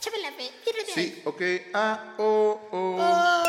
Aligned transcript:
Échame 0.00 0.22
la 0.22 0.32
fe. 0.32 0.50
Sí, 0.94 1.22
ok. 1.26 1.42
A, 1.74 2.14
O, 2.18 2.58
O. 2.72 3.39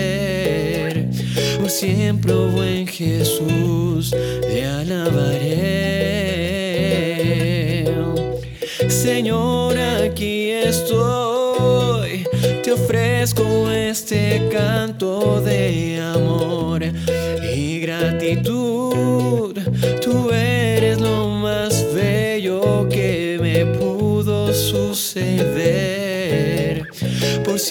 Por 1.59 1.69
siempre, 1.69 2.33
oh 2.33 2.47
buen 2.47 2.87
Jesús, 2.87 4.15
te 4.41 4.65
alabaré. 4.65 5.81
Señor, 8.87 9.77
aquí 9.77 10.49
estoy, 10.49 12.25
te 12.63 12.71
ofrezco 12.71 13.69
este 13.69 14.49
canto 14.51 15.41
de 15.41 16.01
amor 16.01 16.50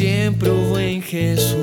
siempre, 0.01 0.49
oh 0.49 0.71
buen 0.71 1.03
Jesús, 1.03 1.60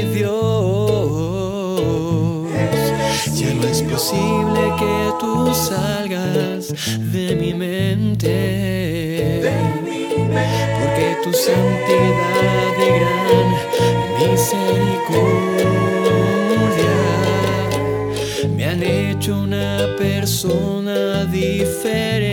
Dios. 0.00 1.82
Ya 3.34 3.52
no 3.54 3.64
es 3.64 3.82
posible 3.82 4.60
que 4.78 5.12
tú 5.20 5.54
salgas 5.54 6.72
de 7.12 7.36
mi 7.36 7.52
mente. 7.52 9.42
Porque 10.80 11.16
tu 11.22 11.32
santidad 11.32 12.72
y 12.78 12.88
gran 12.98 13.50
misericordia 14.18 15.34
me 18.56 18.64
han 18.64 18.82
hecho 18.82 19.36
una 19.36 19.94
persona 19.98 21.26
diferente. 21.26 22.31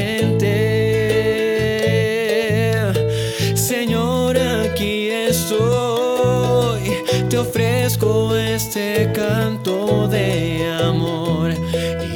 Ofrezco 7.40 8.36
este 8.36 9.12
canto 9.14 10.08
de 10.08 10.72
amor 10.84 11.52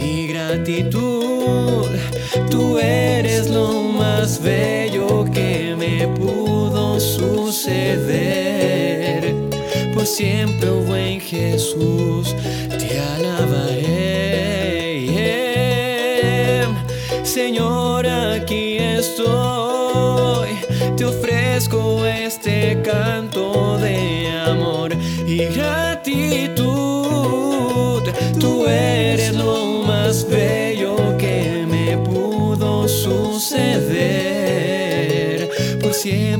y 0.01 0.27
gratitud. 0.27 1.87
Tú 2.49 2.77
eres 2.77 3.49
lo 3.49 3.83
más 3.83 4.41
bello 4.41 5.25
que 5.31 5.75
me 5.77 6.07
pudo 6.07 6.99
suceder. 6.99 8.13
Por 9.93 10.05
siempre, 10.05 10.69
oh 10.69 10.81
buen 10.81 11.21
Jesús, 11.21 12.35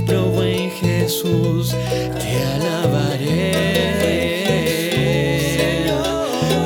siempre, 0.04 0.18
oh 0.18 0.28
buen 0.28 0.70
Jesús, 0.72 1.76
te 2.20 2.44
alabaré. 2.56 3.54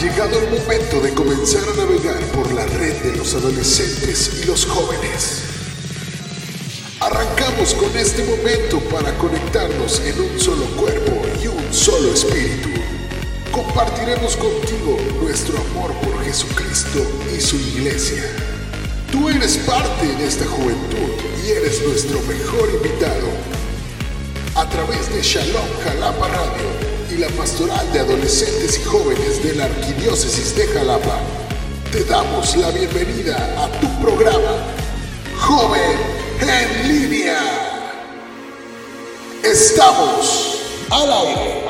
llegado 0.00 0.38
el 0.38 0.50
momento 0.50 1.00
de 1.00 1.14
comenzar 1.14 1.62
a 1.62 1.76
navegar 1.76 2.20
por 2.34 2.52
la 2.52 2.66
red 2.66 2.94
de 3.02 3.16
los 3.16 3.34
adolescentes 3.34 4.42
y 4.42 4.46
los 4.46 4.66
jóvenes. 4.66 5.42
Arrancamos 7.00 7.72
con 7.74 7.96
este 7.96 8.22
momento 8.24 8.80
para 8.90 9.16
conectarnos 9.16 10.00
en 10.00 10.20
un 10.20 10.38
solo 10.38 10.66
cuerpo 10.76 11.22
y 11.42 11.46
un 11.46 11.72
solo 11.72 12.12
espíritu. 12.12 12.68
Compartiremos 13.50 14.36
contigo 14.36 14.98
nuestro 15.22 15.56
amor 15.70 15.92
por 16.00 16.22
Jesucristo 16.24 17.00
y 17.34 17.40
su 17.40 17.56
iglesia. 17.56 18.24
Tú 19.10 19.30
eres 19.30 19.56
parte 19.58 20.06
de 20.06 20.26
esta 20.26 20.44
juventud 20.46 21.12
y 21.42 21.50
eres 21.52 21.82
nuestro 21.86 22.20
mejor 22.22 22.68
invitado. 22.74 23.28
A 24.56 24.68
través 24.68 25.14
de 25.14 25.22
Shalom 25.22 25.68
Jalapa 25.84 26.28
Radio 26.28 26.85
la 27.18 27.28
Pastoral 27.28 27.92
de 27.92 28.00
Adolescentes 28.00 28.78
y 28.78 28.84
Jóvenes 28.84 29.42
de 29.42 29.54
la 29.54 29.64
Arquidiócesis 29.64 30.54
de 30.54 30.66
Jalapa, 30.66 31.18
te 31.90 32.04
damos 32.04 32.56
la 32.56 32.70
bienvenida 32.70 33.36
a 33.58 33.80
tu 33.80 33.88
programa, 34.02 34.52
Joven 35.38 35.98
en 36.40 36.88
Línea. 36.88 37.38
Estamos 39.42 40.58
al 40.90 41.12
aire. 41.12 41.65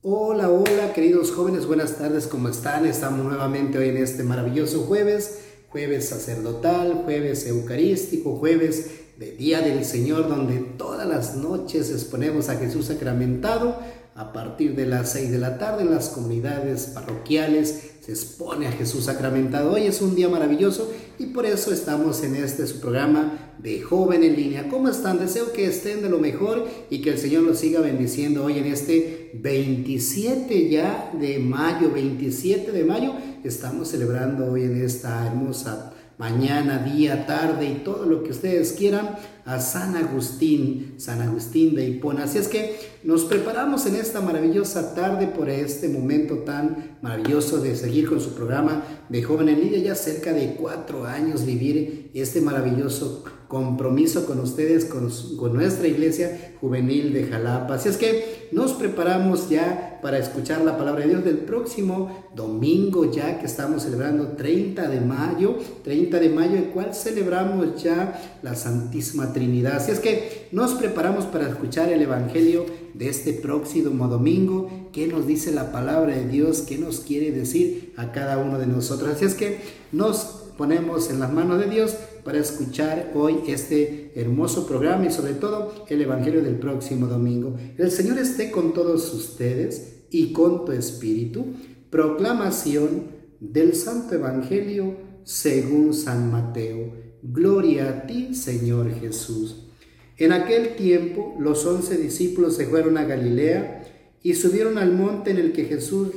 Hola, 0.00 0.48
hola, 0.48 0.92
queridos 0.94 1.30
jóvenes, 1.30 1.66
buenas 1.66 1.98
tardes, 1.98 2.26
¿cómo 2.26 2.48
están? 2.48 2.86
Estamos 2.86 3.24
nuevamente 3.24 3.76
hoy 3.78 3.90
en 3.90 3.98
este 3.98 4.22
maravilloso 4.22 4.84
jueves, 4.84 5.40
jueves 5.68 6.08
sacerdotal, 6.08 7.02
jueves 7.04 7.46
eucarístico, 7.46 8.36
jueves 8.36 8.90
de 9.18 9.32
Día 9.32 9.60
del 9.60 9.84
Señor, 9.84 10.28
donde 10.28 10.58
todas 10.78 11.06
las 11.06 11.36
noches 11.36 11.90
exponemos 11.90 12.48
a 12.48 12.56
Jesús 12.56 12.86
sacramentado. 12.86 13.78
A 14.14 14.32
partir 14.32 14.74
de 14.74 14.86
las 14.86 15.12
6 15.12 15.32
de 15.32 15.38
la 15.38 15.58
tarde 15.58 15.82
en 15.82 15.90
las 15.90 16.08
comunidades 16.08 16.86
parroquiales 16.86 17.94
se 18.00 18.12
expone 18.12 18.68
a 18.68 18.72
Jesús 18.72 19.04
sacramentado. 19.04 19.72
Hoy 19.72 19.86
es 19.86 20.00
un 20.00 20.14
día 20.14 20.28
maravilloso 20.28 20.90
y 21.18 21.26
por 21.26 21.46
eso 21.46 21.72
estamos 21.72 22.22
en 22.22 22.36
este 22.36 22.66
su 22.66 22.80
programa 22.80 23.54
de 23.58 23.80
Joven 23.80 24.22
en 24.22 24.36
Línea. 24.36 24.68
¿Cómo 24.68 24.88
están? 24.88 25.18
Deseo 25.18 25.52
que 25.52 25.66
estén 25.66 26.02
de 26.02 26.10
lo 26.10 26.18
mejor 26.18 26.66
y 26.90 27.00
que 27.00 27.10
el 27.10 27.18
Señor 27.18 27.42
los 27.44 27.58
siga 27.58 27.80
bendiciendo 27.80 28.44
hoy 28.44 28.58
en 28.58 28.66
este 28.66 29.30
27 29.34 30.68
ya 30.68 31.10
de 31.18 31.38
mayo, 31.38 31.90
27 31.92 32.72
de 32.72 32.84
mayo. 32.84 33.12
Estamos 33.44 33.88
celebrando 33.88 34.50
hoy 34.50 34.64
en 34.64 34.82
esta 34.82 35.26
hermosa 35.26 35.92
mañana, 36.18 36.78
día, 36.78 37.26
tarde 37.26 37.66
y 37.66 37.74
todo 37.84 38.06
lo 38.06 38.22
que 38.22 38.30
ustedes 38.30 38.72
quieran 38.72 39.16
a 39.44 39.60
San 39.60 39.96
Agustín, 39.96 40.94
San 40.98 41.20
Agustín 41.20 41.74
de 41.74 41.88
Hipona. 41.88 42.24
Así 42.24 42.38
es 42.38 42.48
que 42.48 42.76
nos 43.02 43.24
preparamos 43.24 43.84
en 43.86 43.96
esta 43.96 44.20
maravillosa 44.20 44.94
tarde 44.94 45.26
por 45.26 45.50
este 45.50 45.88
momento 45.88 46.38
tan 46.38 46.98
maravilloso 47.02 47.60
de 47.60 47.76
seguir 47.76 48.08
con 48.08 48.20
su 48.20 48.34
programa 48.34 48.82
de 49.08 49.22
Joven 49.22 49.48
en 49.48 49.60
Línea. 49.60 49.80
Ya 49.80 49.94
cerca 49.94 50.32
de 50.32 50.54
cuatro 50.54 51.04
años 51.04 51.44
vivir 51.44 52.10
este 52.14 52.40
maravilloso 52.40 53.24
compromiso 53.48 54.26
con 54.26 54.40
ustedes, 54.40 54.84
con, 54.84 55.10
con 55.36 55.54
nuestra 55.54 55.86
iglesia 55.86 56.54
juvenil 56.60 57.12
de 57.12 57.24
Jalapa. 57.24 57.74
Así 57.74 57.88
es 57.88 57.96
que 57.96 58.48
nos 58.52 58.72
preparamos 58.72 59.48
ya 59.48 59.98
para 60.02 60.18
escuchar 60.18 60.62
la 60.62 60.76
palabra 60.76 61.02
de 61.02 61.10
Dios 61.10 61.24
del 61.24 61.38
próximo 61.38 62.26
domingo, 62.34 63.10
ya 63.10 63.38
que 63.38 63.46
estamos 63.46 63.82
celebrando 63.82 64.28
30 64.28 64.88
de 64.88 65.00
mayo, 65.00 65.56
30 65.82 66.20
de 66.20 66.28
mayo, 66.28 66.56
el 66.56 66.66
cual 66.66 66.94
celebramos 66.94 67.82
ya 67.82 68.38
la 68.42 68.54
Santísima 68.54 69.32
Trinidad. 69.32 69.76
Así 69.76 69.90
es 69.90 70.00
que 70.00 70.48
nos 70.52 70.74
preparamos 70.74 71.24
para 71.26 71.48
escuchar 71.48 71.90
el 71.90 72.02
Evangelio 72.02 72.66
de 72.94 73.08
este 73.08 73.32
próximo 73.32 74.08
domingo, 74.08 74.88
qué 74.92 75.06
nos 75.06 75.26
dice 75.26 75.52
la 75.52 75.72
palabra 75.72 76.14
de 76.14 76.28
Dios, 76.28 76.62
qué 76.62 76.78
nos 76.78 77.00
quiere 77.00 77.32
decir 77.32 77.92
a 77.96 78.12
cada 78.12 78.38
uno 78.38 78.58
de 78.58 78.66
nosotros. 78.66 79.10
Así 79.10 79.24
es 79.24 79.34
que 79.34 79.58
nos 79.90 80.42
ponemos 80.56 81.10
en 81.10 81.18
las 81.18 81.32
manos 81.32 81.58
de 81.58 81.66
Dios 81.66 81.96
para 82.24 82.38
escuchar 82.38 83.12
hoy 83.14 83.40
este 83.46 84.12
hermoso 84.14 84.66
programa 84.66 85.06
y 85.06 85.10
sobre 85.10 85.34
todo 85.34 85.84
el 85.88 86.00
Evangelio 86.00 86.42
del 86.42 86.58
próximo 86.58 87.06
domingo. 87.06 87.56
El 87.76 87.90
Señor 87.90 88.18
esté 88.18 88.50
con 88.50 88.72
todos 88.72 89.12
ustedes 89.12 90.04
y 90.10 90.32
con 90.32 90.64
tu 90.64 90.72
espíritu. 90.72 91.46
Proclamación 91.90 93.08
del 93.40 93.74
Santo 93.74 94.14
Evangelio 94.14 94.96
según 95.24 95.92
San 95.92 96.32
Mateo. 96.32 96.92
Gloria 97.22 97.88
a 97.88 98.06
ti, 98.06 98.34
Señor 98.34 98.92
Jesús. 98.94 99.68
En 100.16 100.32
aquel 100.32 100.76
tiempo 100.76 101.36
los 101.38 101.66
once 101.66 101.96
discípulos 101.96 102.56
se 102.56 102.66
fueron 102.66 102.96
a 102.98 103.04
Galilea 103.04 103.82
y 104.22 104.34
subieron 104.34 104.78
al 104.78 104.92
monte 104.92 105.30
en 105.30 105.38
el 105.38 105.52
que 105.52 105.64
Jesús 105.64 106.08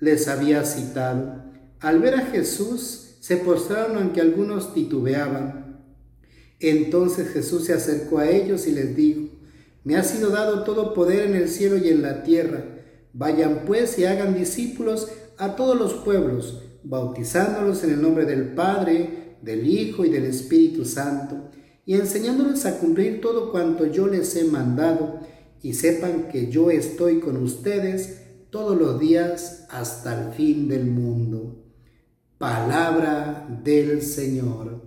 les 0.00 0.28
había 0.28 0.64
citado. 0.64 1.44
Al 1.80 2.00
ver 2.00 2.14
a 2.14 2.26
Jesús, 2.26 3.03
se 3.24 3.38
postraron 3.38 3.96
aunque 3.96 4.20
algunos 4.20 4.74
titubeaban. 4.74 5.80
Entonces 6.60 7.30
Jesús 7.30 7.64
se 7.64 7.72
acercó 7.72 8.18
a 8.18 8.28
ellos 8.28 8.66
y 8.66 8.72
les 8.72 8.94
dijo, 8.94 9.30
me 9.82 9.96
ha 9.96 10.02
sido 10.04 10.28
dado 10.28 10.62
todo 10.62 10.92
poder 10.92 11.30
en 11.30 11.34
el 11.34 11.48
cielo 11.48 11.78
y 11.78 11.88
en 11.88 12.02
la 12.02 12.22
tierra. 12.22 12.66
Vayan 13.14 13.62
pues 13.66 13.98
y 13.98 14.04
hagan 14.04 14.34
discípulos 14.34 15.08
a 15.38 15.56
todos 15.56 15.74
los 15.78 15.94
pueblos, 15.94 16.64
bautizándolos 16.82 17.82
en 17.84 17.92
el 17.92 18.02
nombre 18.02 18.26
del 18.26 18.52
Padre, 18.52 19.38
del 19.40 19.66
Hijo 19.66 20.04
y 20.04 20.10
del 20.10 20.26
Espíritu 20.26 20.84
Santo, 20.84 21.48
y 21.86 21.94
enseñándoles 21.94 22.66
a 22.66 22.78
cumplir 22.78 23.22
todo 23.22 23.50
cuanto 23.50 23.86
yo 23.86 24.06
les 24.06 24.36
he 24.36 24.44
mandado, 24.44 25.20
y 25.62 25.72
sepan 25.72 26.28
que 26.28 26.50
yo 26.50 26.70
estoy 26.70 27.20
con 27.20 27.38
ustedes 27.38 28.18
todos 28.50 28.78
los 28.78 29.00
días 29.00 29.64
hasta 29.70 30.26
el 30.26 30.34
fin 30.34 30.68
del 30.68 30.84
mundo. 30.84 31.63
Palabra 32.38 33.46
del 33.62 34.02
Señor. 34.02 34.82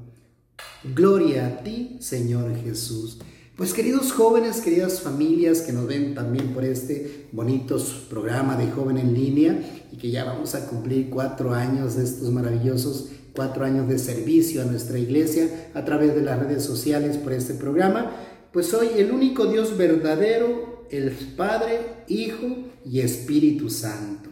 Gloria 0.84 1.48
a 1.48 1.63
ti, 1.63 1.98
Señor 2.00 2.56
Jesús. 2.56 3.20
Pues 3.56 3.74
queridos 3.74 4.12
jóvenes, 4.12 4.62
queridas 4.62 5.01
familias 5.01 5.62
que 5.62 5.74
nos 5.74 5.88
ven 5.88 6.13
también 6.13 6.54
por 6.54 6.63
este 6.63 7.27
bonito 7.32 7.77
programa 8.10 8.56
de 8.56 8.70
Joven 8.72 8.98
en 8.98 9.13
Línea 9.13 9.60
y 9.92 9.98
que 9.98 10.12
ya 10.12 10.25
vamos 10.25 10.56
a 10.56 10.68
cumplir 10.68 11.10
cuatro 11.10 11.54
años 11.54 11.96
de 11.96 12.04
estos 12.04 12.30
maravillosos 12.32 13.10
cuatro 13.38 13.66
años 13.66 13.88
de 13.88 14.00
servicio 14.00 14.63
a 14.63 14.66
nuestra 14.66 14.98
iglesia 14.98 15.70
a 15.75 15.86
través 15.86 16.16
de 16.16 16.24
las 16.24 16.39
redes 16.39 16.63
sociales 16.63 17.18
por 17.18 17.34
este 17.34 17.54
programa, 17.54 18.12
pues 18.51 18.66
soy 18.66 18.89
el 18.98 19.12
único 19.12 19.46
Dios 19.46 19.77
verdadero, 19.77 20.88
el 20.89 21.12
Padre, 21.38 22.04
Hijo 22.08 22.66
y 22.84 23.01
Espíritu 23.01 23.70
Santo. 23.70 24.32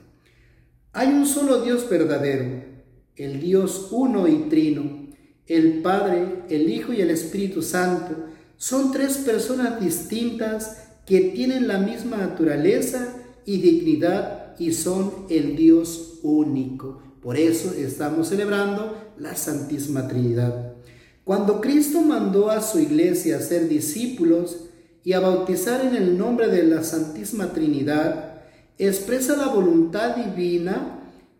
Hay 0.92 1.10
un 1.10 1.28
solo 1.28 1.62
Dios 1.62 1.88
verdadero, 1.88 2.65
el 3.16 3.40
Dios 3.40 3.90
uno 3.92 4.28
y 4.28 4.50
trino, 4.50 5.08
el 5.48 5.82
Padre, 5.82 6.44
el 6.50 6.70
Hijo 6.70 6.94
y 6.94 7.02
el 7.02 7.10
Espíritu 7.10 7.62
Santo. 7.62 8.16
Son 8.58 8.92
tres 8.92 9.18
personas 9.18 9.80
distintas 9.80 10.78
que 11.06 11.22
tienen 11.22 11.68
la 11.68 11.78
misma 11.78 12.18
naturaleza 12.18 13.16
y 13.46 13.62
dignidad 13.62 14.56
y 14.58 14.74
son 14.74 15.26
el 15.30 15.56
Dios 15.56 16.20
único. 16.24 17.02
Por 17.22 17.38
eso 17.38 17.74
estamos 17.74 18.30
celebrando 18.30 18.96
la 19.18 19.36
Santísima 19.36 20.08
Trinidad. 20.08 20.74
Cuando 21.24 21.62
Cristo 21.62 22.02
mandó 22.02 22.50
a 22.50 22.62
su 22.62 22.80
iglesia 22.80 23.38
a 23.38 23.42
ser 23.42 23.68
discípulos 23.68 24.68
y 25.04 25.14
a 25.14 25.20
bautizar 25.20 25.86
en 25.86 25.96
el 25.96 26.18
nombre 26.18 26.48
de 26.48 26.64
la 26.64 26.84
Santísima 26.84 27.54
Trinidad, 27.54 28.42
expresa 28.78 29.36
la 29.36 29.48
voluntad 29.48 30.16
divina 30.16 30.95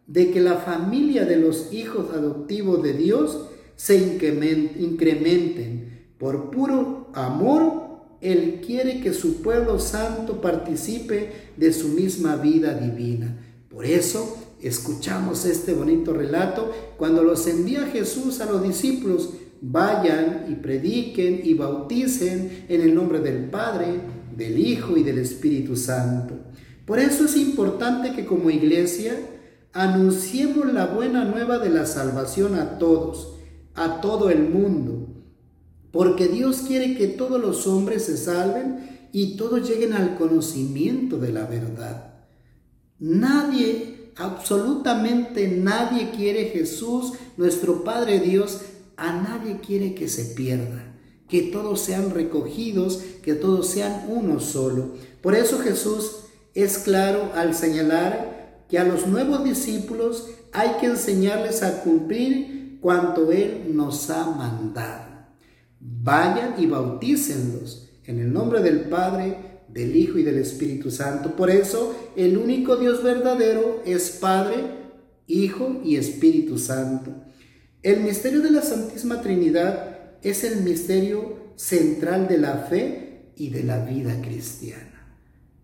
de 0.08 0.32
que 0.32 0.40
la 0.40 0.58
familia 0.58 1.26
de 1.26 1.38
los 1.38 1.74
hijos 1.74 2.14
adoptivos 2.14 2.84
de 2.84 2.94
Dios 2.94 3.48
se 3.76 3.98
incrementen. 3.98 6.06
Por 6.18 6.52
puro 6.52 7.10
amor, 7.14 8.18
Él 8.22 8.62
quiere 8.66 9.02
que 9.02 9.14
su 9.14 9.42
pueblo 9.42 9.80
santo 9.80 10.42
participe 10.42 11.32
de 11.58 11.74
su 11.74 11.90
misma 11.90 12.36
vida 12.36 12.74
divina. 12.74 13.38
Por 13.70 13.86
eso 13.86 14.38
escuchamos 14.62 15.46
este 15.46 15.74
bonito 15.74 16.14
relato 16.14 16.72
cuando 16.98 17.24
los 17.24 17.46
envía 17.48 17.88
Jesús 17.88 18.40
a 18.42 18.46
los 18.46 18.64
discípulos 18.64 19.32
vayan 19.62 20.46
y 20.50 20.56
prediquen 20.56 21.42
y 21.44 21.54
bauticen 21.54 22.66
en 22.70 22.82
el 22.82 22.94
nombre 22.94 23.20
del 23.20 23.46
Padre, 23.46 23.88
del 24.36 24.60
Hijo 24.60 24.98
y 24.98 25.04
del 25.04 25.18
Espíritu 25.18 25.76
Santo. 25.76 26.36
Por 26.86 27.00
eso 27.00 27.26
es 27.26 27.36
importante 27.36 28.14
que 28.14 28.26
como 28.26 28.50
iglesia 28.50 29.16
anunciemos 29.76 30.72
la 30.72 30.86
buena 30.86 31.26
nueva 31.26 31.60
de 31.60 31.70
la 31.70 31.86
salvación 31.86 32.56
a 32.56 32.78
todos, 32.78 33.34
a 33.74 34.00
todo 34.00 34.30
el 34.30 34.50
mundo, 34.50 35.10
porque 35.92 36.30
Dios 36.30 36.64
quiere 36.66 36.96
que 36.96 37.10
todos 37.10 37.42
los 37.42 37.68
hombres 37.68 38.06
se 38.06 38.16
salven 38.16 39.10
y 39.12 39.36
todos 39.36 39.70
lleguen 39.70 39.92
al 39.92 40.16
conocimiento 40.16 41.18
de 41.18 41.34
la 41.34 41.46
verdad. 41.46 42.14
Nadie, 43.00 44.14
absolutamente 44.16 45.50
nadie 45.50 46.12
quiere 46.12 46.46
Jesús, 46.46 47.12
nuestro 47.36 47.84
Padre 47.84 48.22
Dios, 48.22 48.62
a 48.96 49.12
nadie 49.12 49.60
quiere 49.60 49.94
que 49.94 50.08
se 50.08 50.24
pierda, 50.36 50.96
que 51.28 51.42
todos 51.42 51.82
sean 51.82 52.12
recogidos, 52.12 53.02
que 53.22 53.34
todos 53.34 53.68
sean 53.68 54.06
uno 54.08 54.40
solo. 54.40 54.94
Por 55.22 55.36
eso 55.36 55.60
Jesús 55.60 56.20
es 56.54 56.78
claro 56.78 57.32
al 57.36 57.54
señalar 57.54 58.35
que 58.70 58.80
a 58.80 58.84
los 58.84 59.08
nuevos 59.08 59.44
discípulos 59.44 60.30
hay 60.52 60.78
que 60.80 60.88
enseñarles 60.88 61.64
a 61.64 61.84
cumplir 61.84 62.80
cuanto 62.82 63.32
Él 63.32 63.76
nos 63.76 64.10
ha 64.10 64.30
mandado. 64.30 65.06
Vayan 65.80 66.56
y 66.58 66.66
bautícenlos 66.66 67.90
en 68.06 68.20
el 68.20 68.32
nombre 68.32 68.62
del 68.62 68.82
Padre, 68.82 69.62
del 69.68 69.96
Hijo 69.96 70.18
y 70.18 70.24
del 70.24 70.38
Espíritu 70.38 70.92
Santo. 70.92 71.36
Por 71.36 71.50
eso 71.50 71.96
el 72.16 72.38
único 72.38 72.78
Dios 72.78 73.04
verdadero 73.04 73.82
es 73.86 74.12
Padre, 74.12 74.56
Hijo 75.28 75.82
y 75.84 75.98
Espíritu 75.98 76.58
Santo. 76.58 77.12
El 77.84 78.02
misterio 78.02 78.42
de 78.42 78.52
la 78.52 78.62
Santísima 78.62 79.22
Trinidad 79.22 80.18
es 80.22 80.44
el 80.44 80.62
misterio 80.64 81.54
central 81.56 82.28
de 82.28 82.38
la 82.38 82.58
fe 82.70 83.32
y 83.36 83.50
de 83.50 83.64
la 83.64 83.84
vida 83.84 84.22
cristiana. 84.22 84.95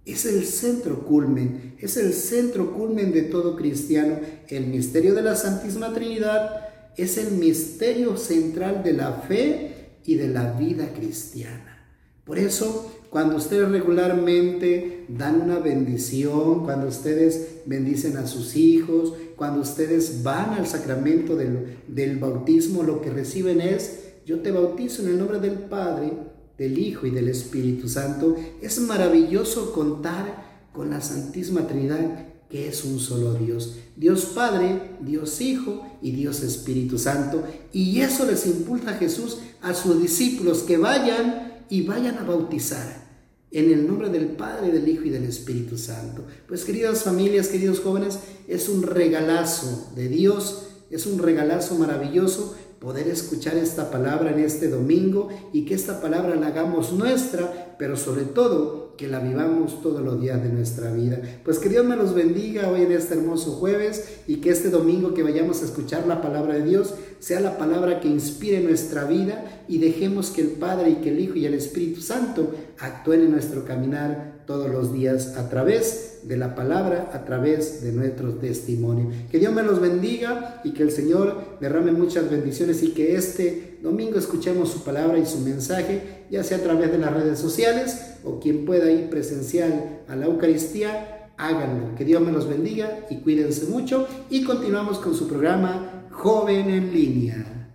Es 0.05 0.25
el 0.25 0.45
centro 0.45 1.05
culmen, 1.05 1.75
es 1.79 1.97
el 1.97 2.13
centro 2.13 2.73
culmen 2.73 3.11
de 3.11 3.23
todo 3.23 3.55
cristiano. 3.55 4.19
El 4.47 4.67
misterio 4.67 5.13
de 5.13 5.21
la 5.21 5.35
Santísima 5.35 5.93
Trinidad 5.93 6.69
es 6.97 7.17
el 7.17 7.33
misterio 7.33 8.17
central 8.17 8.83
de 8.83 8.93
la 8.93 9.13
fe 9.13 9.99
y 10.05 10.15
de 10.15 10.27
la 10.27 10.53
vida 10.53 10.91
cristiana. 10.93 11.87
Por 12.25 12.39
eso 12.39 12.91
cuando 13.11 13.35
ustedes 13.35 13.69
regularmente 13.69 15.03
dan 15.09 15.41
una 15.41 15.59
bendición, 15.59 16.63
cuando 16.63 16.87
ustedes 16.87 17.59
bendicen 17.65 18.15
a 18.15 18.25
sus 18.25 18.55
hijos, 18.55 19.13
cuando 19.35 19.59
ustedes 19.59 20.23
van 20.23 20.51
al 20.51 20.65
sacramento 20.65 21.35
del, 21.35 21.79
del 21.89 22.19
bautismo, 22.19 22.83
lo 22.83 23.01
que 23.01 23.09
reciben 23.09 23.59
es, 23.59 24.13
yo 24.25 24.39
te 24.39 24.51
bautizo 24.51 25.01
en 25.01 25.09
el 25.09 25.17
nombre 25.17 25.39
del 25.39 25.55
Padre, 25.59 26.13
del 26.57 26.77
Hijo 26.77 27.07
y 27.07 27.11
del 27.11 27.27
Espíritu 27.27 27.87
Santo. 27.87 28.35
Es 28.61 28.79
maravilloso 28.79 29.73
contar 29.73 30.69
con 30.73 30.89
la 30.89 31.01
Santísima 31.01 31.67
Trinidad 31.67 32.27
que 32.51 32.67
es 32.67 32.83
un 32.83 32.99
solo 32.99 33.33
Dios. 33.35 33.77
Dios 33.95 34.25
Padre, 34.35 34.97
Dios 34.99 35.39
Hijo 35.39 35.85
y 36.01 36.11
Dios 36.11 36.43
Espíritu 36.43 36.99
Santo. 36.99 37.43
Y 37.71 38.01
eso 38.01 38.25
les 38.25 38.45
impulsa 38.45 38.91
a 38.91 38.97
Jesús 38.97 39.37
a 39.61 39.73
sus 39.73 40.01
discípulos 40.01 40.59
que 40.63 40.77
vayan 40.77 41.63
y 41.69 41.83
vayan 41.83 42.17
a 42.17 42.23
bautizar 42.23 43.09
en 43.51 43.71
el 43.71 43.87
nombre 43.87 44.09
del 44.09 44.27
Padre, 44.27 44.71
del 44.71 44.87
Hijo 44.87 45.05
y 45.05 45.09
del 45.09 45.23
Espíritu 45.23 45.77
Santo. 45.77 46.23
Pues 46.47 46.65
queridas 46.65 47.03
familias, 47.03 47.47
queridos 47.47 47.79
jóvenes, 47.79 48.19
es 48.47 48.67
un 48.67 48.83
regalazo 48.83 49.89
de 49.95 50.09
Dios, 50.09 50.67
es 50.89 51.05
un 51.05 51.19
regalazo 51.19 51.75
maravilloso 51.75 52.55
poder 52.81 53.07
escuchar 53.09 53.57
esta 53.57 53.91
palabra 53.91 54.31
en 54.31 54.39
este 54.39 54.67
domingo 54.67 55.29
y 55.53 55.65
que 55.65 55.75
esta 55.75 56.01
palabra 56.01 56.35
la 56.35 56.47
hagamos 56.47 56.91
nuestra, 56.93 57.75
pero 57.77 57.95
sobre 57.95 58.23
todo 58.23 58.95
que 58.97 59.07
la 59.07 59.19
vivamos 59.19 59.83
todos 59.83 60.01
los 60.01 60.19
días 60.19 60.41
de 60.41 60.49
nuestra 60.49 60.91
vida. 60.91 61.21
Pues 61.45 61.59
que 61.59 61.69
Dios 61.69 61.85
me 61.85 61.95
los 61.95 62.15
bendiga 62.15 62.69
hoy 62.69 62.81
en 62.81 62.91
este 62.91 63.13
hermoso 63.13 63.51
jueves 63.51 64.21
y 64.27 64.37
que 64.37 64.49
este 64.49 64.71
domingo 64.71 65.13
que 65.13 65.21
vayamos 65.21 65.61
a 65.61 65.65
escuchar 65.65 66.07
la 66.07 66.23
palabra 66.23 66.55
de 66.55 66.63
Dios 66.63 66.95
sea 67.19 67.39
la 67.39 67.59
palabra 67.59 67.99
que 67.99 68.07
inspire 68.07 68.61
nuestra 68.61 69.05
vida 69.05 69.63
y 69.67 69.77
dejemos 69.77 70.31
que 70.31 70.41
el 70.41 70.49
Padre 70.49 70.89
y 70.89 70.95
que 70.95 71.09
el 71.09 71.19
Hijo 71.19 71.35
y 71.35 71.45
el 71.45 71.53
Espíritu 71.53 72.01
Santo 72.01 72.51
actúen 72.79 73.21
en 73.21 73.31
nuestro 73.31 73.63
caminar 73.63 74.40
todos 74.51 74.69
los 74.69 74.91
días 74.91 75.37
a 75.37 75.47
través 75.47 76.19
de 76.23 76.35
la 76.35 76.55
palabra, 76.55 77.09
a 77.13 77.23
través 77.23 77.81
de 77.81 77.93
nuestro 77.93 78.33
testimonio. 78.33 79.09
Que 79.31 79.39
Dios 79.39 79.53
me 79.53 79.63
los 79.63 79.79
bendiga 79.79 80.59
y 80.65 80.73
que 80.73 80.83
el 80.83 80.91
Señor 80.91 81.57
derrame 81.61 81.93
muchas 81.93 82.29
bendiciones 82.29 82.83
y 82.83 82.89
que 82.89 83.15
este 83.15 83.79
domingo 83.81 84.19
escuchemos 84.19 84.69
su 84.69 84.83
palabra 84.83 85.17
y 85.19 85.25
su 85.25 85.39
mensaje, 85.39 86.25
ya 86.29 86.43
sea 86.43 86.57
a 86.57 86.63
través 86.63 86.91
de 86.91 86.97
las 86.97 87.13
redes 87.13 87.39
sociales 87.39 88.17
o 88.25 88.41
quien 88.41 88.65
pueda 88.65 88.91
ir 88.91 89.09
presencial 89.09 90.01
a 90.09 90.17
la 90.17 90.25
Eucaristía, 90.25 91.31
háganlo. 91.37 91.95
Que 91.95 92.03
Dios 92.03 92.21
me 92.21 92.33
los 92.33 92.49
bendiga 92.49 93.05
y 93.09 93.21
cuídense 93.21 93.67
mucho 93.67 94.05
y 94.29 94.43
continuamos 94.43 94.97
con 94.99 95.15
su 95.15 95.29
programa 95.29 96.09
Joven 96.11 96.69
en 96.69 96.93
línea. 96.93 97.69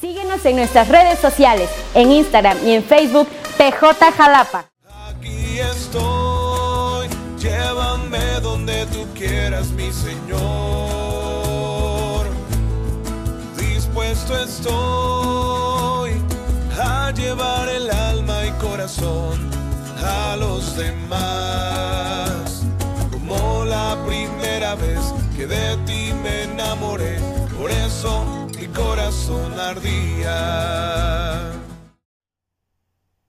Síguenos 0.00 0.42
en 0.46 0.56
nuestras 0.56 0.88
redes 0.88 1.18
sociales, 1.18 1.68
en 1.94 2.10
Instagram 2.10 2.56
y 2.66 2.70
en 2.70 2.82
Facebook, 2.82 3.28
PJ 3.58 4.12
Jalapa. 4.12 4.71
Tú 8.86 9.06
quieras, 9.14 9.70
mi 9.70 9.90
Señor. 9.92 10.26
Dispuesto 13.56 14.38
estoy 14.38 16.12
a 16.80 17.10
llevar 17.12 17.68
el 17.68 17.90
alma 17.90 18.46
y 18.46 18.50
corazón 18.52 19.50
a 20.04 20.36
los 20.36 20.76
demás, 20.76 22.62
como 23.10 23.64
la 23.64 23.96
primera 24.06 24.74
vez 24.74 25.00
que 25.36 25.46
de 25.46 25.76
ti 25.86 26.12
me 26.22 26.44
enamoré, 26.44 27.18
por 27.58 27.70
eso 27.70 28.46
mi 28.58 28.66
corazón 28.68 29.58
ardía. 29.58 31.61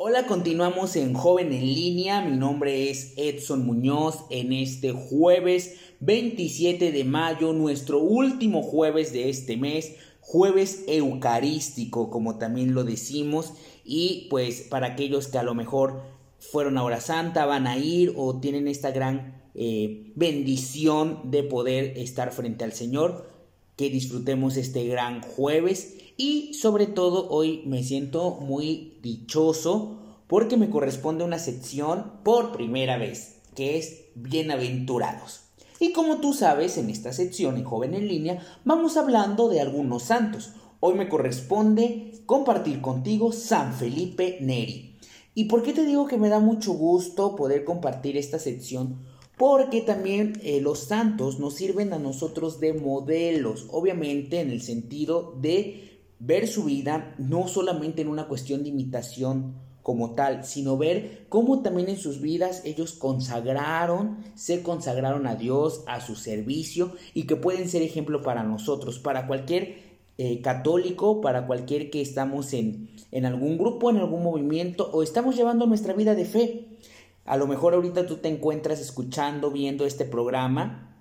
Hola, 0.06 0.28
continuamos 0.28 0.98
en 0.98 1.14
Joven 1.14 1.54
en 1.54 1.66
línea. 1.66 2.20
Mi 2.20 2.36
nombre 2.36 2.90
es 2.90 3.14
Edson 3.16 3.66
Muñoz. 3.66 4.26
En 4.30 4.52
este 4.52 4.92
jueves 4.92 5.78
27 6.02 6.92
de 6.92 7.06
mayo, 7.06 7.54
nuestro 7.54 8.00
último 8.00 8.64
jueves 8.64 9.14
de 9.14 9.30
este 9.30 9.56
mes, 9.56 9.96
jueves 10.20 10.84
eucarístico, 10.88 12.10
como 12.10 12.38
también 12.38 12.74
lo 12.74 12.84
decimos. 12.84 13.54
Y 13.86 14.28
pues 14.30 14.60
para 14.64 14.88
aquellos 14.88 15.30
que 15.30 15.38
a 15.38 15.44
lo 15.44 15.56
mejor 15.56 16.02
fueron 16.38 16.78
a 16.78 16.84
Hora 16.84 17.00
Santa, 17.00 17.46
van 17.46 17.66
a 17.66 17.78
ir 17.78 18.14
o 18.18 18.42
tienen 18.42 18.68
esta 18.68 18.92
gran 18.92 19.42
eh, 19.56 20.12
bendición 20.16 21.32
de 21.32 21.44
poder 21.44 21.98
estar 21.98 22.34
frente 22.34 22.66
al 22.66 22.74
Señor, 22.74 23.32
que 23.78 23.90
disfrutemos 23.90 24.58
este 24.58 24.86
gran 24.86 25.22
jueves 25.22 26.03
y 26.24 26.54
sobre 26.54 26.86
todo 26.86 27.28
hoy 27.28 27.64
me 27.66 27.84
siento 27.84 28.32
muy 28.40 28.98
dichoso 29.04 29.98
porque 30.28 30.56
me 30.56 30.70
corresponde 30.70 31.26
una 31.26 31.38
sección 31.38 32.14
por 32.24 32.54
primera 32.54 32.98
vez, 32.98 33.42
que 33.56 33.78
es 33.78 34.06
Bienaventurados. 34.16 35.42
Y 35.82 35.92
como 35.92 36.22
tú 36.22 36.34
sabes, 36.34 36.78
en 36.78 36.90
esta 36.90 37.12
sección 37.12 37.58
en 37.58 37.66
Joven 37.66 37.94
en 37.94 38.08
línea 38.08 38.42
vamos 38.64 38.96
hablando 38.96 39.50
de 39.50 39.60
algunos 39.60 40.04
santos. 40.04 40.54
Hoy 40.80 40.94
me 40.94 41.10
corresponde 41.10 42.14
compartir 42.26 42.80
contigo 42.80 43.34
San 43.34 43.74
Felipe 43.74 44.38
Neri. 44.40 44.98
¿Y 45.36 45.46
por 45.46 45.62
qué 45.62 45.74
te 45.74 45.86
digo 45.86 46.08
que 46.08 46.18
me 46.18 46.30
da 46.30 46.40
mucho 46.40 46.72
gusto 46.72 47.36
poder 47.36 47.66
compartir 47.66 48.16
esta 48.16 48.40
sección? 48.40 49.00
Porque 49.38 49.82
también 49.82 50.40
eh, 50.42 50.62
los 50.62 50.86
santos 50.86 51.40
nos 51.40 51.56
sirven 51.56 51.92
a 51.92 52.00
nosotros 52.00 52.62
de 52.62 52.72
modelos, 52.72 53.68
obviamente 53.72 54.40
en 54.40 54.52
el 54.52 54.62
sentido 54.62 55.36
de 55.42 55.90
ver 56.26 56.48
su 56.48 56.64
vida 56.64 57.16
no 57.18 57.48
solamente 57.48 58.02
en 58.02 58.08
una 58.08 58.28
cuestión 58.28 58.64
de 58.64 58.70
imitación 58.70 59.56
como 59.82 60.16
tal, 60.16 60.46
sino 60.46 60.78
ver 60.78 61.26
cómo 61.28 61.62
también 61.62 61.90
en 61.90 61.98
sus 61.98 62.22
vidas 62.22 62.62
ellos 62.64 62.94
consagraron, 62.94 64.20
se 64.34 64.64
consagraron 64.64 65.28
a 65.28 65.36
Dios, 65.36 65.84
a 65.86 66.00
su 66.00 66.16
servicio 66.16 66.94
y 67.14 67.24
que 67.24 67.36
pueden 67.36 67.68
ser 67.68 67.82
ejemplo 67.82 68.22
para 68.22 68.44
nosotros, 68.44 69.00
para 69.00 69.28
cualquier 69.28 69.76
eh, 70.18 70.42
católico, 70.42 71.20
para 71.20 71.46
cualquier 71.46 71.90
que 71.90 72.02
estamos 72.02 72.54
en, 72.54 72.92
en 73.12 73.26
algún 73.26 73.58
grupo, 73.58 73.90
en 73.90 73.98
algún 73.98 74.24
movimiento 74.24 74.90
o 74.94 75.04
estamos 75.04 75.36
llevando 75.36 75.66
nuestra 75.66 75.94
vida 75.94 76.16
de 76.16 76.26
fe. 76.26 76.68
A 77.26 77.36
lo 77.36 77.48
mejor 77.48 77.74
ahorita 77.74 78.06
tú 78.06 78.18
te 78.18 78.30
encuentras 78.30 78.80
escuchando, 78.80 79.52
viendo 79.52 79.86
este 79.86 80.06
programa, 80.06 80.93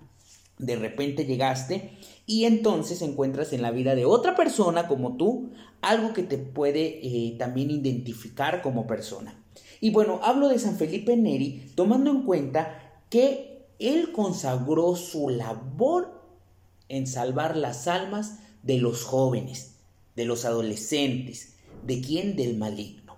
de 0.57 0.75
repente 0.75 1.25
llegaste 1.25 1.97
y 2.25 2.45
entonces 2.45 3.01
encuentras 3.01 3.53
en 3.53 3.61
la 3.61 3.71
vida 3.71 3.95
de 3.95 4.05
otra 4.05 4.35
persona 4.35 4.87
como 4.87 5.17
tú 5.17 5.51
algo 5.81 6.13
que 6.13 6.23
te 6.23 6.37
puede 6.37 6.99
eh, 7.05 7.35
también 7.37 7.71
identificar 7.71 8.61
como 8.61 8.87
persona. 8.87 9.35
Y 9.81 9.89
bueno, 9.89 10.21
hablo 10.23 10.47
de 10.47 10.59
San 10.59 10.77
Felipe 10.77 11.17
Neri 11.17 11.71
tomando 11.75 12.09
en 12.11 12.23
cuenta 12.23 13.01
que 13.09 13.67
él 13.79 14.13
consagró 14.13 14.95
su 14.95 15.29
labor 15.29 16.21
en 16.87 17.07
salvar 17.07 17.57
las 17.57 17.87
almas 17.87 18.39
de 18.61 18.77
los 18.77 19.03
jóvenes. 19.03 19.71
de 20.15 20.25
los 20.25 20.45
adolescentes. 20.45 21.55
¿De 21.85 21.99
quién? 21.99 22.35
Del 22.35 22.55
maligno. 22.55 23.17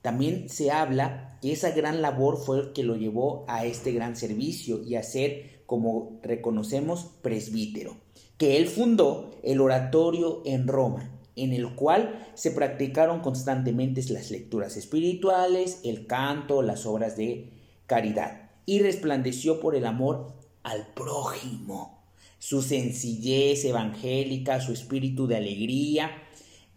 También 0.00 0.48
se 0.48 0.70
habla 0.70 1.38
que 1.42 1.50
esa 1.50 1.72
gran 1.72 2.00
labor 2.00 2.38
fue 2.38 2.60
el 2.60 2.72
que 2.72 2.84
lo 2.84 2.94
llevó 2.94 3.44
a 3.48 3.66
este 3.66 3.90
gran 3.90 4.14
servicio 4.14 4.80
y 4.82 4.94
a 4.94 5.02
ser, 5.02 5.55
como 5.66 6.20
reconocemos, 6.22 7.10
presbítero, 7.22 7.96
que 8.38 8.56
él 8.56 8.66
fundó 8.66 9.30
el 9.42 9.60
oratorio 9.60 10.42
en 10.44 10.68
Roma, 10.68 11.10
en 11.36 11.52
el 11.52 11.74
cual 11.74 12.26
se 12.34 12.50
practicaron 12.50 13.20
constantemente 13.20 14.02
las 14.10 14.30
lecturas 14.30 14.76
espirituales, 14.76 15.80
el 15.84 16.06
canto, 16.06 16.62
las 16.62 16.86
obras 16.86 17.16
de 17.16 17.52
caridad, 17.86 18.50
y 18.64 18.80
resplandeció 18.80 19.60
por 19.60 19.76
el 19.76 19.86
amor 19.86 20.34
al 20.62 20.86
prójimo, 20.94 22.02
su 22.38 22.62
sencillez 22.62 23.64
evangélica, 23.64 24.60
su 24.60 24.72
espíritu 24.72 25.26
de 25.26 25.36
alegría. 25.36 26.10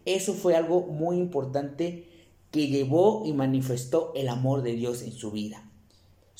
Eso 0.04 0.34
fue 0.34 0.56
algo 0.56 0.82
muy 0.82 1.16
importante 1.16 2.08
que 2.50 2.68
llevó 2.68 3.22
y 3.24 3.32
manifestó 3.32 4.12
el 4.14 4.28
amor 4.28 4.62
de 4.62 4.72
Dios 4.72 5.02
en 5.02 5.12
su 5.12 5.30
vida. 5.30 5.69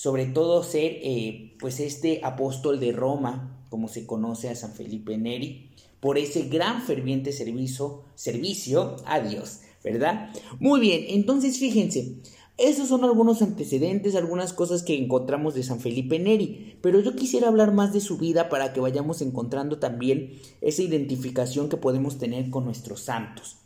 Sobre 0.00 0.24
todo 0.24 0.62
ser 0.62 0.92
eh, 1.02 1.52
pues 1.60 1.78
este 1.78 2.22
apóstol 2.24 2.80
de 2.80 2.90
Roma, 2.90 3.66
como 3.68 3.86
se 3.86 4.06
conoce 4.06 4.48
a 4.48 4.54
San 4.54 4.72
Felipe 4.72 5.18
Neri, 5.18 5.72
por 6.00 6.16
ese 6.16 6.44
gran 6.44 6.80
ferviente 6.80 7.32
servicio, 7.32 8.04
servicio 8.14 8.96
a 9.04 9.20
Dios, 9.20 9.60
¿verdad? 9.84 10.30
Muy 10.58 10.80
bien, 10.80 11.04
entonces 11.08 11.58
fíjense, 11.58 12.14
esos 12.56 12.88
son 12.88 13.04
algunos 13.04 13.42
antecedentes, 13.42 14.14
algunas 14.14 14.54
cosas 14.54 14.82
que 14.82 14.96
encontramos 14.96 15.54
de 15.54 15.64
San 15.64 15.80
Felipe 15.80 16.18
Neri, 16.18 16.78
pero 16.80 17.00
yo 17.00 17.14
quisiera 17.14 17.48
hablar 17.48 17.74
más 17.74 17.92
de 17.92 18.00
su 18.00 18.16
vida 18.16 18.48
para 18.48 18.72
que 18.72 18.80
vayamos 18.80 19.20
encontrando 19.20 19.80
también 19.80 20.32
esa 20.62 20.80
identificación 20.80 21.68
que 21.68 21.76
podemos 21.76 22.16
tener 22.16 22.48
con 22.48 22.64
nuestros 22.64 23.00
santos. 23.00 23.59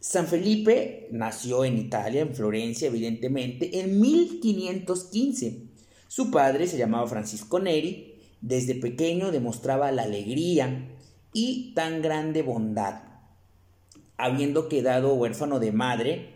San 0.00 0.26
Felipe 0.28 1.08
nació 1.10 1.64
en 1.64 1.76
Italia, 1.76 2.22
en 2.22 2.34
Florencia, 2.34 2.88
evidentemente, 2.88 3.80
en 3.80 4.00
1515. 4.00 5.62
Su 6.06 6.30
padre 6.30 6.66
se 6.68 6.78
llamaba 6.78 7.08
Francisco 7.08 7.58
Neri, 7.58 8.14
desde 8.40 8.76
pequeño 8.76 9.32
demostraba 9.32 9.90
la 9.90 10.04
alegría, 10.04 10.88
y 11.32 11.72
tan 11.74 12.00
grande 12.00 12.42
bondad. 12.42 13.02
Habiendo 14.16 14.68
quedado 14.68 15.14
huérfano 15.14 15.58
de 15.58 15.72
madre, 15.72 16.28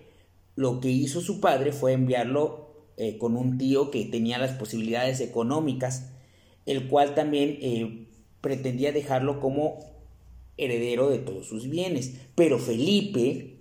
lo 0.54 0.80
que 0.80 0.90
hizo 0.90 1.20
su 1.20 1.40
padre 1.40 1.72
fue 1.72 1.92
enviarlo 1.92 2.86
eh, 2.96 3.16
con 3.18 3.36
un 3.36 3.58
tío 3.58 3.90
que 3.90 4.04
tenía 4.04 4.38
las 4.38 4.52
posibilidades 4.52 5.20
económicas, 5.20 6.10
el 6.66 6.88
cual 6.88 7.14
también 7.14 7.58
eh, 7.60 8.08
pretendía 8.40 8.92
dejarlo 8.92 9.40
como 9.40 9.78
heredero 10.56 11.08
de 11.10 11.18
todos 11.18 11.46
sus 11.46 11.68
bienes. 11.68 12.14
Pero 12.34 12.58
Felipe, 12.58 13.51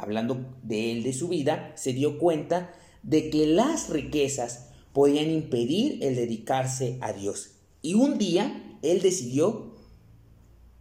hablando 0.00 0.56
de 0.62 0.92
él, 0.92 1.02
de 1.02 1.12
su 1.12 1.28
vida, 1.28 1.72
se 1.76 1.92
dio 1.92 2.18
cuenta 2.18 2.72
de 3.02 3.30
que 3.30 3.46
las 3.46 3.88
riquezas 3.90 4.68
podían 4.92 5.30
impedir 5.30 6.02
el 6.02 6.16
dedicarse 6.16 6.98
a 7.00 7.12
Dios. 7.12 7.52
Y 7.82 7.94
un 7.94 8.18
día 8.18 8.78
él 8.82 9.00
decidió 9.02 9.74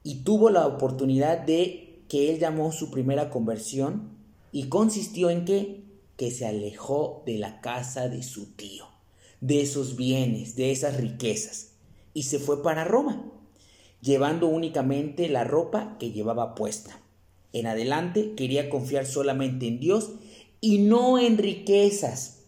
y 0.04 0.24
tuvo 0.24 0.50
la 0.50 0.66
oportunidad 0.66 1.40
de 1.40 2.04
que 2.08 2.32
él 2.32 2.40
llamó 2.40 2.72
su 2.72 2.90
primera 2.90 3.30
conversión 3.30 4.18
y 4.52 4.70
consistió 4.70 5.30
en 5.30 5.46
que 5.46 5.84
que 6.18 6.32
se 6.32 6.46
alejó 6.46 7.24
de 7.26 7.38
la 7.38 7.62
casa 7.62 8.10
de 8.10 8.24
su 8.24 8.48
tío, 8.48 8.86
de 9.40 9.62
esos 9.62 9.96
bienes, 9.96 10.58
de 10.58 10.72
esas 10.72 10.98
riquezas 10.98 11.70
y 12.14 12.24
se 12.24 12.40
fue 12.40 12.62
para 12.64 12.84
Roma, 12.84 13.24
llevando 14.02 14.48
únicamente 14.48 15.30
la 15.30 15.44
ropa 15.44 15.98
que 16.00 16.12
llevaba 16.12 16.56
puesta. 16.56 17.00
En 17.54 17.68
adelante 17.68 18.34
quería 18.36 18.70
confiar 18.70 19.06
solamente 19.06 19.68
en 19.68 19.80
Dios 19.80 20.12
y 20.62 20.80
no 20.80 21.18
en 21.20 21.38
riquezas, 21.38 22.40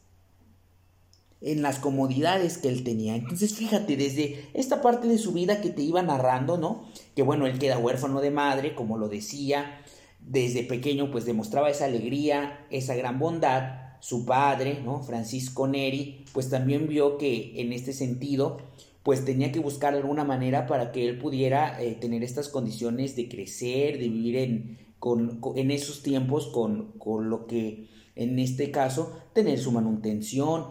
en 1.41 1.63
las 1.63 1.79
comodidades 1.79 2.59
que 2.59 2.69
él 2.69 2.83
tenía. 2.83 3.15
Entonces, 3.15 3.55
fíjate, 3.55 3.97
desde 3.97 4.47
esta 4.53 4.81
parte 4.81 5.07
de 5.07 5.17
su 5.17 5.33
vida 5.33 5.59
que 5.59 5.69
te 5.69 5.81
iba 5.81 6.03
narrando, 6.03 6.57
¿no? 6.57 6.87
Que 7.15 7.23
bueno, 7.23 7.47
él 7.47 7.57
queda 7.57 7.79
huérfano 7.79 8.21
de 8.21 8.29
madre, 8.29 8.75
como 8.75 8.97
lo 8.97 9.09
decía, 9.09 9.81
desde 10.19 10.63
pequeño 10.63 11.09
pues 11.09 11.25
demostraba 11.25 11.71
esa 11.71 11.85
alegría, 11.85 12.65
esa 12.69 12.95
gran 12.95 13.19
bondad. 13.19 13.79
Su 14.01 14.25
padre, 14.25 14.81
¿no? 14.83 15.03
Francisco 15.03 15.67
Neri, 15.67 16.25
pues 16.33 16.49
también 16.49 16.87
vio 16.87 17.19
que 17.19 17.61
en 17.61 17.71
este 17.71 17.93
sentido, 17.93 18.57
pues 19.03 19.25
tenía 19.25 19.51
que 19.51 19.59
buscar 19.59 19.93
alguna 19.93 20.23
manera 20.23 20.65
para 20.65 20.91
que 20.91 21.07
él 21.07 21.19
pudiera 21.19 21.79
eh, 21.79 21.93
tener 22.01 22.23
estas 22.23 22.47
condiciones 22.49 23.15
de 23.15 23.29
crecer, 23.29 23.99
de 23.99 24.09
vivir 24.09 24.37
en, 24.37 24.77
con, 25.01 25.41
en 25.55 25.71
esos 25.71 26.03
tiempos 26.03 26.45
con, 26.45 26.91
con 26.99 27.31
lo 27.31 27.47
que 27.47 27.89
en 28.15 28.37
este 28.37 28.69
caso 28.69 29.11
tener 29.33 29.57
su 29.57 29.71
manutención 29.71 30.67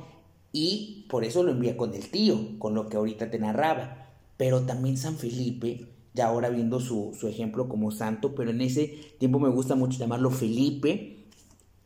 y 0.53 1.07
por 1.11 1.25
eso 1.25 1.43
lo 1.43 1.51
envía 1.51 1.77
con 1.77 1.95
el 1.95 2.11
tío, 2.11 2.57
con 2.61 2.75
lo 2.75 2.88
que 2.88 2.97
ahorita 2.97 3.29
te 3.29 3.40
narraba. 3.40 4.12
Pero 4.37 4.62
también 4.62 4.97
San 4.97 5.16
Felipe, 5.16 5.88
ya 6.14 6.29
ahora 6.29 6.49
viendo 6.49 6.79
su, 6.79 7.12
ejemplo 7.29 7.69
como 7.69 7.90
santo, 7.90 8.37
pero 8.37 8.53
en 8.53 8.61
ese 8.61 8.87
tiempo 9.19 9.40
me 9.40 9.51
gusta 9.51 9.75
mucho 9.75 9.99
llamarlo 9.99 10.31
Felipe, 10.31 11.25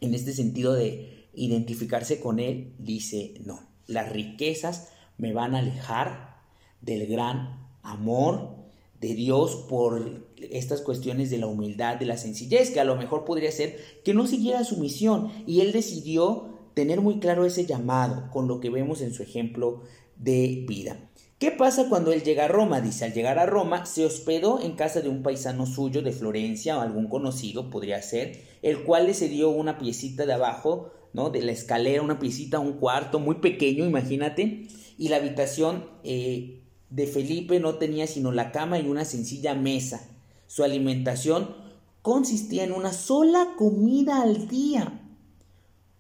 en 0.03 0.13
este 0.13 0.35
sentido 0.35 0.75
de 0.75 1.29
identificarse 1.33 2.21
con 2.21 2.41
él, 2.41 2.75
dice, 2.79 3.33
no, 3.47 3.61
las 3.87 4.13
riquezas 4.13 4.91
me 5.17 5.33
van 5.33 5.55
a 5.55 5.61
alejar 5.61 6.43
del 6.83 7.07
gran 7.07 7.67
amor 7.83 8.64
de 9.05 9.15
Dios 9.15 9.67
por 9.69 10.23
estas 10.39 10.81
cuestiones 10.81 11.29
de 11.29 11.37
la 11.37 11.47
humildad, 11.47 11.97
de 11.97 12.07
la 12.07 12.17
sencillez, 12.17 12.71
que 12.71 12.81
a 12.81 12.85
lo 12.85 12.97
mejor 12.97 13.27
podría 13.27 13.53
ser 13.53 13.79
que 14.03 14.15
no 14.15 14.27
siguiera 14.27 14.65
su 14.65 14.79
misión 14.79 15.31
y 15.47 15.61
él 15.61 15.73
decidió 15.73 16.71
tener 16.73 17.03
muy 17.03 17.19
claro 17.19 17.45
ese 17.45 17.67
llamado 17.67 18.31
con 18.33 18.49
lo 18.49 18.61
que 18.61 18.71
vemos 18.71 19.03
en 19.03 19.13
su 19.13 19.23
ejemplo 19.23 19.83
de 20.17 20.65
vida. 20.67 21.11
¿Qué 21.39 21.51
pasa 21.51 21.91
cuando 21.91 22.13
él 22.13 22.23
llega 22.23 22.47
a 22.47 22.49
Roma? 22.49 22.81
Dice, 22.81 23.05
al 23.05 23.13
llegar 23.13 23.39
a 23.39 23.45
Roma 23.45 23.85
se 23.85 24.07
hospedó 24.07 24.63
en 24.63 24.73
casa 24.73 25.03
de 25.03 25.11
un 25.11 25.23
paisano 25.23 25.67
suyo 25.67 26.01
de 26.01 26.13
Florencia 26.13 26.79
o 26.79 26.81
algún 26.81 27.09
conocido, 27.09 27.69
podría 27.69 28.01
ser, 28.01 28.41
el 28.63 28.85
cual 28.85 29.07
le 29.07 29.13
cedió 29.13 29.51
una 29.51 29.77
piecita 29.77 30.25
de 30.25 30.33
abajo, 30.33 30.93
¿no? 31.13 31.29
De 31.29 31.43
la 31.43 31.53
escalera, 31.53 32.01
una 32.01 32.19
piecita, 32.19 32.59
un 32.59 32.79
cuarto 32.79 33.19
muy 33.19 33.35
pequeño, 33.35 33.85
imagínate, 33.85 34.67
y 34.97 35.09
la 35.09 35.17
habitación 35.17 35.85
eh, 36.05 36.64
de 36.91 37.07
Felipe 37.07 37.61
no 37.61 37.77
tenía 37.77 38.07
sino 38.07 38.33
la 38.33 38.53
cama 38.53 38.79
y 38.79 38.89
una 38.89 39.05
sencilla 39.05 39.55
mesa. 39.55 40.09
Su 40.47 40.65
alimentación 40.65 41.55
consistía 42.03 42.65
en 42.65 42.73
una 42.73 42.93
sola 42.93 43.55
comida 43.57 44.23
al 44.23 44.49
día 44.49 45.01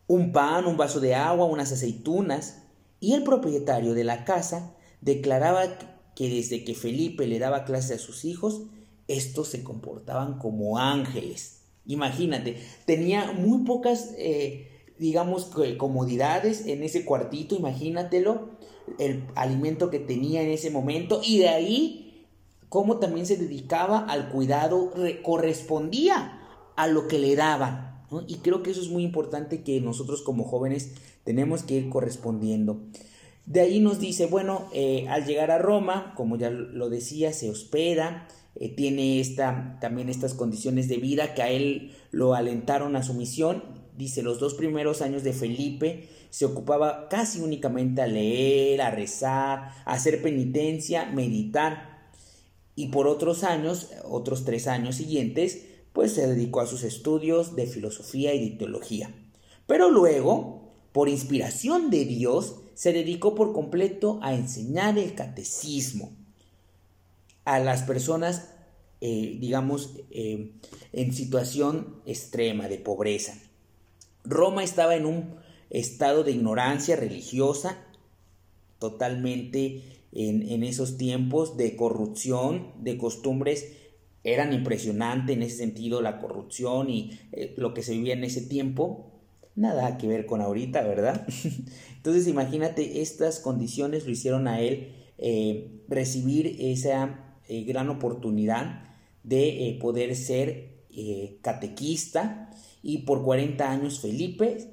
un 0.07 0.33
pan, 0.33 0.67
un 0.67 0.77
vaso 0.77 1.01
de 1.01 1.15
agua, 1.15 1.47
unas 1.47 1.73
aceitunas, 1.73 2.63
y 3.01 3.13
el 3.13 3.23
propietario 3.23 3.95
de 3.95 4.05
la 4.05 4.25
casa 4.25 4.75
declaraba 5.01 5.79
que 6.15 6.29
desde 6.29 6.65
que 6.65 6.75
Felipe 6.75 7.27
le 7.27 7.39
daba 7.39 7.65
clase 7.65 7.95
a 7.95 7.99
sus 7.99 8.25
hijos, 8.25 8.63
estos 9.09 9.49
se 9.49 9.63
comportaban 9.63 10.39
como 10.39 10.79
ángeles. 10.79 11.63
Imagínate, 11.87 12.59
tenía 12.87 13.33
muy 13.33 13.65
pocas, 13.65 14.15
eh, 14.17 14.71
digamos, 14.99 15.51
comodidades 15.77 16.67
en 16.67 16.83
ese 16.83 17.05
cuartito, 17.05 17.57
imagínatelo, 17.57 18.54
el 18.99 19.25
alimento 19.35 19.91
que 19.91 19.99
tenía 19.99 20.43
en 20.43 20.51
ese 20.51 20.71
momento, 20.71 21.21
y 21.23 21.39
de 21.39 21.49
ahí 21.49 22.27
cómo 22.69 22.99
también 22.99 23.27
se 23.27 23.37
dedicaba 23.37 24.01
al 24.01 24.31
cuidado, 24.31 24.93
correspondía 25.23 26.41
a 26.77 26.87
lo 26.87 27.07
que 27.07 27.19
le 27.19 27.37
daban. 27.37 28.03
Y 28.27 28.37
creo 28.37 28.63
que 28.63 28.71
eso 28.71 28.81
es 28.81 28.89
muy 28.89 29.03
importante 29.05 29.63
que 29.63 29.81
nosotros 29.81 30.23
como 30.23 30.45
jóvenes 30.45 30.93
tenemos 31.25 31.63
que 31.63 31.75
ir 31.75 31.89
correspondiendo. 31.89 32.81
De 33.47 33.61
ahí 33.61 33.81
nos 33.81 34.01
dice, 34.01 34.27
bueno, 34.27 34.69
eh, 34.73 35.07
al 35.09 35.27
llegar 35.27 35.51
a 35.51 35.59
Roma, 35.59 36.15
como 36.17 36.37
ya 36.37 36.51
lo 36.51 36.89
decía, 36.89 37.33
se 37.33 37.51
hospeda, 37.51 38.27
eh, 38.57 38.71
tiene 38.71 39.21
esta, 39.21 39.79
también 39.81 40.09
estas 40.09 40.35
condiciones 40.35 40.89
de 40.89 40.97
vida 40.97 41.35
que 41.35 41.43
a 41.43 41.51
él 41.51 41.93
lo 42.11 42.35
alentaron 42.35 42.97
a 42.97 43.03
su 43.03 43.15
misión. 43.15 43.63
Dice, 43.97 44.23
los 44.23 44.41
dos 44.41 44.55
primeros 44.55 45.03
años 45.03 45.23
de 45.23 45.33
Felipe 45.33 46.09
se 46.31 46.45
ocupaba 46.45 47.09
casi 47.09 47.41
únicamente 47.41 48.03
a 48.03 48.09
leer, 48.09 48.83
a 48.83 48.91
rezar, 48.91 49.71
a 49.85 49.93
hacer 49.93 50.21
penitencia, 50.21 51.07
meditar. 51.07 52.11
Y 52.75 52.89
por 52.89 53.07
otros 53.07 53.45
años, 53.45 53.91
otros 54.05 54.45
tres 54.45 54.67
años 54.67 54.97
siguientes, 54.97 55.67
pues 55.93 56.13
se 56.13 56.27
dedicó 56.27 56.61
a 56.61 56.67
sus 56.67 56.83
estudios 56.83 57.55
de 57.55 57.67
filosofía 57.69 58.35
y 58.35 58.51
de 58.51 58.57
teología. 58.57 59.15
Pero 59.69 59.91
luego, 59.91 60.73
por 60.91 61.09
inspiración 61.09 61.89
de 61.91 62.05
Dios, 62.05 62.57
se 62.75 62.93
dedicó 62.93 63.37
por 63.37 63.53
completo 63.53 64.19
a 64.23 64.35
enseñar 64.35 64.99
el 64.99 65.15
catecismo 65.15 66.11
a 67.45 67.61
las 67.61 67.83
personas, 67.83 68.49
eh, 69.01 69.37
digamos, 69.39 70.01
eh, 70.11 70.51
en 70.93 71.13
situación 71.13 72.01
extrema 72.07 72.67
de 72.67 72.79
pobreza. 72.79 73.39
Roma 74.25 74.65
estaba 74.65 74.97
en 74.97 75.07
un 75.07 75.37
estado 75.71 76.25
de 76.25 76.33
ignorancia 76.33 76.97
religiosa, 76.97 77.79
totalmente 78.79 79.83
en, 80.13 80.63
esos 80.63 80.97
tiempos 80.97 81.57
de 81.57 81.77
corrupción, 81.77 82.73
de 82.81 82.97
costumbres 82.97 83.73
eran 84.23 84.53
impresionantes 84.55 85.37
en 85.37 85.43
ese 85.43 85.57
sentido 85.57 86.01
la 86.01 86.19
corrupción 86.21 86.89
y 86.89 87.19
eh, 87.33 87.55
lo 87.59 87.75
que 87.75 87.83
se 87.83 87.93
vivía 87.93 88.15
en 88.15 88.25
ese 88.25 88.41
tiempo. 88.41 89.11
Nada 89.55 89.99
que 89.99 90.07
ver 90.07 90.27
con 90.27 90.41
ahorita, 90.41 90.83
¿verdad? 90.83 91.27
Entonces 91.97 92.27
imagínate, 92.27 93.03
estas 93.03 93.41
condiciones 93.41 94.07
lo 94.07 94.13
hicieron 94.13 94.49
a 94.49 94.61
él 94.61 94.93
eh, 95.19 95.83
recibir 95.89 96.57
esa 96.59 97.37
eh, 97.49 97.65
gran 97.65 97.91
oportunidad 97.91 98.85
de 99.23 99.79
poder 99.81 100.15
ser 100.17 100.75
catequista 101.41 102.54
y 102.85 102.99
por 102.99 103.25
40 103.25 103.69
años 103.69 103.99
Felipe 103.99 104.71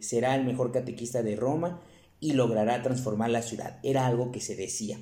será 0.00 0.36
el 0.36 0.44
mejor 0.44 0.72
catequista 0.72 1.22
de 1.22 1.36
Roma 1.36 1.82
y 2.20 2.32
logrará 2.32 2.82
transformar 2.82 3.30
la 3.30 3.42
ciudad. 3.42 3.78
Era 3.82 4.06
algo 4.06 4.30
que 4.30 4.40
se 4.40 4.54
decía. 4.54 4.98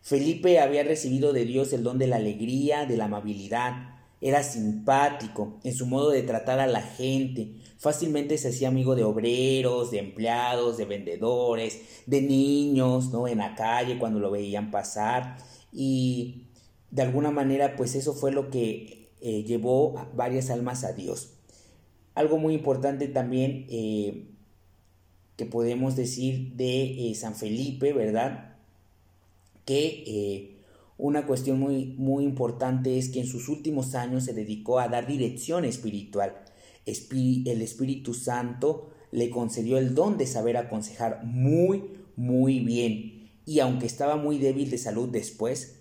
Felipe 0.00 0.58
había 0.58 0.82
recibido 0.82 1.32
de 1.32 1.44
Dios 1.44 1.72
el 1.72 1.84
don 1.84 1.98
de 1.98 2.06
la 2.06 2.16
alegría, 2.16 2.86
de 2.86 2.96
la 2.96 3.04
amabilidad. 3.04 4.00
Era 4.20 4.42
simpático 4.42 5.60
en 5.64 5.74
su 5.74 5.86
modo 5.86 6.10
de 6.10 6.22
tratar 6.22 6.60
a 6.60 6.66
la 6.66 6.82
gente. 6.82 7.54
Fácilmente 7.78 8.38
se 8.38 8.48
hacía 8.48 8.68
amigo 8.68 8.94
de 8.94 9.04
obreros, 9.04 9.90
de 9.90 9.98
empleados, 9.98 10.76
de 10.76 10.84
vendedores, 10.84 11.80
de 12.06 12.22
niños, 12.22 13.10
¿no? 13.10 13.28
En 13.28 13.38
la 13.38 13.54
calle 13.54 13.98
cuando 13.98 14.20
lo 14.20 14.30
veían 14.30 14.70
pasar. 14.70 15.36
Y 15.72 16.46
de 16.90 17.02
alguna 17.02 17.30
manera, 17.30 17.76
pues 17.76 17.94
eso 17.94 18.12
fue 18.12 18.32
lo 18.32 18.50
que 18.50 19.10
eh, 19.20 19.44
llevó 19.44 19.94
varias 20.14 20.50
almas 20.50 20.84
a 20.84 20.92
Dios. 20.92 21.30
Algo 22.14 22.38
muy 22.38 22.54
importante 22.54 23.08
también 23.08 23.66
eh, 23.70 24.26
que 25.36 25.46
podemos 25.46 25.96
decir 25.96 26.52
de 26.54 27.10
eh, 27.10 27.14
San 27.14 27.34
Felipe, 27.34 27.92
¿verdad? 27.92 28.52
que 29.64 30.04
eh, 30.06 30.56
una 30.98 31.26
cuestión 31.26 31.58
muy, 31.58 31.94
muy 31.98 32.24
importante 32.24 32.98
es 32.98 33.08
que 33.08 33.20
en 33.20 33.26
sus 33.26 33.48
últimos 33.48 33.94
años 33.94 34.24
se 34.24 34.34
dedicó 34.34 34.78
a 34.78 34.88
dar 34.88 35.06
dirección 35.06 35.64
espiritual. 35.64 36.36
el 36.86 37.62
Espíritu 37.62 38.14
Santo 38.14 38.90
le 39.10 39.30
concedió 39.30 39.78
el 39.78 39.94
don 39.94 40.16
de 40.16 40.26
saber 40.26 40.56
aconsejar 40.56 41.24
muy, 41.24 41.84
muy 42.16 42.60
bien. 42.60 43.30
Y 43.44 43.60
aunque 43.60 43.86
estaba 43.86 44.16
muy 44.16 44.38
débil 44.38 44.70
de 44.70 44.78
salud 44.78 45.08
después, 45.08 45.80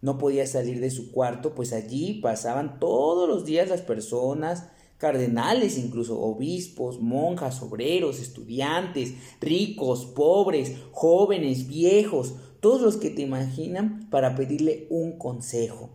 no 0.00 0.18
podía 0.18 0.46
salir 0.46 0.80
de 0.80 0.90
su 0.90 1.12
cuarto, 1.12 1.54
pues 1.54 1.72
allí 1.72 2.14
pasaban 2.14 2.80
todos 2.80 3.28
los 3.28 3.44
días 3.44 3.68
las 3.68 3.82
personas, 3.82 4.68
cardenales 5.02 5.78
incluso, 5.78 6.20
obispos, 6.20 7.00
monjas, 7.00 7.60
obreros, 7.60 8.20
estudiantes, 8.20 9.14
ricos, 9.40 10.06
pobres, 10.06 10.76
jóvenes, 10.92 11.66
viejos, 11.66 12.36
todos 12.60 12.80
los 12.82 12.96
que 12.98 13.10
te 13.10 13.22
imaginan 13.22 14.08
para 14.10 14.36
pedirle 14.36 14.86
un 14.90 15.18
consejo. 15.18 15.90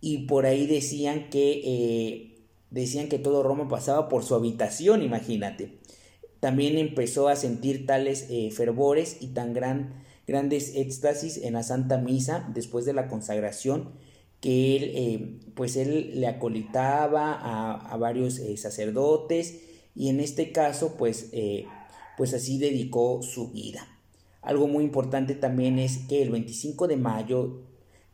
Y 0.00 0.26
por 0.26 0.46
ahí 0.46 0.66
decían 0.66 1.30
que, 1.30 1.62
eh, 1.64 2.44
decían 2.72 3.08
que 3.08 3.20
todo 3.20 3.44
Roma 3.44 3.68
pasaba 3.68 4.08
por 4.08 4.24
su 4.24 4.34
habitación, 4.34 5.04
imagínate. 5.04 5.78
También 6.40 6.76
empezó 6.76 7.28
a 7.28 7.36
sentir 7.36 7.86
tales 7.86 8.26
eh, 8.30 8.50
fervores 8.50 9.18
y 9.20 9.28
tan 9.28 9.52
gran, 9.52 9.94
grandes 10.26 10.74
éxtasis 10.74 11.36
en 11.36 11.52
la 11.52 11.62
Santa 11.62 11.98
Misa 11.98 12.50
después 12.52 12.84
de 12.84 12.94
la 12.94 13.06
consagración 13.06 13.90
que 14.40 14.76
él, 14.76 14.92
eh, 14.94 15.40
pues 15.54 15.76
él 15.76 16.20
le 16.20 16.26
acolitaba 16.26 17.32
a, 17.34 17.74
a 17.74 17.96
varios 17.96 18.40
sacerdotes 18.56 19.62
y 19.94 20.08
en 20.08 20.20
este 20.20 20.52
caso, 20.52 20.94
pues, 20.96 21.32
pues 22.16 22.34
así 22.34 22.58
dedicó 22.58 23.20
su 23.22 23.50
vida. 23.50 23.86
Algo 24.42 24.68
muy 24.68 24.84
importante 24.84 25.34
también 25.34 25.78
es 25.80 25.98
que 25.98 26.22
el 26.22 26.30
25 26.30 26.86
de 26.86 26.96
mayo 26.96 27.62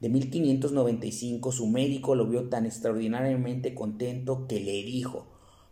de 0.01 0.09
1595 0.09 1.53
su 1.53 1.67
médico 1.67 2.15
lo 2.15 2.27
vio 2.27 2.49
tan 2.51 2.67
extraordinariamente 2.67 3.75
contento 3.75 4.47
que 4.47 4.61
le 4.61 4.83
dijo, 4.83 5.27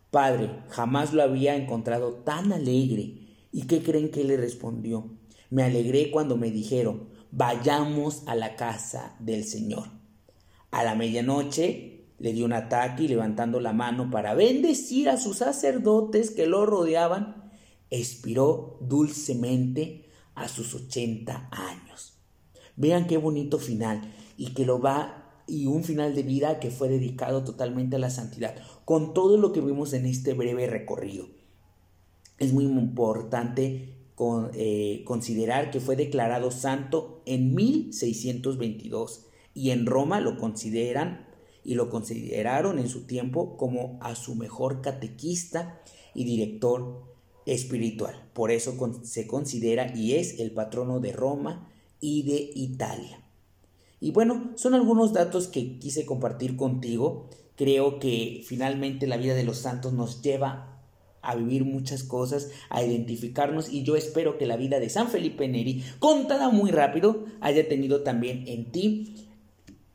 Padre, 0.09 0.49
jamás 0.69 1.13
lo 1.13 1.23
había 1.23 1.55
encontrado 1.55 2.13
tan 2.13 2.51
alegre. 2.53 3.13
¿Y 3.51 3.67
qué 3.67 3.83
creen 3.83 4.09
que 4.09 4.23
le 4.23 4.37
respondió? 4.37 5.05
Me 5.49 5.63
alegré 5.63 6.09
cuando 6.09 6.37
me 6.37 6.49
dijeron, 6.49 7.09
vayamos 7.31 8.23
a 8.27 8.35
la 8.35 8.55
casa 8.55 9.15
del 9.19 9.43
Señor. 9.43 10.02
A 10.73 10.83
la 10.83 10.95
medianoche 10.95 12.07
le 12.17 12.33
dio 12.33 12.45
un 12.45 12.53
ataque 12.53 13.03
y 13.03 13.07
levantando 13.07 13.59
la 13.59 13.73
mano 13.73 14.09
para 14.09 14.33
bendecir 14.33 15.07
a 15.07 15.17
sus 15.17 15.37
sacerdotes 15.37 16.31
que 16.31 16.47
lo 16.47 16.65
rodeaban, 16.65 17.51
expiró 17.91 18.79
dulcemente 18.81 20.09
a 20.33 20.47
sus 20.47 20.73
80 20.73 21.49
años. 21.51 22.17
Vean 22.75 23.05
qué 23.05 23.17
bonito 23.17 23.59
final 23.59 24.01
y 24.35 24.55
que 24.55 24.65
lo 24.65 24.81
va 24.81 25.43
y 25.45 25.67
un 25.67 25.83
final 25.83 26.15
de 26.15 26.23
vida 26.23 26.59
que 26.59 26.71
fue 26.71 26.89
dedicado 26.89 27.43
totalmente 27.43 27.97
a 27.97 27.99
la 27.99 28.09
santidad, 28.09 28.55
con 28.83 29.13
todo 29.13 29.37
lo 29.37 29.53
que 29.53 29.61
vimos 29.61 29.93
en 29.93 30.07
este 30.07 30.33
breve 30.33 30.65
recorrido. 30.65 31.27
Es 32.39 32.51
muy 32.51 32.63
importante 32.65 33.93
eh, 34.55 35.03
considerar 35.05 35.69
que 35.69 35.79
fue 35.79 35.95
declarado 35.95 36.49
santo 36.49 37.21
en 37.27 37.53
1622 37.53 39.27
y 39.53 39.71
en 39.71 39.85
Roma 39.85 40.19
lo 40.19 40.37
consideran 40.37 41.27
y 41.63 41.75
lo 41.75 41.89
consideraron 41.89 42.79
en 42.79 42.89
su 42.89 43.05
tiempo 43.05 43.57
como 43.57 43.97
a 44.01 44.15
su 44.15 44.35
mejor 44.35 44.81
catequista 44.81 45.81
y 46.13 46.25
director 46.25 47.03
espiritual. 47.45 48.29
Por 48.33 48.51
eso 48.51 48.75
se 49.03 49.27
considera 49.27 49.95
y 49.95 50.15
es 50.15 50.39
el 50.39 50.51
patrono 50.51 50.99
de 50.99 51.13
Roma 51.13 51.69
y 51.99 52.23
de 52.23 52.51
Italia. 52.55 53.21
Y 53.99 54.11
bueno, 54.11 54.51
son 54.55 54.73
algunos 54.73 55.13
datos 55.13 55.47
que 55.47 55.79
quise 55.79 56.05
compartir 56.05 56.57
contigo. 56.57 57.29
Creo 57.55 57.99
que 57.99 58.41
finalmente 58.45 59.07
la 59.07 59.17
vida 59.17 59.33
de 59.33 59.43
los 59.43 59.59
santos 59.59 59.93
nos 59.93 60.21
lleva 60.21 60.73
a 61.21 61.35
vivir 61.35 61.63
muchas 61.63 62.03
cosas, 62.03 62.49
a 62.69 62.83
identificarnos 62.83 63.71
y 63.71 63.83
yo 63.83 63.95
espero 63.95 64.37
que 64.37 64.45
la 64.45 64.57
vida 64.57 64.81
de 64.81 64.89
San 64.89 65.07
Felipe 65.07 65.47
Neri, 65.47 65.81
contada 65.99 66.49
muy 66.49 66.69
rápido, 66.69 67.23
haya 67.39 67.67
tenido 67.69 68.03
también 68.03 68.43
en 68.47 68.71
ti 68.71 69.22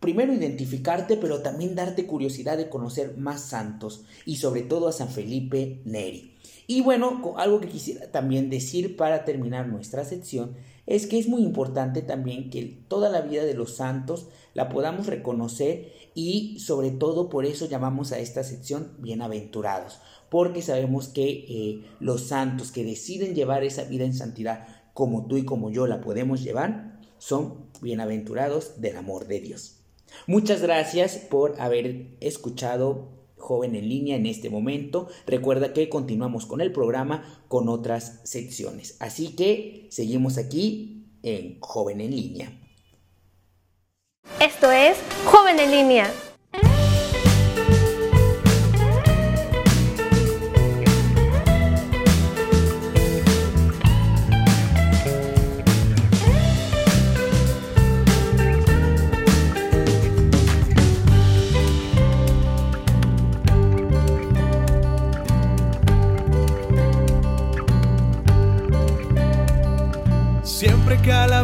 primero 0.01 0.33
identificarte, 0.33 1.17
pero 1.17 1.41
también 1.41 1.75
darte 1.75 2.07
curiosidad 2.07 2.57
de 2.57 2.69
conocer 2.69 3.17
más 3.17 3.43
santos 3.43 4.05
y 4.25 4.37
sobre 4.37 4.63
todo 4.63 4.89
a 4.89 4.93
San 4.93 5.09
Felipe 5.09 5.81
Neri. 5.85 6.37
Y 6.67 6.83
bueno, 6.83 7.35
algo 7.37 7.61
que 7.61 7.69
quisiera 7.69 8.11
también 8.13 8.51
decir 8.51 8.97
para 8.97 9.25
terminar 9.25 9.69
nuestra 9.69 10.05
sección 10.05 10.55
es 10.87 11.07
que 11.07 11.19
es 11.19 11.29
muy 11.29 11.43
importante 11.43 12.01
también 12.01 12.51
que 12.51 12.63
toda 12.89 13.11
la 13.11 13.21
vida 13.21 13.45
de 13.45 13.55
los 13.55 13.77
santos 13.77 14.29
la 14.55 14.69
podamos 14.69 15.07
reconocer 15.07 15.93
y 16.15 16.59
sobre 16.61 16.91
todo 16.91 17.29
por 17.29 17.45
eso 17.45 17.67
llamamos 17.67 18.13
a 18.13 18.19
esta 18.19 18.43
sección 18.43 18.93
bienaventurados, 18.99 20.01
porque 20.31 20.63
sabemos 20.63 21.09
que 21.09 21.29
eh, 21.29 21.85
los 22.01 22.23
santos 22.23 22.73
que 22.73 22.85
deciden 22.85 23.35
llevar 23.35 23.65
esa 23.65 23.85
vida 23.85 24.05
en 24.05 24.15
santidad 24.15 24.67
como 24.95 25.27
tú 25.27 25.37
y 25.37 25.45
como 25.45 25.71
yo 25.71 25.87
la 25.87 26.01
podemos 26.01 26.43
llevar, 26.43 26.99
son 27.19 27.67
bienaventurados 27.83 28.81
del 28.81 28.97
amor 28.97 29.27
de 29.27 29.41
Dios. 29.41 29.78
Muchas 30.27 30.62
gracias 30.62 31.16
por 31.16 31.61
haber 31.61 32.16
escuchado 32.21 33.09
joven 33.37 33.77
en 33.77 33.88
línea 33.88 34.16
en 34.16 34.27
este 34.27 34.51
momento. 34.51 35.09
Recuerda 35.27 35.73
que 35.73 35.88
continuamos 35.88 36.47
con 36.47 36.61
el 36.61 36.73
programa 36.73 37.42
con 37.49 37.68
otras 37.68 38.21
secciones. 38.25 38.97
Así 39.01 39.35
que 39.35 39.87
seguimos 39.90 40.38
aquí 40.38 41.07
en 41.23 41.59
joven 41.61 42.01
en 42.01 42.11
línea. 42.11 42.53
Esto 44.40 44.71
es 44.71 44.99
joven 45.25 45.59
en 45.59 45.71
línea. 45.71 46.12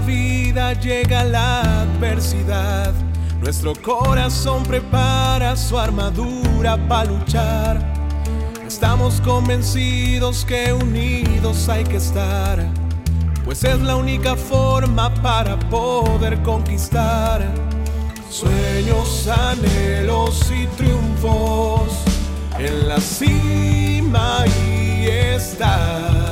Llega 0.07 1.25
la 1.25 1.83
adversidad, 1.83 2.93
nuestro 3.41 3.73
corazón 3.75 4.63
prepara 4.65 5.57
su 5.57 5.79
armadura 5.79 6.77
para 6.89 7.11
luchar. 7.11 7.95
Estamos 8.67 9.21
convencidos 9.23 10.45
que 10.45 10.73
unidos 10.73 11.69
hay 11.69 11.85
que 11.85 11.97
estar, 11.97 12.67
pues 13.45 13.65
es 13.65 13.81
la 13.81 13.97
única 13.97 14.37
forma 14.37 15.13
para 15.15 15.59
poder 15.71 16.43
conquistar 16.43 17.43
sueños, 18.31 19.29
anhelos 19.29 20.51
y 20.51 20.67
triunfos 20.77 21.93
en 22.59 22.89
la 22.89 23.01
cima 23.01 24.45
y 24.47 25.07
están. 25.07 26.24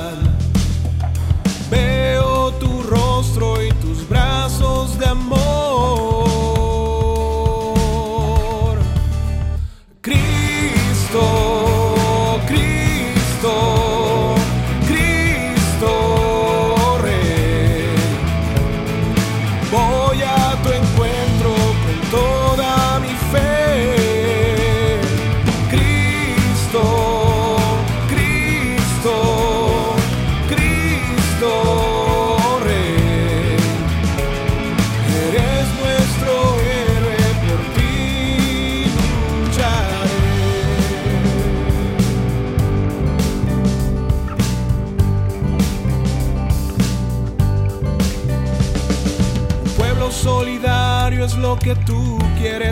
Rostro 5.02 5.42
y 5.48 5.51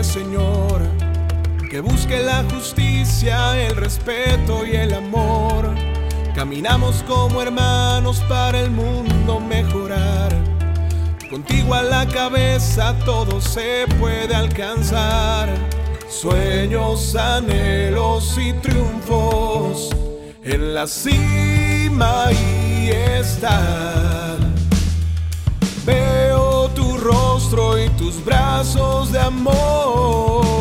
Señor. 0.03 0.81
Que 1.69 1.81
busque 1.81 2.19
la 2.21 2.43
justicia, 2.51 3.61
el 3.61 3.75
respeto 3.75 4.65
y 4.65 4.75
el 4.75 4.93
amor. 4.93 5.75
Caminamos 6.33 7.03
como 7.07 7.41
hermanos 7.41 8.23
para 8.27 8.59
el 8.59 8.71
mundo 8.71 9.39
mejorar. 9.39 10.33
Contigo 11.29 11.75
a 11.75 11.83
la 11.83 12.07
cabeza 12.07 12.95
todo 13.05 13.39
se 13.39 13.85
puede 13.99 14.33
alcanzar. 14.33 15.49
Sueños, 16.09 17.15
anhelos 17.15 18.37
y 18.37 18.53
triunfos 18.53 19.89
en 20.43 20.73
la 20.73 20.87
cima 20.87 22.25
y 22.31 22.89
están. 22.89 24.30
Rostro 27.51 27.77
y 27.77 27.89
tus 27.91 28.23
brazos 28.23 29.11
de 29.11 29.19
amor. 29.19 30.60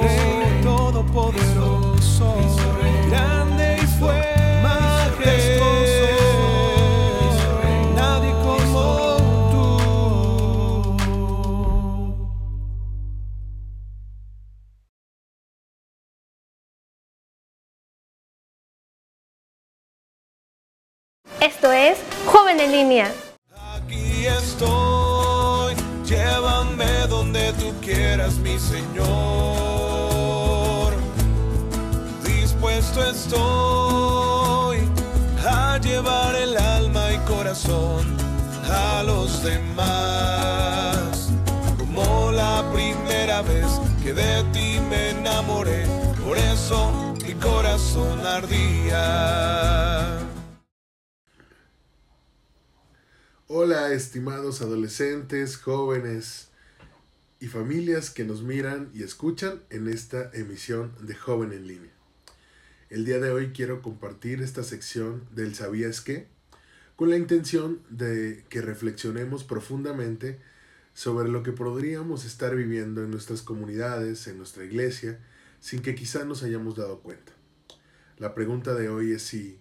Rey 0.03 0.63
todopoderoso, 0.63 2.35
grande 3.11 3.79
y 3.83 3.87
fuerte, 3.87 4.63
majestuoso, 4.63 6.09
nadie 7.95 8.33
como 8.43 8.83
tú. 9.51 9.67
Esto 21.41 21.73
es 21.73 21.99
Joven 22.27 22.61
en 22.61 22.73
Línea. 22.73 23.13
A 37.67 39.03
los 39.05 39.43
demás. 39.43 41.29
Como 41.79 42.31
la 42.31 42.71
primera 42.73 43.43
vez 43.43 43.67
que 44.03 44.15
de 44.15 44.45
ti 44.53 44.79
me 44.89 45.11
enamoré, 45.11 45.85
por 46.25 46.39
eso 46.39 47.17
mi 47.27 47.35
corazón 47.35 48.21
ardía. 48.21 48.99
Hola 53.49 53.93
estimados 53.93 54.63
adolescentes, 54.63 55.57
jóvenes 55.57 56.51
y 57.41 57.49
familias 57.49 58.11
que 58.11 58.23
nos 58.25 58.43
miran 58.43 58.91
y 58.95 59.03
escuchan 59.03 59.63
en 59.71 59.89
esta 59.89 60.31
emisión 60.33 60.95
de 61.01 61.17
Joven 61.17 61.53
en 61.53 61.67
línea. 61.67 61.93
El 62.89 63.05
día 63.05 63.19
de 63.19 63.33
hoy 63.33 63.53
quiero 63.53 63.83
compartir 63.83 64.43
esta 64.43 64.63
sección 64.63 65.25
del 65.35 65.57
¿Sabías 65.57 66.01
qué? 66.01 66.38
Con 66.99 67.11
la 67.11 67.17
intención 67.17 67.81
de 67.91 68.45
que 68.49 68.61
reflexionemos 68.61 69.45
profundamente 69.45 70.41
sobre 70.95 71.29
lo 71.29 71.45
que 71.45 71.53
podríamos 71.53 72.25
estar 72.25 72.57
viviendo 72.57 73.05
en 73.05 73.13
nuestras 73.13 73.43
comunidades, 73.43 74.27
en 74.27 74.37
nuestra 74.37 74.65
iglesia, 74.65 75.21
sin 75.61 75.81
que 75.81 75.95
quizá 75.95 76.25
nos 76.25 76.43
hayamos 76.43 76.75
dado 76.75 76.99
cuenta. 76.99 77.31
La 78.17 78.35
pregunta 78.35 78.75
de 78.75 78.89
hoy 78.89 79.13
es 79.13 79.23
si 79.23 79.61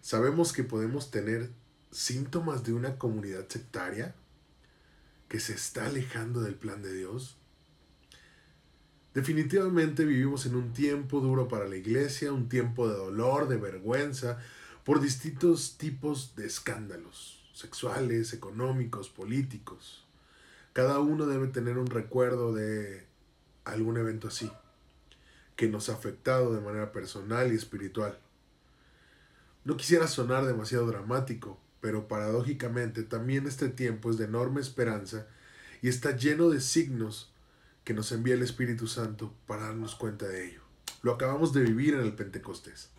sabemos 0.00 0.54
que 0.54 0.64
podemos 0.64 1.10
tener 1.10 1.50
síntomas 1.90 2.64
de 2.64 2.72
una 2.72 2.96
comunidad 2.96 3.46
sectaria 3.46 4.14
que 5.28 5.40
se 5.40 5.52
está 5.52 5.84
alejando 5.84 6.40
del 6.40 6.54
plan 6.54 6.80
de 6.80 6.94
Dios? 6.94 7.36
Definitivamente 9.12 10.06
vivimos 10.06 10.46
en 10.46 10.54
un 10.54 10.72
tiempo 10.72 11.20
duro 11.20 11.46
para 11.46 11.68
la 11.68 11.76
iglesia, 11.76 12.32
un 12.32 12.48
tiempo 12.48 12.88
de 12.88 12.96
dolor, 12.96 13.48
de 13.48 13.58
vergüenza, 13.58 14.38
por 14.84 15.00
distintos 15.00 15.78
tipos 15.78 16.36
de 16.36 16.46
escándalos 16.46 17.42
sexuales, 17.54 18.32
económicos, 18.34 19.08
políticos. 19.08 20.04
Cada 20.72 20.98
uno 20.98 21.26
debe 21.26 21.46
tener 21.46 21.78
un 21.78 21.86
recuerdo 21.86 22.52
de 22.52 23.06
algún 23.64 23.96
evento 23.96 24.28
así, 24.28 24.50
que 25.56 25.68
nos 25.68 25.88
ha 25.88 25.94
afectado 25.94 26.54
de 26.54 26.60
manera 26.60 26.92
personal 26.92 27.52
y 27.52 27.56
espiritual. 27.56 28.18
No 29.64 29.76
quisiera 29.76 30.06
sonar 30.06 30.44
demasiado 30.44 30.86
dramático, 30.86 31.58
pero 31.80 32.08
paradójicamente 32.08 33.04
también 33.04 33.46
este 33.46 33.68
tiempo 33.68 34.10
es 34.10 34.18
de 34.18 34.24
enorme 34.24 34.60
esperanza 34.60 35.26
y 35.80 35.88
está 35.88 36.16
lleno 36.16 36.50
de 36.50 36.60
signos 36.60 37.32
que 37.84 37.94
nos 37.94 38.12
envía 38.12 38.34
el 38.34 38.42
Espíritu 38.42 38.86
Santo 38.86 39.32
para 39.46 39.64
darnos 39.66 39.94
cuenta 39.94 40.26
de 40.26 40.48
ello. 40.48 40.60
Lo 41.02 41.12
acabamos 41.12 41.52
de 41.52 41.62
vivir 41.62 41.94
en 41.94 42.00
el 42.00 42.14
Pentecostés. 42.14 42.93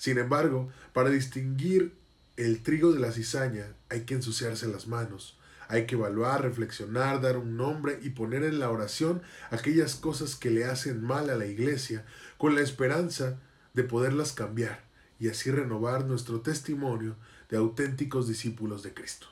Sin 0.00 0.16
embargo, 0.16 0.70
para 0.94 1.10
distinguir 1.10 1.92
el 2.38 2.62
trigo 2.62 2.90
de 2.90 3.00
la 3.00 3.12
cizaña 3.12 3.74
hay 3.90 4.06
que 4.06 4.14
ensuciarse 4.14 4.66
las 4.66 4.86
manos, 4.86 5.36
hay 5.68 5.84
que 5.84 5.94
evaluar, 5.94 6.40
reflexionar, 6.40 7.20
dar 7.20 7.36
un 7.36 7.58
nombre 7.58 7.98
y 8.00 8.08
poner 8.08 8.44
en 8.44 8.60
la 8.60 8.70
oración 8.70 9.20
aquellas 9.50 9.96
cosas 9.96 10.36
que 10.36 10.48
le 10.48 10.64
hacen 10.64 11.02
mal 11.02 11.28
a 11.28 11.36
la 11.36 11.44
iglesia, 11.44 12.06
con 12.38 12.54
la 12.54 12.62
esperanza 12.62 13.38
de 13.74 13.84
poderlas 13.84 14.32
cambiar 14.32 14.82
y 15.18 15.28
así 15.28 15.50
renovar 15.50 16.06
nuestro 16.06 16.40
testimonio 16.40 17.14
de 17.50 17.58
auténticos 17.58 18.26
discípulos 18.26 18.82
de 18.82 18.94
Cristo. 18.94 19.26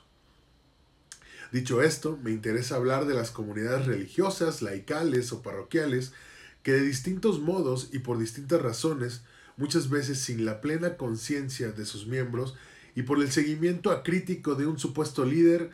Dicho 1.51 1.81
esto, 1.81 2.19
me 2.21 2.29
interesa 2.29 2.75
hablar 2.75 3.07
de 3.07 3.15
las 3.15 3.31
comunidades 3.31 3.87
religiosas, 3.87 4.61
laicales 4.61 5.33
o 5.33 5.41
parroquiales 5.41 6.13
que 6.61 6.73
de 6.73 6.81
distintos 6.81 7.39
modos 7.39 7.89
y 7.91 7.99
por 7.99 8.19
distintas 8.19 8.61
razones, 8.61 9.23
muchas 9.59 9.89
veces 9.89 10.19
sin 10.19 10.45
la 10.45 10.61
plena 10.61 10.95
conciencia 10.95 11.71
de 11.71 11.85
sus 11.85 12.07
miembros 12.07 12.55
y 12.95 13.03
por 13.03 13.21
el 13.21 13.29
seguimiento 13.29 13.91
acrítico 13.91 14.55
de 14.55 14.65
un 14.65 14.79
supuesto 14.79 15.25
líder, 15.25 15.71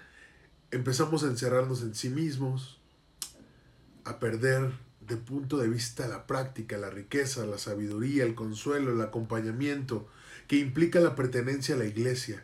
empezamos 0.72 1.24
a 1.24 1.28
encerrarnos 1.28 1.84
en 1.84 1.94
sí 1.94 2.10
mismos, 2.10 2.80
a 4.04 4.20
perder 4.20 4.72
de 5.02 5.18
punto 5.18 5.58
de 5.58 5.70
vista 5.70 6.08
la 6.08 6.26
práctica, 6.26 6.78
la 6.78 6.90
riqueza, 6.90 7.46
la 7.46 7.60
sabiduría, 7.60 8.24
el 8.24 8.34
consuelo, 8.34 8.92
el 8.92 9.02
acompañamiento 9.02 10.08
que 10.48 10.58
implica 10.58 11.00
la 11.00 11.16
pertenencia 11.16 11.76
a 11.76 11.78
la 11.78 11.86
iglesia, 11.86 12.44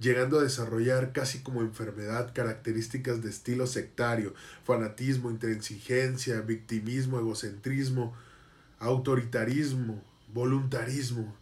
llegando 0.00 0.40
a 0.40 0.42
desarrollar 0.42 1.12
casi 1.12 1.38
como 1.38 1.60
enfermedad 1.60 2.32
características 2.34 3.22
de 3.22 3.30
estilo 3.30 3.68
sectario, 3.68 4.34
fanatismo, 4.64 5.30
intransigencia, 5.30 6.40
victimismo, 6.40 7.20
egocentrismo, 7.20 8.12
autoritarismo, 8.80 10.02
voluntarismo, 10.32 11.36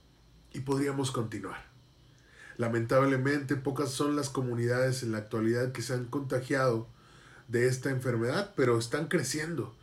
y 0.52 0.60
podríamos 0.60 1.10
continuar. 1.10 1.66
Lamentablemente, 2.56 3.54
pocas 3.56 3.90
son 3.90 4.16
las 4.16 4.30
comunidades 4.30 5.02
en 5.02 5.12
la 5.12 5.18
actualidad 5.18 5.72
que 5.72 5.82
se 5.82 5.94
han 5.94 6.06
contagiado 6.06 6.88
de 7.46 7.68
esta 7.68 7.90
enfermedad, 7.90 8.52
pero 8.56 8.78
están 8.78 9.08
creciendo 9.08 9.74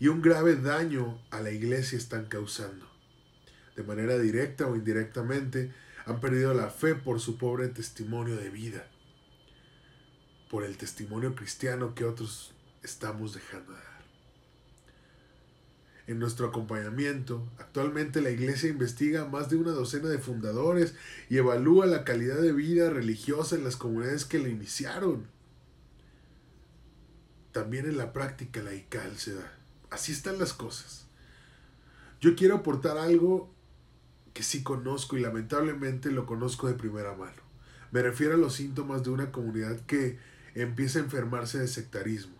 y 0.00 0.08
un 0.08 0.22
grave 0.22 0.56
daño 0.56 1.20
a 1.30 1.40
la 1.40 1.50
iglesia 1.50 1.98
están 1.98 2.26
causando. 2.26 2.86
De 3.76 3.82
manera 3.82 4.18
directa 4.18 4.66
o 4.66 4.76
indirectamente, 4.76 5.72
han 6.06 6.20
perdido 6.20 6.54
la 6.54 6.70
fe 6.70 6.94
por 6.94 7.20
su 7.20 7.36
pobre 7.36 7.68
testimonio 7.68 8.36
de 8.36 8.50
vida, 8.50 8.86
por 10.50 10.64
el 10.64 10.76
testimonio 10.76 11.34
cristiano 11.34 11.94
que 11.94 12.04
otros 12.04 12.54
estamos 12.82 13.34
dejando 13.34 13.72
de 13.72 13.78
dar. 13.78 13.97
En 16.08 16.18
nuestro 16.18 16.48
acompañamiento, 16.48 17.46
actualmente 17.58 18.22
la 18.22 18.30
Iglesia 18.30 18.70
investiga 18.70 19.20
a 19.20 19.28
más 19.28 19.50
de 19.50 19.56
una 19.56 19.72
docena 19.72 20.08
de 20.08 20.18
fundadores 20.18 20.94
y 21.28 21.36
evalúa 21.36 21.84
la 21.84 22.02
calidad 22.02 22.40
de 22.40 22.54
vida 22.54 22.88
religiosa 22.88 23.56
en 23.56 23.62
las 23.62 23.76
comunidades 23.76 24.24
que 24.24 24.38
la 24.38 24.48
iniciaron. 24.48 25.26
También 27.52 27.84
en 27.84 27.98
la 27.98 28.14
práctica 28.14 28.62
laical 28.62 29.18
se 29.18 29.34
da. 29.34 29.52
Así 29.90 30.12
están 30.12 30.38
las 30.38 30.54
cosas. 30.54 31.04
Yo 32.22 32.34
quiero 32.36 32.56
aportar 32.56 32.96
algo 32.96 33.52
que 34.32 34.42
sí 34.42 34.62
conozco 34.62 35.18
y 35.18 35.20
lamentablemente 35.20 36.10
lo 36.10 36.24
conozco 36.24 36.68
de 36.68 36.74
primera 36.74 37.14
mano. 37.16 37.42
Me 37.90 38.00
refiero 38.00 38.32
a 38.32 38.38
los 38.38 38.54
síntomas 38.54 39.02
de 39.02 39.10
una 39.10 39.30
comunidad 39.30 39.78
que 39.80 40.18
empieza 40.54 41.00
a 41.00 41.02
enfermarse 41.02 41.58
de 41.58 41.68
sectarismo 41.68 42.37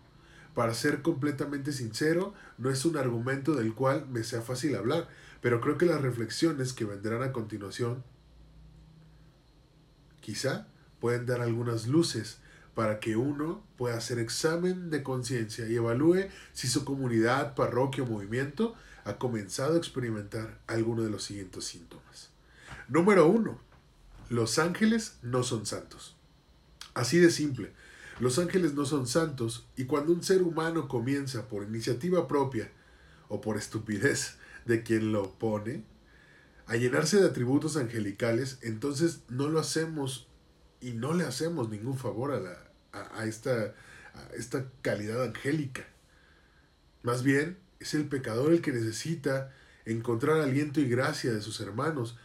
para 0.53 0.73
ser 0.73 1.01
completamente 1.01 1.71
sincero, 1.71 2.33
no 2.57 2.69
es 2.69 2.85
un 2.85 2.97
argumento 2.97 3.55
del 3.55 3.73
cual 3.73 4.07
me 4.09 4.23
sea 4.23 4.41
fácil 4.41 4.75
hablar, 4.75 5.07
pero 5.41 5.61
creo 5.61 5.77
que 5.77 5.85
las 5.85 6.01
reflexiones 6.01 6.73
que 6.73 6.85
vendrán 6.85 7.23
a 7.23 7.31
continuación 7.31 8.03
quizá 10.21 10.67
pueden 10.99 11.25
dar 11.25 11.41
algunas 11.41 11.87
luces 11.87 12.39
para 12.75 12.99
que 12.99 13.15
uno 13.15 13.63
pueda 13.77 13.97
hacer 13.97 14.19
examen 14.19 14.89
de 14.89 15.03
conciencia 15.03 15.67
y 15.67 15.75
evalúe 15.75 16.29
si 16.53 16.67
su 16.67 16.85
comunidad, 16.85 17.55
parroquia 17.55 18.03
o 18.03 18.07
movimiento 18.07 18.75
ha 19.05 19.17
comenzado 19.17 19.75
a 19.75 19.77
experimentar 19.77 20.59
alguno 20.67 21.03
de 21.03 21.09
los 21.09 21.23
siguientes 21.23 21.65
síntomas. 21.65 22.29
Número 22.87 23.27
uno, 23.27 23.59
los 24.29 24.59
ángeles 24.59 25.17
no 25.21 25.43
son 25.43 25.65
santos. 25.65 26.15
Así 26.93 27.17
de 27.17 27.31
simple. 27.31 27.73
Los 28.19 28.37
ángeles 28.37 28.73
no 28.73 28.85
son 28.85 29.07
santos 29.07 29.65
y 29.77 29.85
cuando 29.85 30.11
un 30.11 30.23
ser 30.23 30.41
humano 30.41 30.89
comienza 30.89 31.47
por 31.47 31.63
iniciativa 31.63 32.27
propia 32.27 32.69
o 33.29 33.39
por 33.39 33.57
estupidez 33.57 34.35
de 34.65 34.83
quien 34.83 35.13
lo 35.13 35.31
pone 35.35 35.83
a 36.67 36.75
llenarse 36.75 37.19
de 37.19 37.27
atributos 37.27 37.77
angelicales, 37.77 38.59
entonces 38.61 39.21
no 39.29 39.47
lo 39.47 39.59
hacemos 39.59 40.27
y 40.81 40.91
no 40.91 41.13
le 41.13 41.23
hacemos 41.23 41.69
ningún 41.69 41.97
favor 41.97 42.31
a, 42.31 42.39
la, 42.39 42.57
a, 42.91 43.25
esta, 43.25 43.73
a 44.13 44.35
esta 44.35 44.65
calidad 44.81 45.23
angélica. 45.23 45.87
Más 47.01 47.23
bien, 47.23 47.57
es 47.79 47.93
el 47.93 48.07
pecador 48.07 48.51
el 48.51 48.61
que 48.61 48.73
necesita 48.73 49.51
encontrar 49.85 50.41
aliento 50.41 50.81
y 50.81 50.89
gracia 50.89 51.31
de 51.31 51.41
sus 51.41 51.59
hermanos. 51.61 52.17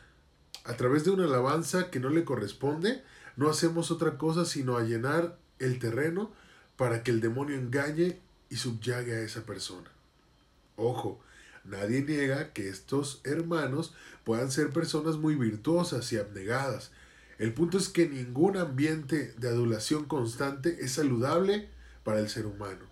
A 0.65 0.77
través 0.77 1.05
de 1.05 1.11
una 1.11 1.25
alabanza 1.25 1.91
que 1.91 2.01
no 2.01 2.11
le 2.11 2.25
corresponde, 2.25 3.03
no 3.37 3.49
hacemos 3.49 3.91
otra 3.91 4.19
cosa 4.19 4.45
sino 4.45 4.77
a 4.77 4.83
llenar 4.83 5.39
el 5.65 5.79
terreno 5.79 6.33
para 6.77 7.03
que 7.03 7.11
el 7.11 7.21
demonio 7.21 7.57
engañe 7.57 8.19
y 8.51 8.57
subyague 8.57 9.15
a 9.15 9.21
esa 9.21 9.45
persona. 9.45 9.91
Ojo, 10.77 11.21
nadie 11.65 12.03
niega 12.03 12.53
que 12.53 12.69
estos 12.69 13.21
hermanos 13.25 13.95
puedan 14.25 14.51
ser 14.51 14.71
personas 14.71 15.17
muy 15.17 15.35
virtuosas 15.35 16.13
y 16.13 16.19
abnegadas. 16.19 16.91
El 17.39 17.53
punto 17.53 17.79
es 17.79 17.89
que 17.89 18.09
ningún 18.09 18.57
ambiente 18.57 19.35
de 19.39 19.49
adulación 19.49 20.05
constante 20.05 20.79
es 20.81 20.93
saludable 20.93 21.69
para 22.05 22.21
el 22.21 22.29
ser 22.29 22.47
humano. 22.47 22.87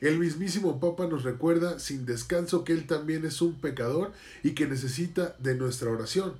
El 0.00 0.18
mismísimo 0.18 0.80
Papa 0.80 1.06
nos 1.06 1.22
recuerda 1.22 1.78
sin 1.78 2.06
descanso 2.06 2.64
que 2.64 2.72
él 2.72 2.86
también 2.86 3.24
es 3.24 3.40
un 3.40 3.60
pecador 3.60 4.12
y 4.42 4.50
que 4.52 4.66
necesita 4.66 5.36
de 5.38 5.54
nuestra 5.54 5.90
oración. 5.90 6.34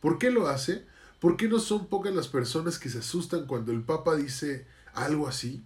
¿Por 0.00 0.18
qué 0.18 0.30
lo 0.30 0.48
hace? 0.48 0.84
¿Por 1.20 1.36
qué 1.36 1.46
no 1.46 1.58
son 1.58 1.86
pocas 1.88 2.14
las 2.14 2.28
personas 2.28 2.78
que 2.78 2.88
se 2.88 2.98
asustan 2.98 3.46
cuando 3.46 3.70
el 3.70 3.82
Papa 3.82 4.16
dice 4.16 4.64
algo 4.94 5.28
así? 5.28 5.62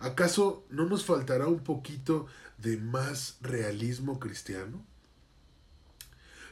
¿Acaso 0.00 0.64
no 0.70 0.86
nos 0.86 1.04
faltará 1.04 1.46
un 1.46 1.60
poquito 1.60 2.26
de 2.58 2.76
más 2.76 3.38
realismo 3.40 4.18
cristiano? 4.18 4.84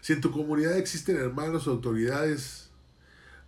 Si 0.01 0.13
en 0.13 0.21
tu 0.21 0.31
comunidad 0.31 0.77
existen 0.77 1.17
hermanos 1.17 1.67
o 1.67 1.71
autoridades 1.71 2.71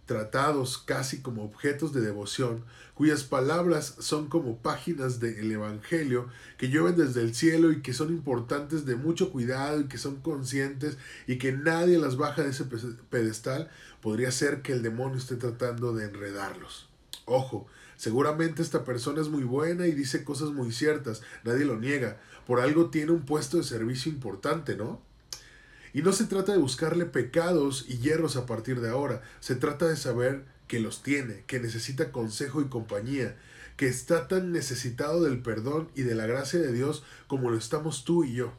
tratados 0.06 0.78
casi 0.78 1.20
como 1.20 1.44
objetos 1.44 1.92
de 1.92 2.00
devoción, 2.00 2.64
cuyas 2.94 3.24
palabras 3.24 3.96
son 3.98 4.28
como 4.28 4.58
páginas 4.58 5.18
del 5.18 5.50
Evangelio 5.50 6.28
que 6.58 6.68
llueven 6.68 6.96
desde 6.96 7.22
el 7.22 7.34
cielo 7.34 7.72
y 7.72 7.80
que 7.80 7.92
son 7.92 8.10
importantes 8.10 8.84
de 8.84 8.96
mucho 8.96 9.32
cuidado 9.32 9.80
y 9.80 9.88
que 9.88 9.98
son 9.98 10.20
conscientes 10.20 10.98
y 11.26 11.38
que 11.38 11.52
nadie 11.52 11.98
las 11.98 12.16
baja 12.16 12.42
de 12.42 12.50
ese 12.50 12.66
pedestal, 13.10 13.70
podría 14.00 14.30
ser 14.30 14.62
que 14.62 14.72
el 14.72 14.82
demonio 14.82 15.18
esté 15.18 15.36
tratando 15.36 15.94
de 15.94 16.04
enredarlos. 16.04 16.88
Ojo, 17.24 17.66
Seguramente 17.96 18.62
esta 18.62 18.84
persona 18.84 19.20
es 19.20 19.28
muy 19.28 19.44
buena 19.44 19.86
y 19.86 19.92
dice 19.92 20.24
cosas 20.24 20.50
muy 20.50 20.72
ciertas, 20.72 21.22
nadie 21.44 21.64
lo 21.64 21.78
niega. 21.78 22.18
Por 22.46 22.60
algo 22.60 22.90
tiene 22.90 23.12
un 23.12 23.24
puesto 23.24 23.56
de 23.56 23.64
servicio 23.64 24.10
importante, 24.10 24.76
¿no? 24.76 25.00
Y 25.92 26.02
no 26.02 26.12
se 26.12 26.24
trata 26.24 26.52
de 26.52 26.58
buscarle 26.58 27.06
pecados 27.06 27.86
y 27.88 27.98
hierros 27.98 28.36
a 28.36 28.46
partir 28.46 28.80
de 28.80 28.90
ahora, 28.90 29.22
se 29.40 29.54
trata 29.54 29.86
de 29.86 29.96
saber 29.96 30.44
que 30.66 30.80
los 30.80 31.02
tiene, 31.02 31.44
que 31.46 31.60
necesita 31.60 32.10
consejo 32.10 32.60
y 32.60 32.68
compañía, 32.68 33.36
que 33.76 33.86
está 33.86 34.26
tan 34.26 34.50
necesitado 34.50 35.22
del 35.22 35.40
perdón 35.40 35.88
y 35.94 36.02
de 36.02 36.16
la 36.16 36.26
gracia 36.26 36.58
de 36.58 36.72
Dios 36.72 37.04
como 37.28 37.50
lo 37.50 37.56
estamos 37.56 38.04
tú 38.04 38.24
y 38.24 38.34
yo. 38.34 38.52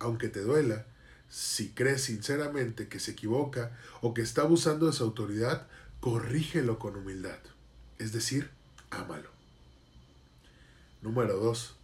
Aunque 0.00 0.28
te 0.28 0.40
duela, 0.40 0.84
si 1.28 1.70
crees 1.70 2.02
sinceramente 2.02 2.88
que 2.88 2.98
se 2.98 3.12
equivoca 3.12 3.78
o 4.00 4.12
que 4.12 4.22
está 4.22 4.42
abusando 4.42 4.86
de 4.86 4.92
su 4.92 5.04
autoridad, 5.04 5.68
corrígelo 6.00 6.80
con 6.80 6.96
humildad 6.96 7.38
es 8.02 8.12
decir, 8.12 8.50
ámalo. 8.90 9.30
Número 11.00 11.36
2. 11.36 11.76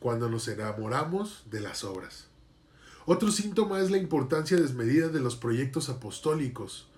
Cuando 0.00 0.28
nos 0.28 0.48
enamoramos 0.48 1.44
de 1.50 1.60
las 1.60 1.84
obras. 1.84 2.26
Otro 3.06 3.30
síntoma 3.32 3.80
es 3.80 3.90
la 3.90 3.96
importancia 3.96 4.56
desmedida 4.58 5.08
de 5.08 5.20
los 5.20 5.34
proyectos 5.34 5.88
apostólicos, 5.88 6.88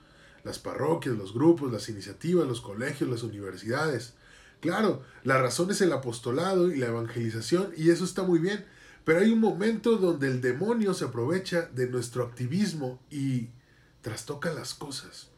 las 0.42 0.59
parroquias, 0.59 1.16
los 1.16 1.33
grupos, 1.33 1.70
las 1.70 1.88
iniciativas, 1.88 2.48
los 2.48 2.61
colegios, 2.61 3.09
las 3.09 3.22
universidades. 3.22 4.14
Claro, 4.61 5.03
la 5.22 5.41
razón 5.41 5.70
es 5.70 5.80
el 5.80 5.93
apostolado 5.93 6.72
y 6.72 6.76
la 6.76 6.88
evangelización 6.88 7.72
y 7.76 7.91
eso 7.91 8.05
está 8.05 8.22
muy 8.24 8.38
bien, 8.38 8.66
pero 9.05 9.20
hay 9.20 9.30
un 9.30 9.41
momento 9.41 9.97
donde 9.97 10.26
el 10.26 10.41
demonio 10.41 10.95
se 10.95 11.05
aprovecha 11.05 11.70
de 11.74 11.88
nuestro 11.88 12.24
activismo 12.24 13.01
y 13.11 13.49
trastoca 14.03 14.53
las 14.53 14.74
cosas. 14.74 15.30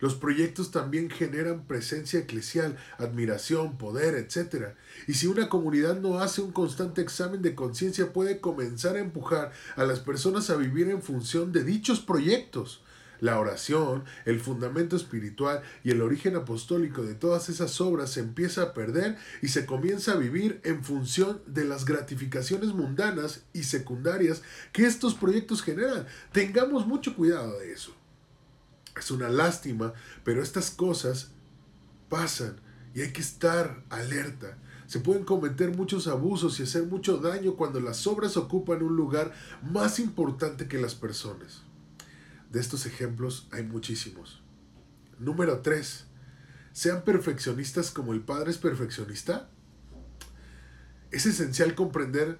Los 0.00 0.14
proyectos 0.14 0.70
también 0.70 1.10
generan 1.10 1.66
presencia 1.66 2.20
eclesial, 2.20 2.76
admiración, 2.98 3.78
poder, 3.78 4.14
etc. 4.14 4.74
Y 5.06 5.14
si 5.14 5.26
una 5.26 5.48
comunidad 5.48 5.98
no 6.00 6.18
hace 6.18 6.42
un 6.42 6.52
constante 6.52 7.00
examen 7.00 7.42
de 7.42 7.54
conciencia, 7.54 8.12
puede 8.12 8.40
comenzar 8.40 8.96
a 8.96 9.00
empujar 9.00 9.52
a 9.76 9.84
las 9.84 10.00
personas 10.00 10.50
a 10.50 10.56
vivir 10.56 10.88
en 10.90 11.02
función 11.02 11.52
de 11.52 11.64
dichos 11.64 12.00
proyectos. 12.00 12.82
La 13.20 13.40
oración, 13.40 14.04
el 14.26 14.40
fundamento 14.40 14.94
espiritual 14.94 15.62
y 15.82 15.90
el 15.90 16.02
origen 16.02 16.36
apostólico 16.36 17.02
de 17.02 17.14
todas 17.14 17.48
esas 17.48 17.80
obras 17.80 18.10
se 18.10 18.20
empieza 18.20 18.62
a 18.62 18.74
perder 18.74 19.16
y 19.40 19.48
se 19.48 19.64
comienza 19.64 20.12
a 20.12 20.16
vivir 20.16 20.60
en 20.64 20.84
función 20.84 21.40
de 21.46 21.64
las 21.64 21.86
gratificaciones 21.86 22.74
mundanas 22.74 23.44
y 23.54 23.62
secundarias 23.62 24.42
que 24.72 24.84
estos 24.84 25.14
proyectos 25.14 25.62
generan. 25.62 26.06
Tengamos 26.32 26.86
mucho 26.86 27.16
cuidado 27.16 27.58
de 27.58 27.72
eso. 27.72 27.95
Es 28.96 29.10
una 29.10 29.28
lástima, 29.28 29.92
pero 30.24 30.42
estas 30.42 30.70
cosas 30.70 31.30
pasan 32.08 32.56
y 32.94 33.02
hay 33.02 33.12
que 33.12 33.20
estar 33.20 33.82
alerta. 33.90 34.56
Se 34.86 35.00
pueden 35.00 35.24
cometer 35.24 35.76
muchos 35.76 36.06
abusos 36.06 36.58
y 36.58 36.62
hacer 36.62 36.84
mucho 36.84 37.18
daño 37.18 37.56
cuando 37.56 37.80
las 37.80 38.06
obras 38.06 38.36
ocupan 38.36 38.82
un 38.82 38.96
lugar 38.96 39.34
más 39.62 39.98
importante 39.98 40.68
que 40.68 40.78
las 40.78 40.94
personas. 40.94 41.62
De 42.50 42.60
estos 42.60 42.86
ejemplos 42.86 43.48
hay 43.50 43.64
muchísimos. 43.64 44.40
Número 45.18 45.60
3. 45.60 46.04
Sean 46.72 47.02
perfeccionistas 47.02 47.90
como 47.90 48.12
el 48.12 48.20
Padre 48.20 48.50
es 48.50 48.58
perfeccionista. 48.58 49.50
Es 51.10 51.26
esencial 51.26 51.74
comprender 51.74 52.38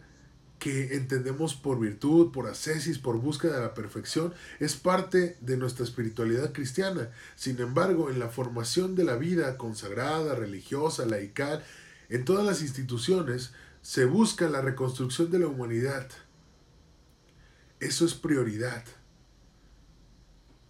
que 0.58 0.94
entendemos 0.94 1.54
por 1.54 1.78
virtud, 1.78 2.32
por 2.32 2.48
ascesis, 2.48 2.98
por 2.98 3.18
búsqueda 3.18 3.56
de 3.56 3.62
la 3.62 3.74
perfección, 3.74 4.32
es 4.58 4.76
parte 4.76 5.36
de 5.40 5.56
nuestra 5.56 5.84
espiritualidad 5.84 6.52
cristiana. 6.52 7.10
Sin 7.34 7.60
embargo, 7.60 8.10
en 8.10 8.18
la 8.18 8.28
formación 8.28 8.94
de 8.94 9.04
la 9.04 9.16
vida 9.16 9.56
consagrada, 9.58 10.34
religiosa, 10.34 11.06
laical, 11.06 11.64
en 12.08 12.24
todas 12.24 12.46
las 12.46 12.62
instituciones, 12.62 13.52
se 13.82 14.04
busca 14.04 14.48
la 14.48 14.62
reconstrucción 14.62 15.30
de 15.30 15.40
la 15.40 15.48
humanidad. 15.48 16.08
Eso 17.80 18.04
es 18.04 18.14
prioridad. 18.14 18.84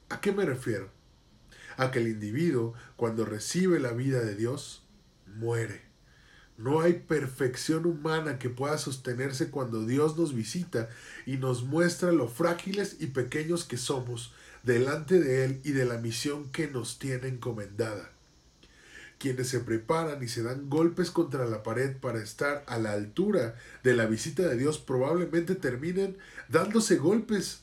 ¿A 0.09 0.21
qué 0.21 0.33
me 0.33 0.45
refiero? 0.45 0.97
a 1.77 1.91
que 1.91 1.99
el 1.99 2.09
individuo, 2.09 2.75
cuando 2.97 3.25
recibe 3.25 3.79
la 3.79 3.93
vida 3.93 4.21
de 4.21 4.35
Dios, 4.35 4.83
muere. 5.27 5.86
No 6.59 6.81
hay 6.81 6.95
perfección 6.95 7.85
humana 7.85 8.39
que 8.39 8.49
pueda 8.49 8.79
sostenerse 8.79 9.51
cuando 9.51 9.85
Dios 9.85 10.17
nos 10.17 10.35
visita 10.35 10.89
y 11.27 11.37
nos 11.37 11.65
muestra 11.65 12.13
lo 12.13 12.29
frágiles 12.29 12.97
y 12.99 13.09
pequeños 13.09 13.65
que 13.65 13.77
somos 13.77 14.33
delante 14.63 15.21
de 15.21 15.45
Él 15.45 15.61
y 15.65 15.73
de 15.73 15.85
la 15.85 15.99
misión 15.99 16.51
que 16.51 16.67
nos 16.69 16.99
tiene 16.99 17.29
encomendada. 17.29 18.11
Quienes 19.19 19.49
se 19.49 19.61
preparan 19.61 20.23
y 20.23 20.29
se 20.29 20.43
dan 20.43 20.69
golpes 20.69 21.11
contra 21.11 21.47
la 21.47 21.63
pared 21.63 21.97
para 21.97 22.23
estar 22.23 22.65
a 22.67 22.79
la 22.79 22.93
altura 22.93 23.57
de 23.83 23.95
la 23.95 24.07
visita 24.07 24.43
de 24.43 24.57
Dios 24.57 24.79
probablemente 24.79 25.55
terminen 25.55 26.17
dándose 26.49 26.97
golpes 26.97 27.63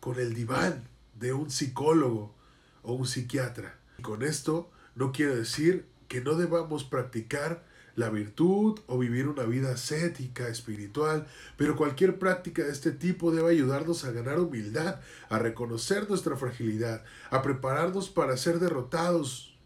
con 0.00 0.18
el 0.18 0.34
diván 0.34 0.88
de 1.18 1.32
un 1.32 1.50
psicólogo 1.50 2.34
o 2.82 2.94
un 2.94 3.06
psiquiatra. 3.06 3.78
Y 3.98 4.02
con 4.02 4.22
esto 4.22 4.70
no 4.94 5.12
quiero 5.12 5.36
decir 5.36 5.86
que 6.08 6.20
no 6.20 6.34
debamos 6.34 6.84
practicar 6.84 7.64
la 7.96 8.10
virtud 8.10 8.78
o 8.86 8.98
vivir 8.98 9.26
una 9.26 9.44
vida 9.44 9.72
ascética, 9.72 10.48
espiritual, 10.48 11.26
pero 11.56 11.76
cualquier 11.76 12.18
práctica 12.18 12.62
de 12.62 12.70
este 12.70 12.92
tipo 12.92 13.32
debe 13.32 13.50
ayudarnos 13.50 14.04
a 14.04 14.12
ganar 14.12 14.38
humildad, 14.38 15.00
a 15.30 15.38
reconocer 15.38 16.08
nuestra 16.08 16.36
fragilidad, 16.36 17.02
a 17.30 17.42
prepararnos 17.42 18.10
para 18.10 18.36
ser 18.36 18.60
derrotados 18.60 19.58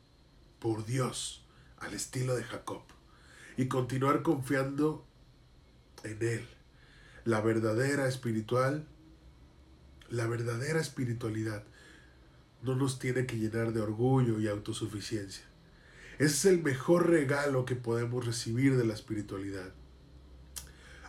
por 0.61 0.87
Dios, 0.87 1.45
al 1.79 1.93
estilo 1.93 2.37
de 2.37 2.45
Jacob, 2.45 2.83
y 3.57 3.67
continuar 3.67 4.23
confiando 4.23 5.05
en 6.05 6.19
Él. 6.23 6.47
La 7.25 7.41
verdadera 7.41 8.07
espiritual, 8.07 8.87
la 10.09 10.29
verdadera 10.29 10.81
espiritualidad 10.81 11.65
no 12.63 12.77
nos 12.77 13.01
tiene 13.01 13.27
que 13.27 13.39
llenar 13.39 13.73
de 13.73 13.81
orgullo 13.81 14.39
y 14.39 14.47
autosuficiencia. 14.47 15.50
Ese 16.21 16.35
es 16.35 16.45
el 16.45 16.63
mejor 16.63 17.09
regalo 17.09 17.65
que 17.65 17.77
podemos 17.77 18.27
recibir 18.27 18.77
de 18.77 18.85
la 18.85 18.93
espiritualidad. 18.93 19.73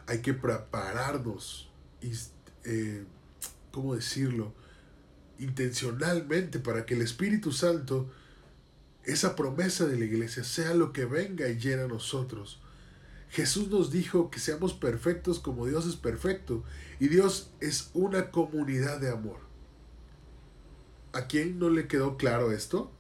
Hay 0.08 0.22
que 0.22 0.34
prepararnos, 0.34 1.70
eh, 2.64 3.04
¿cómo 3.74 3.94
decirlo? 3.94 4.54
Intencionalmente 5.38 6.60
para 6.60 6.86
que 6.86 6.94
el 6.94 7.02
Espíritu 7.02 7.52
Santo, 7.52 8.10
esa 9.04 9.36
promesa 9.36 9.86
de 9.86 9.98
la 9.98 10.06
iglesia, 10.06 10.46
sea 10.46 10.74
lo 10.76 10.94
que 10.94 11.04
venga 11.04 11.50
y 11.50 11.58
llene 11.58 11.82
a 11.82 11.88
nosotros. 11.88 12.62
Jesús 13.32 13.68
nos 13.68 13.92
dijo 13.92 14.32
que 14.32 14.40
seamos 14.40 14.74
perfectos 14.74 15.40
como 15.40 15.66
Dios 15.66 15.86
es 15.88 15.98
perfecto 15.98 16.64
y 17.02 17.10
Dios 17.10 17.52
es 17.60 17.90
una 17.94 18.32
comunidad 18.32 19.02
de 19.02 19.10
amor. 19.10 19.40
¿A 21.12 21.28
quién 21.28 21.60
no 21.60 21.70
le 21.70 21.90
quedó 21.90 22.16
claro 22.16 22.54
esto? 22.54 22.94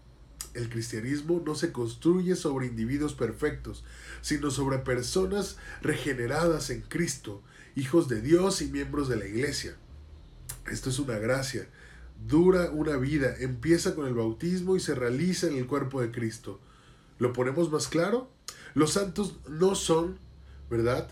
El 0.53 0.69
cristianismo 0.69 1.41
no 1.45 1.55
se 1.55 1.71
construye 1.71 2.35
sobre 2.35 2.67
individuos 2.67 3.13
perfectos, 3.13 3.83
sino 4.21 4.51
sobre 4.51 4.79
personas 4.79 5.57
regeneradas 5.81 6.69
en 6.69 6.81
Cristo, 6.81 7.41
hijos 7.75 8.07
de 8.07 8.21
Dios 8.21 8.61
y 8.61 8.67
miembros 8.67 9.07
de 9.07 9.17
la 9.17 9.25
iglesia. 9.25 9.75
Esto 10.69 10.89
es 10.89 10.99
una 10.99 11.17
gracia. 11.17 11.67
Dura 12.27 12.69
una 12.69 12.97
vida, 12.97 13.35
empieza 13.39 13.95
con 13.95 14.07
el 14.07 14.13
bautismo 14.13 14.75
y 14.75 14.79
se 14.79 14.93
realiza 14.93 15.47
en 15.47 15.57
el 15.57 15.65
cuerpo 15.67 16.01
de 16.01 16.11
Cristo. 16.11 16.59
¿Lo 17.17 17.33
ponemos 17.33 17.71
más 17.71 17.87
claro? 17.87 18.29
Los 18.73 18.93
santos 18.93 19.39
no 19.49 19.75
son, 19.75 20.17
¿verdad? 20.69 21.09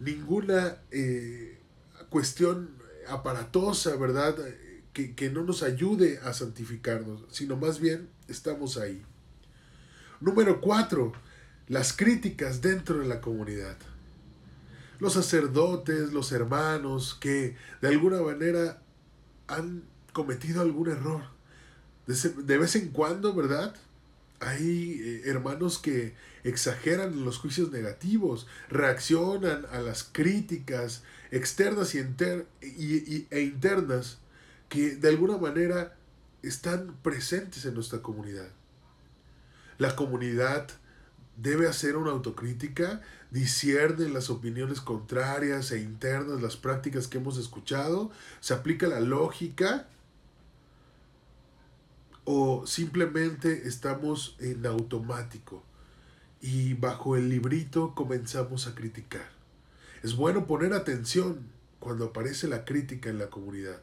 Ninguna 0.00 0.78
eh, 0.90 1.60
cuestión 2.08 2.70
aparatosa, 3.08 3.96
¿verdad? 3.96 4.36
Que, 4.92 5.14
que 5.14 5.30
no 5.30 5.44
nos 5.44 5.62
ayude 5.62 6.18
a 6.24 6.32
santificarnos, 6.32 7.24
sino 7.30 7.56
más 7.56 7.78
bien 7.78 8.08
estamos 8.30 8.76
ahí. 8.76 9.02
Número 10.20 10.60
cuatro, 10.60 11.12
las 11.68 11.92
críticas 11.92 12.60
dentro 12.60 12.98
de 12.98 13.06
la 13.06 13.20
comunidad. 13.20 13.76
Los 14.98 15.14
sacerdotes, 15.14 16.12
los 16.12 16.32
hermanos 16.32 17.16
que 17.20 17.56
de 17.80 17.88
alguna 17.88 18.20
manera 18.20 18.82
han 19.48 19.82
cometido 20.12 20.62
algún 20.62 20.90
error. 20.90 21.22
De 22.06 22.58
vez 22.58 22.76
en 22.76 22.88
cuando, 22.88 23.34
¿verdad? 23.34 23.74
Hay 24.40 25.00
eh, 25.00 25.22
hermanos 25.26 25.78
que 25.78 26.14
exageran 26.44 27.24
los 27.24 27.38
juicios 27.38 27.70
negativos, 27.70 28.46
reaccionan 28.68 29.66
a 29.70 29.80
las 29.80 30.02
críticas 30.04 31.02
externas 31.30 31.94
y, 31.94 33.26
e 33.30 33.40
internas 33.42 34.18
que 34.68 34.96
de 34.96 35.08
alguna 35.08 35.36
manera 35.36 35.96
están 36.42 36.96
presentes 37.02 37.64
en 37.64 37.74
nuestra 37.74 38.02
comunidad. 38.02 38.48
La 39.78 39.96
comunidad 39.96 40.68
debe 41.36 41.68
hacer 41.68 41.96
una 41.96 42.10
autocrítica, 42.10 43.00
discierne 43.30 44.08
las 44.08 44.30
opiniones 44.30 44.80
contrarias 44.80 45.70
e 45.72 45.80
internas, 45.80 46.42
las 46.42 46.56
prácticas 46.56 47.08
que 47.08 47.18
hemos 47.18 47.38
escuchado, 47.38 48.10
se 48.40 48.54
aplica 48.54 48.86
la 48.88 49.00
lógica 49.00 49.86
o 52.24 52.66
simplemente 52.66 53.66
estamos 53.66 54.36
en 54.38 54.66
automático 54.66 55.62
y 56.42 56.74
bajo 56.74 57.16
el 57.16 57.28
librito 57.28 57.94
comenzamos 57.94 58.66
a 58.66 58.74
criticar. 58.74 59.28
Es 60.02 60.16
bueno 60.16 60.46
poner 60.46 60.72
atención 60.72 61.46
cuando 61.78 62.06
aparece 62.06 62.48
la 62.48 62.64
crítica 62.64 63.08
en 63.10 63.18
la 63.18 63.30
comunidad 63.30 63.80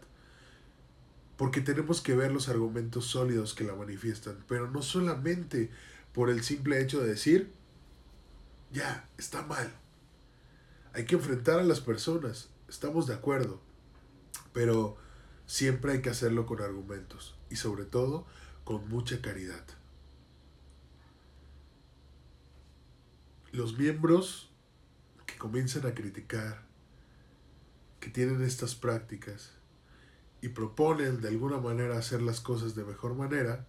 porque 1.37 1.61
tenemos 1.61 2.01
que 2.01 2.15
ver 2.15 2.31
los 2.31 2.49
argumentos 2.49 3.05
sólidos 3.05 3.53
que 3.53 3.63
la 3.63 3.75
manifiestan, 3.75 4.43
pero 4.47 4.69
no 4.69 4.81
solamente 4.81 5.69
por 6.11 6.31
el 6.31 6.43
simple 6.43 6.81
hecho 6.81 6.99
de 6.99 7.09
decir, 7.09 7.53
ya, 8.71 9.07
está 9.17 9.43
mal. 9.43 9.71
Hay 10.93 11.05
que 11.05 11.15
enfrentar 11.15 11.59
a 11.59 11.63
las 11.63 11.79
personas, 11.79 12.49
estamos 12.67 13.05
de 13.05 13.13
acuerdo, 13.13 13.61
pero 14.51 14.97
siempre 15.45 15.91
hay 15.93 16.01
que 16.01 16.09
hacerlo 16.09 16.47
con 16.47 16.61
argumentos 16.61 17.37
y 17.51 17.55
sobre 17.55 17.85
todo 17.85 18.25
con 18.63 18.89
mucha 18.89 19.21
caridad. 19.21 19.63
Los 23.51 23.77
miembros 23.77 24.49
que 25.27 25.37
comienzan 25.37 25.85
a 25.85 25.93
criticar, 25.93 26.65
que 27.99 28.09
tienen 28.09 28.41
estas 28.41 28.73
prácticas, 28.73 29.56
y 30.41 30.49
proponen 30.49 31.21
de 31.21 31.29
alguna 31.29 31.57
manera 31.57 31.97
hacer 31.97 32.21
las 32.21 32.41
cosas 32.41 32.75
de 32.75 32.83
mejor 32.83 33.15
manera, 33.15 33.65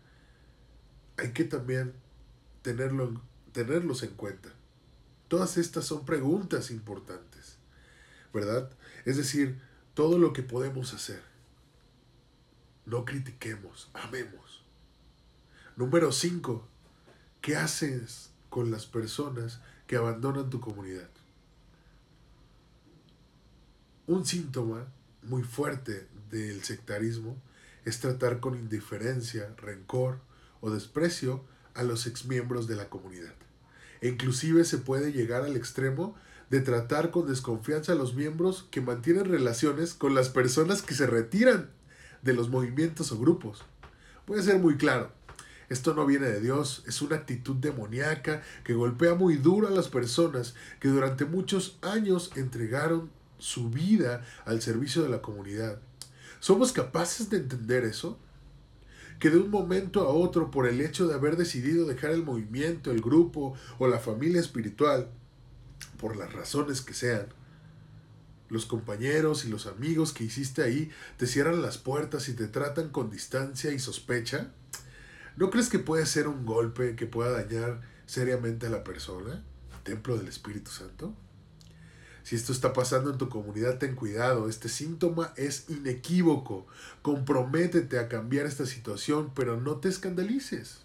hay 1.17 1.33
que 1.33 1.45
también 1.45 1.95
tenerlo, 2.63 3.21
tenerlos 3.53 4.03
en 4.03 4.15
cuenta. 4.15 4.51
Todas 5.29 5.57
estas 5.57 5.85
son 5.85 6.05
preguntas 6.05 6.71
importantes, 6.71 7.57
¿verdad? 8.33 8.71
Es 9.05 9.17
decir, 9.17 9.61
todo 9.95 10.19
lo 10.19 10.33
que 10.33 10.43
podemos 10.43 10.95
hacer. 10.95 11.23
No 12.87 13.05
critiquemos, 13.05 13.91
amemos. 13.95 14.65
Número 15.77 16.13
5. 16.13 16.67
¿Qué 17.41 17.57
haces 17.57 18.31
con 18.49 18.71
las 18.71 18.87
personas 18.87 19.61
que 19.87 19.97
abandonan 19.97 20.51
tu 20.51 20.61
comunidad? 20.61 21.11
Un 24.07 24.25
síntoma 24.25 24.87
muy 25.23 25.43
fuerte 25.43 26.09
del 26.31 26.63
sectarismo 26.63 27.41
es 27.85 28.01
tratar 28.01 28.41
con 28.41 28.55
indiferencia, 28.55 29.55
rencor 29.57 30.21
o 30.61 30.71
desprecio 30.71 31.45
a 31.75 31.83
los 31.83 32.07
exmiembros 32.07 32.67
de 32.67 32.77
la 32.77 32.89
comunidad. 32.89 33.35
E 34.01 34.09
inclusive 34.09 34.65
se 34.65 34.79
puede 34.79 35.13
llegar 35.13 35.43
al 35.43 35.57
extremo 35.57 36.17
de 36.51 36.61
tratar 36.61 37.11
con 37.11 37.27
desconfianza 37.27 37.93
a 37.93 37.97
los 37.97 38.15
miembros 38.15 38.67
que 38.71 38.81
mantienen 38.81 39.27
relaciones 39.27 39.95
con 39.95 40.15
las 40.15 40.29
personas 40.29 40.83
que 40.83 40.95
se 40.95 41.07
retiran 41.07 41.71
de 42.23 42.33
los 42.33 42.49
movimientos 42.49 43.13
o 43.13 43.19
grupos. 43.19 43.65
Puede 44.25 44.43
ser 44.43 44.59
muy 44.59 44.77
claro, 44.77 45.13
esto 45.69 45.95
no 45.95 46.07
viene 46.07 46.27
de 46.27 46.41
Dios, 46.41 46.83
es 46.87 47.03
una 47.03 47.17
actitud 47.17 47.57
demoníaca 47.57 48.43
que 48.65 48.73
golpea 48.73 49.15
muy 49.15 49.37
duro 49.37 49.69
a 49.69 49.71
las 49.71 49.89
personas 49.89 50.55
que 50.81 50.89
durante 50.89 51.27
muchos 51.27 51.79
años 51.83 52.33
entregaron 52.37 53.11
su 53.39 53.71
vida 53.71 54.25
al 54.47 54.63
servicio 54.63 55.03
de 55.03 55.11
la 55.11 55.21
comunidad. 55.21 55.79
¿Somos 56.41 56.73
capaces 56.73 57.31
de 57.31 57.39
entender 57.39 57.85
eso? 57.85 58.19
Que 59.19 59.31
de 59.31 59.39
un 59.39 59.51
momento 59.51 60.03
a 60.03 60.09
otro, 60.09 60.51
por 60.51 60.69
el 60.69 60.81
hecho 60.81 61.09
de 61.09 61.15
haber 61.15 61.37
decidido 61.37 61.87
dejar 61.87 62.11
el 62.11 62.23
movimiento, 62.23 62.91
el 62.93 63.01
grupo 63.01 63.55
o 63.79 63.89
la 63.89 63.99
familia 63.99 64.41
espiritual, 64.41 65.11
por 65.99 66.17
las 66.17 66.33
razones 66.33 66.81
que 66.81 66.95
sean, 66.95 67.27
los 68.49 68.65
compañeros 68.65 69.45
y 69.45 69.49
los 69.49 69.67
amigos 69.67 70.13
que 70.13 70.25
hiciste 70.25 70.63
ahí 70.63 70.91
te 71.17 71.27
cierran 71.27 71.61
las 71.61 71.79
puertas 71.79 72.29
y 72.29 72.35
te 72.35 72.47
tratan 72.47 72.89
con 72.91 73.11
distancia 73.11 73.73
y 73.73 73.79
sospecha, 73.79 74.53
¿no 75.37 75.51
crees 75.51 75.69
que 75.69 75.79
puede 75.79 76.07
ser 76.07 76.29
un 76.29 76.47
golpe 76.47 76.97
que 76.97 77.07
pueda 77.07 77.31
dañar 77.31 77.83
seriamente 78.07 78.67
a 78.67 78.71
la 78.71 78.85
persona, 78.85 79.45
templo 79.85 80.17
del 80.17 80.29
Espíritu 80.29 80.71
Santo? 80.71 81.15
Si 82.29 82.37
esto 82.37 82.53
está 82.53 82.75
pasando 82.75 83.11
en 83.11 83.17
tu 83.17 83.31
comunidad, 83.31 83.79
ten 83.79 83.95
cuidado. 83.95 84.51
Este 84.51 84.69
síntoma 84.69 85.33
es 85.39 85.65
inequívoco. 85.71 86.67
Comprométete 87.01 87.99
a 87.99 88.07
cambiar 88.07 88.45
esta 88.45 88.67
situación, 88.67 89.33
pero 89.35 89.59
no 89.59 89.79
te 89.79 89.89
escandalices. 89.89 90.81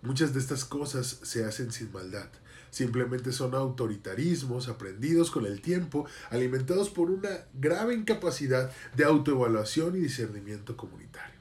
Muchas 0.00 0.32
de 0.32 0.38
estas 0.38 0.64
cosas 0.64 1.18
se 1.24 1.44
hacen 1.44 1.72
sin 1.72 1.90
maldad. 1.90 2.28
Simplemente 2.70 3.32
son 3.32 3.56
autoritarismos 3.56 4.68
aprendidos 4.68 5.32
con 5.32 5.44
el 5.44 5.60
tiempo, 5.60 6.06
alimentados 6.30 6.88
por 6.88 7.10
una 7.10 7.48
grave 7.52 7.92
incapacidad 7.94 8.70
de 8.94 9.02
autoevaluación 9.02 9.96
y 9.96 9.98
discernimiento 10.02 10.76
comunitario. 10.76 11.40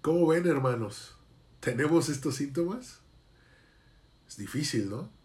¿Cómo 0.00 0.28
ven, 0.28 0.46
hermanos? 0.46 1.16
¿Tenemos 1.58 2.08
estos 2.08 2.36
síntomas? 2.36 3.00
Es 4.28 4.36
difícil, 4.36 4.88
¿no? 4.88 5.17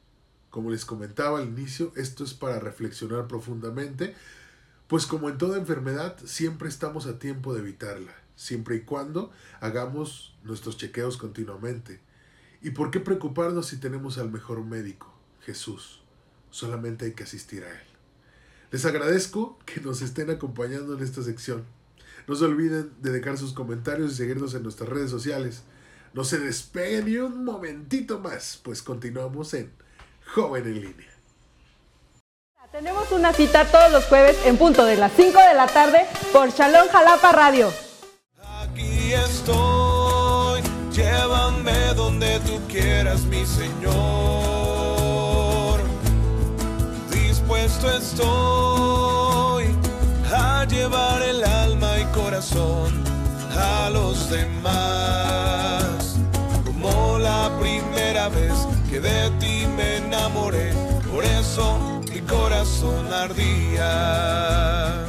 Como 0.53 0.69
les 0.69 0.85
comentaba 0.85 1.39
al 1.39 1.47
inicio, 1.47 1.91
esto 1.95 2.23
es 2.23 2.35
para 2.35 2.59
reflexionar 2.59 3.27
profundamente, 3.27 4.13
pues 4.85 5.07
como 5.07 5.27
en 5.27 5.39
toda 5.39 5.57
enfermedad, 5.57 6.15
siempre 6.25 6.69
estamos 6.69 7.07
a 7.07 7.17
tiempo 7.17 7.55
de 7.55 7.61
evitarla, 7.61 8.13
siempre 8.35 8.75
y 8.75 8.81
cuando 8.81 9.31
hagamos 9.61 10.37
nuestros 10.43 10.77
chequeos 10.77 11.17
continuamente. 11.17 12.01
¿Y 12.61 12.69
por 12.69 12.91
qué 12.91 12.99
preocuparnos 12.99 13.65
si 13.65 13.77
tenemos 13.77 14.19
al 14.19 14.29
mejor 14.29 14.63
médico, 14.63 15.11
Jesús? 15.41 16.03
Solamente 16.51 17.05
hay 17.05 17.13
que 17.13 17.23
asistir 17.23 17.63
a 17.63 17.71
Él. 17.71 17.87
Les 18.69 18.85
agradezco 18.85 19.57
que 19.65 19.81
nos 19.81 20.03
estén 20.03 20.29
acompañando 20.29 20.95
en 20.95 21.03
esta 21.03 21.23
sección. 21.23 21.63
No 22.27 22.35
se 22.35 22.45
olviden 22.45 22.91
de 23.01 23.11
dejar 23.11 23.39
sus 23.39 23.53
comentarios 23.53 24.11
y 24.11 24.15
seguirnos 24.17 24.53
en 24.53 24.61
nuestras 24.61 24.87
redes 24.87 25.09
sociales. 25.09 25.63
No 26.13 26.23
se 26.23 26.37
despeguen 26.37 27.05
ni 27.05 27.17
un 27.17 27.43
momentito 27.43 28.19
más, 28.19 28.61
pues 28.63 28.83
continuamos 28.83 29.55
en 29.55 29.81
Joven 30.25 30.65
en 30.65 30.81
línea. 30.81 31.13
Tenemos 32.73 33.11
una 33.11 33.31
cita 33.33 33.65
todos 33.65 33.91
los 33.91 34.05
jueves 34.05 34.35
en 34.45 34.57
punto 34.57 34.83
de 34.83 34.95
las 34.95 35.11
5 35.11 35.37
de 35.37 35.53
la 35.53 35.67
tarde 35.67 36.07
por 36.31 36.49
Shalom 36.49 36.87
Jalapa 36.87 37.31
Radio. 37.31 37.71
Aquí 38.63 39.13
estoy, 39.13 40.63
llévame 40.91 41.93
donde 41.93 42.39
tú 42.39 42.59
quieras, 42.67 43.25
mi 43.25 43.45
Señor. 43.45 43.83
Dispuesto 47.11 47.91
estoy 47.91 49.65
a 50.33 50.65
llevar 50.65 51.21
el 51.21 51.43
alma 51.43 51.99
y 51.99 52.05
corazón 52.05 53.03
a 53.55 53.91
los 53.91 54.31
demás, 54.31 56.15
como 56.65 57.19
la 57.19 57.51
primera 57.59 58.29
vez 58.29 58.53
que 58.93 58.99
de 58.99 59.31
ti 59.39 59.65
me 59.75 59.97
enamoré, 59.97 60.71
por 61.11 61.25
eso 61.25 61.99
mi 62.13 62.19
corazón 62.21 63.11
ardía. 63.11 65.07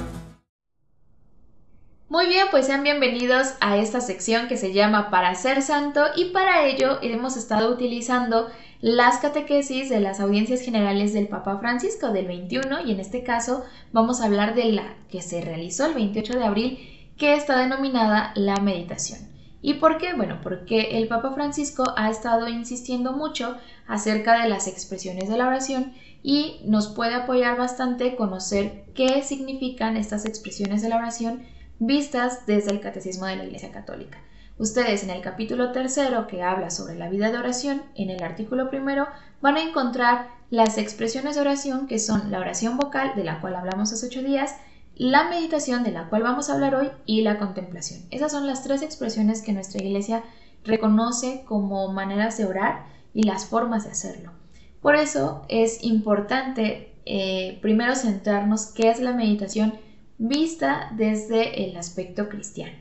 Muy 2.09 2.27
bien, 2.29 2.47
pues 2.51 2.65
sean 2.65 2.83
bienvenidos 2.83 3.53
a 3.61 3.77
esta 3.77 4.01
sección 4.01 4.49
que 4.49 4.57
se 4.57 4.73
llama 4.73 5.11
Para 5.11 5.35
ser 5.35 5.61
santo 5.61 6.03
y 6.17 6.31
para 6.31 6.65
ello 6.65 6.99
hemos 7.03 7.37
estado 7.37 7.71
utilizando 7.71 8.49
las 8.81 9.19
catequesis 9.19 9.91
de 9.91 10.01
las 10.01 10.19
audiencias 10.19 10.63
generales 10.63 11.13
del 11.13 11.29
Papa 11.29 11.59
Francisco 11.59 12.11
del 12.11 12.27
21 12.27 12.87
y 12.87 12.93
en 12.93 13.01
este 13.01 13.23
caso 13.23 13.67
vamos 13.93 14.23
a 14.23 14.25
hablar 14.25 14.55
de 14.55 14.73
la 14.73 14.95
que 15.11 15.21
se 15.21 15.43
realizó 15.43 15.85
el 15.85 15.93
28 15.93 16.39
de 16.39 16.45
abril 16.45 17.13
que 17.19 17.35
está 17.35 17.59
denominada 17.59 18.33
la 18.35 18.57
meditación. 18.57 19.34
¿Y 19.67 19.73
por 19.73 19.97
qué? 19.97 20.13
Bueno, 20.13 20.41
porque 20.43 20.99
el 20.99 21.09
Papa 21.09 21.33
Francisco 21.33 21.95
ha 21.97 22.11
estado 22.11 22.49
insistiendo 22.49 23.15
mucho 23.15 23.57
acerca 23.87 24.43
de 24.43 24.47
las 24.51 24.67
expresiones 24.67 25.31
de 25.31 25.39
la 25.39 25.47
oración 25.47 25.95
y 26.23 26.61
nos 26.67 26.89
puede 26.89 27.15
apoyar 27.15 27.57
bastante 27.57 28.15
conocer 28.15 28.85
qué 28.95 29.23
significan 29.23 29.97
estas 29.97 30.27
expresiones 30.27 30.83
de 30.83 30.91
la 30.91 30.99
oración 30.99 31.45
vistas 31.79 32.45
desde 32.45 32.73
el 32.73 32.81
Catecismo 32.81 33.25
de 33.25 33.37
la 33.37 33.45
Iglesia 33.45 33.73
Católica. 33.73 34.19
Ustedes 34.59 35.03
en 35.03 35.09
el 35.09 35.23
capítulo 35.23 35.73
tercero 35.73 36.27
que 36.27 36.43
habla 36.43 36.69
sobre 36.69 36.97
la 36.97 37.09
vida 37.09 37.33
de 37.33 37.39
oración, 37.39 37.85
en 37.95 38.11
el 38.11 38.23
artículo 38.23 38.69
primero, 38.69 39.09
van 39.41 39.57
a 39.57 39.63
encontrar 39.63 40.29
las 40.51 40.77
expresiones 40.77 41.37
de 41.37 41.41
oración 41.41 41.87
que 41.87 41.99
son 41.99 42.31
la 42.31 42.41
oración 42.41 42.77
vocal, 42.77 43.13
de 43.17 43.25
la 43.25 43.41
cual 43.41 43.55
hablamos 43.55 43.95
hace 43.95 44.09
ocho 44.09 44.23
días, 44.23 44.57
la 44.97 45.29
meditación 45.29 45.83
de 45.83 45.91
la 45.91 46.09
cual 46.09 46.23
vamos 46.23 46.49
a 46.49 46.55
hablar 46.55 46.75
hoy 46.75 46.89
y 47.05 47.23
la 47.23 47.39
contemplación. 47.39 48.03
Esas 48.11 48.33
son 48.33 48.47
las 48.47 48.63
tres 48.63 48.83
expresiones 48.83 49.43
que 49.43 49.53
nuestra 49.53 49.83
iglesia 49.83 50.23
reconoce 50.65 51.43
como 51.47 51.93
maneras 51.93 52.39
de 52.39 52.47
orar 52.47 52.87
y 53.13 53.25
las 53.25 53.47
formas 53.47 53.85
de 53.85 53.91
hacerlo. 53.91 54.33
Por 54.81 54.97
eso 54.97 55.45
es 55.49 55.83
importante 55.83 56.93
eh, 57.07 57.59
primero 57.61 57.97
centrarnos 57.97 58.67
qué 58.67 58.91
es 58.91 59.01
la 59.01 59.13
meditación 59.13 59.75
vista 60.19 60.91
desde 60.97 61.65
el 61.65 61.77
aspecto 61.77 62.29
cristiano. 62.29 62.77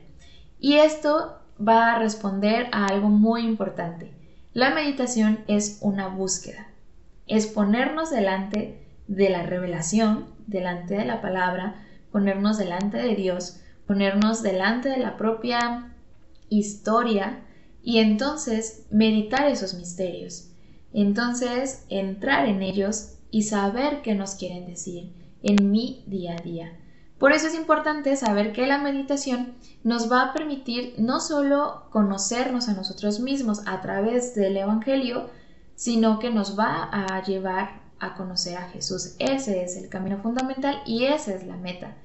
Y 0.59 0.75
esto 0.75 1.39
va 1.65 1.93
a 1.93 1.99
responder 1.99 2.67
a 2.71 2.85
algo 2.85 3.09
muy 3.09 3.41
importante. 3.41 4.11
La 4.53 4.73
meditación 4.73 5.39
es 5.47 5.79
una 5.81 6.07
búsqueda, 6.07 6.67
es 7.27 7.47
ponernos 7.47 8.11
delante 8.11 8.85
de 9.07 9.29
la 9.29 9.43
revelación, 9.43 10.27
delante 10.47 10.95
de 10.95 11.05
la 11.05 11.21
palabra, 11.21 11.82
ponernos 12.13 12.57
delante 12.57 12.97
de 12.97 13.15
Dios, 13.15 13.59
ponernos 13.85 14.41
delante 14.41 14.87
de 14.87 14.99
la 14.99 15.17
propia 15.17 15.93
historia 16.47 17.43
y 17.83 17.97
entonces 17.97 18.85
meditar 18.89 19.49
esos 19.49 19.73
misterios. 19.73 20.51
Entonces 20.93 21.85
entrar 21.89 22.47
en 22.47 22.61
ellos 22.61 23.15
y 23.31 23.41
saber 23.41 24.01
qué 24.03 24.13
nos 24.13 24.35
quieren 24.35 24.67
decir 24.67 25.11
en 25.41 25.71
mi 25.71 26.03
día 26.07 26.35
a 26.39 26.41
día. 26.41 26.77
Por 27.17 27.31
eso 27.31 27.47
es 27.47 27.55
importante 27.55 28.15
saber 28.15 28.53
que 28.53 28.67
la 28.67 28.77
meditación 28.77 29.55
nos 29.83 30.11
va 30.11 30.21
a 30.21 30.33
permitir 30.33 30.95
no 30.97 31.19
solo 31.19 31.87
conocernos 31.89 32.69
a 32.69 32.73
nosotros 32.73 33.19
mismos 33.19 33.61
a 33.65 33.81
través 33.81 34.35
del 34.35 34.55
Evangelio, 34.57 35.29
sino 35.75 36.19
que 36.19 36.29
nos 36.29 36.57
va 36.57 36.89
a 36.91 37.23
llevar 37.23 37.82
a 38.05 38.15
conocer 38.15 38.57
a 38.57 38.69
Jesús. 38.69 39.15
Ese 39.19 39.63
es 39.63 39.77
el 39.77 39.89
camino 39.89 40.21
fundamental 40.21 40.81
y 40.85 41.05
esa 41.05 41.33
es 41.33 41.45
la 41.45 41.57
meta. 41.57 41.97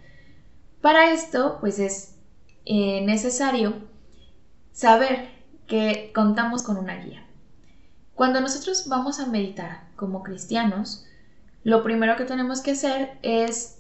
Para 0.80 1.12
esto, 1.12 1.59
pues 1.61 1.78
es 1.78 2.16
eh, 2.64 3.05
necesario 3.05 3.74
saber 4.72 5.30
que 5.66 6.12
contamos 6.14 6.62
con 6.62 6.76
una 6.76 6.96
guía. 6.96 7.26
Cuando 8.14 8.40
nosotros 8.40 8.88
vamos 8.88 9.20
a 9.20 9.26
meditar 9.26 9.88
como 9.96 10.22
cristianos, 10.22 11.07
lo 11.62 11.82
primero 11.82 12.16
que 12.16 12.24
tenemos 12.24 12.61
que 12.61 12.72
hacer 12.72 13.18
es 13.22 13.78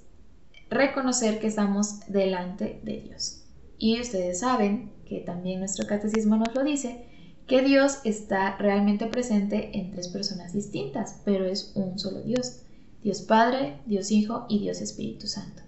reconocer 0.70 1.40
que 1.40 1.46
estamos 1.46 2.00
delante 2.08 2.80
de 2.82 3.00
Dios. 3.00 3.44
Y 3.78 4.00
ustedes 4.00 4.40
saben 4.40 4.92
que 5.06 5.20
también 5.20 5.60
nuestro 5.60 5.86
catecismo 5.86 6.36
nos 6.36 6.54
lo 6.54 6.64
dice, 6.64 7.07
que 7.48 7.62
Dios 7.62 8.00
está 8.04 8.56
realmente 8.58 9.06
presente 9.06 9.78
en 9.78 9.90
tres 9.90 10.08
personas 10.08 10.52
distintas, 10.52 11.22
pero 11.24 11.46
es 11.46 11.72
un 11.74 11.98
solo 11.98 12.20
Dios. 12.20 12.60
Dios 13.02 13.22
Padre, 13.22 13.80
Dios 13.86 14.10
Hijo 14.10 14.44
y 14.50 14.58
Dios 14.58 14.82
Espíritu 14.82 15.26
Santo. 15.26 15.62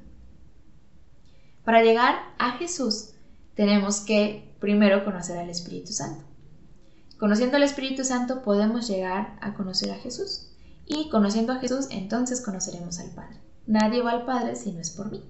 Para 1.65 1.83
llegar 1.83 2.17
a 2.39 2.53
Jesús 2.59 3.13
tenemos 3.55 4.01
que 4.01 4.55
primero 4.61 5.05
conocer 5.05 5.39
al 5.39 5.49
Espíritu 5.49 5.93
Santo. 5.93 6.23
Conociendo 7.19 7.57
al 7.57 7.63
Espíritu 7.63 8.05
Santo 8.05 8.43
podemos 8.43 8.87
llegar 8.87 9.39
a 9.41 9.55
conocer 9.55 9.91
a 9.91 9.97
Jesús. 9.97 10.49
Y 10.87 11.09
conociendo 11.09 11.53
a 11.53 11.61
Jesús 11.61 11.87
entonces 11.91 12.43
conoceremos 12.43 12.99
al 12.99 13.11
Padre. 13.11 13.39
Nadie 13.67 14.03
va 14.03 14.11
al 14.11 14.27
Padre 14.27 14.57
si 14.57 14.73
no 14.73 14.81
es 14.81 14.91
por 14.91 15.11
mí. 15.11 15.23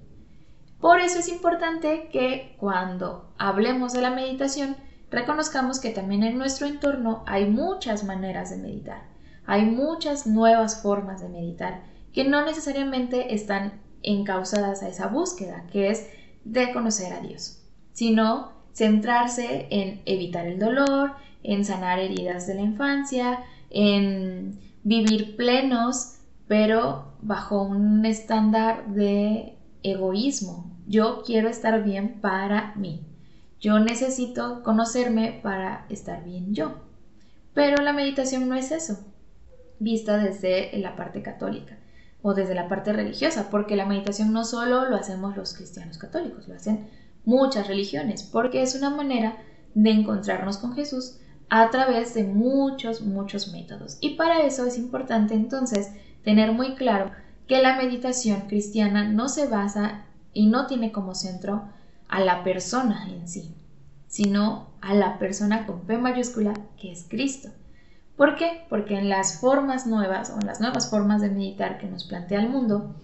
Por 0.81 0.99
eso 1.01 1.19
es 1.21 1.29
importante 1.29 2.09
que 2.11 2.57
cuando 2.59 3.33
hablemos 3.39 3.93
de 3.93 4.01
la 4.01 4.11
meditación 4.11 4.77
reconozcamos 5.11 5.81
que 5.81 5.91
también 5.91 6.23
en 6.23 6.39
nuestro 6.39 6.67
entorno 6.67 7.25
hay 7.27 7.47
muchas 7.47 8.05
maneras 8.05 8.51
de 8.51 8.57
meditar. 8.57 9.03
Hay 9.47 9.65
muchas 9.65 10.27
nuevas 10.27 10.83
formas 10.83 11.21
de 11.21 11.29
meditar 11.29 11.83
que 12.13 12.25
no 12.25 12.45
necesariamente 12.45 13.35
están 13.35 13.81
encausadas 14.03 14.83
a 14.83 14.89
esa 14.89 15.09
búsqueda, 15.09 15.67
que 15.73 15.91
es 15.91 16.09
de 16.45 16.73
conocer 16.73 17.13
a 17.13 17.21
Dios, 17.21 17.63
sino 17.93 18.53
centrarse 18.73 19.67
en 19.71 20.03
evitar 20.07 20.47
el 20.47 20.59
dolor, 20.59 21.13
en 21.43 21.65
sanar 21.65 21.99
heridas 21.99 22.47
de 22.47 22.55
la 22.55 22.63
infancia, 22.63 23.41
en 23.71 24.59
vivir 24.83 25.37
plenos, 25.37 26.19
pero 26.49 27.15
bajo 27.21 27.63
un 27.63 28.05
estándar 28.05 28.89
de 28.89 29.57
egoísmo. 29.83 30.71
Yo 30.87 31.23
quiero 31.25 31.49
estar 31.49 31.83
bien 31.85 32.21
para 32.21 32.75
mí. 32.77 33.10
Yo 33.61 33.79
necesito 33.79 34.63
conocerme 34.63 35.39
para 35.43 35.85
estar 35.91 36.25
bien 36.25 36.55
yo. 36.55 36.81
Pero 37.53 37.83
la 37.83 37.93
meditación 37.93 38.49
no 38.49 38.55
es 38.55 38.71
eso, 38.71 38.99
vista 39.79 40.17
desde 40.17 40.77
la 40.79 40.97
parte 40.97 41.23
católica 41.23 41.79
o 42.23 42.35
desde 42.35 42.55
la 42.55 42.69
parte 42.69 42.93
religiosa, 42.93 43.49
porque 43.51 43.77
la 43.77 43.87
meditación 43.87 44.33
no 44.33 44.45
solo 44.45 44.89
lo 44.89 44.97
hacemos 44.97 45.37
los 45.37 45.55
cristianos 45.55 45.99
católicos, 45.99 46.49
lo 46.49 46.55
hacen 46.55 46.89
muchas 47.25 47.67
religiones, 47.67 48.23
porque 48.23 48.63
es 48.63 48.75
una 48.75 48.91
manera 48.91 49.37
de 49.75 49.91
encontrarnos 49.91 50.59
con 50.59 50.75
Jesús 50.75 51.19
a 51.49 51.71
través 51.71 52.15
de 52.15 52.25
muchos, 52.25 53.03
muchos 53.03 53.53
métodos. 53.53 53.99
Y 54.01 54.11
para 54.11 54.43
eso 54.43 54.65
es 54.67 54.79
importante 54.79 55.35
entonces 55.35 55.93
tener 56.23 56.53
muy 56.53 56.75
claro 56.75 57.11
que 57.47 57.61
la 57.61 57.77
meditación 57.77 58.43
cristiana 58.43 59.09
no 59.09 59.29
se 59.29 59.49
basa 59.49 60.05
y 60.33 60.47
no 60.47 60.67
tiene 60.67 60.93
como 60.93 61.15
centro 61.15 61.69
a 62.11 62.21
la 62.21 62.43
persona 62.43 63.09
en 63.09 63.29
sí, 63.29 63.55
sino 64.09 64.71
a 64.81 64.95
la 64.95 65.19
persona 65.19 65.67
con 65.67 65.83
P 65.87 65.97
mayúscula 65.97 66.55
que 66.77 66.91
es 66.91 67.07
Cristo. 67.09 67.51
¿Por 68.17 68.37
qué? 68.37 68.67
Porque 68.69 68.99
en 68.99 69.09
las 69.09 69.41
formas 69.41 69.87
nuevas 69.87 70.31
o 70.31 70.35
en 70.41 70.47
las 70.47 70.61
nuevas 70.61 70.91
formas 70.91 71.23
de 71.23 71.31
meditar 71.31 71.79
que 71.79 71.87
nos 71.87 72.05
plantea 72.05 72.41
el 72.41 72.51
mundo, 72.51 72.97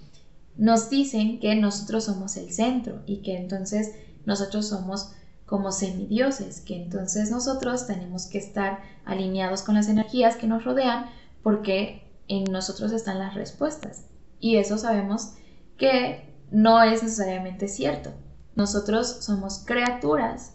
nos 0.57 0.91
dicen 0.91 1.39
que 1.39 1.55
nosotros 1.55 2.05
somos 2.05 2.37
el 2.37 2.53
centro 2.53 3.03
y 3.07 3.23
que 3.23 3.37
entonces 3.37 3.95
nosotros 4.27 4.69
somos 4.69 5.13
como 5.47 5.71
semidioses, 5.71 6.61
que 6.61 6.75
entonces 6.75 7.31
nosotros 7.31 7.87
tenemos 7.87 8.27
que 8.27 8.39
estar 8.39 8.81
alineados 9.05 9.63
con 9.63 9.77
las 9.77 9.89
energías 9.89 10.35
que 10.35 10.49
nos 10.49 10.65
rodean 10.65 11.07
porque 11.45 12.03
en 12.27 12.45
nosotros 12.45 12.91
están 12.91 13.21
las 13.21 13.35
respuestas. 13.35 14.07
Y 14.41 14.57
eso 14.57 14.77
sabemos 14.79 15.35
que 15.79 16.35
no 16.51 16.83
es 16.83 17.05
necesariamente 17.05 17.69
cierto. 17.69 18.13
Nosotros 18.57 19.19
somos 19.21 19.61
criaturas 19.65 20.55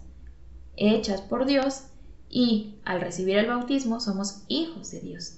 hechas 0.76 1.22
por 1.22 1.45
Dios 1.45 1.84
y 2.30 2.80
al 2.84 2.99
recibir 2.99 3.38
el 3.38 3.47
bautismo 3.47 3.99
somos 3.99 4.43
hijos 4.47 4.91
de 4.91 5.02
Dios. 5.02 5.38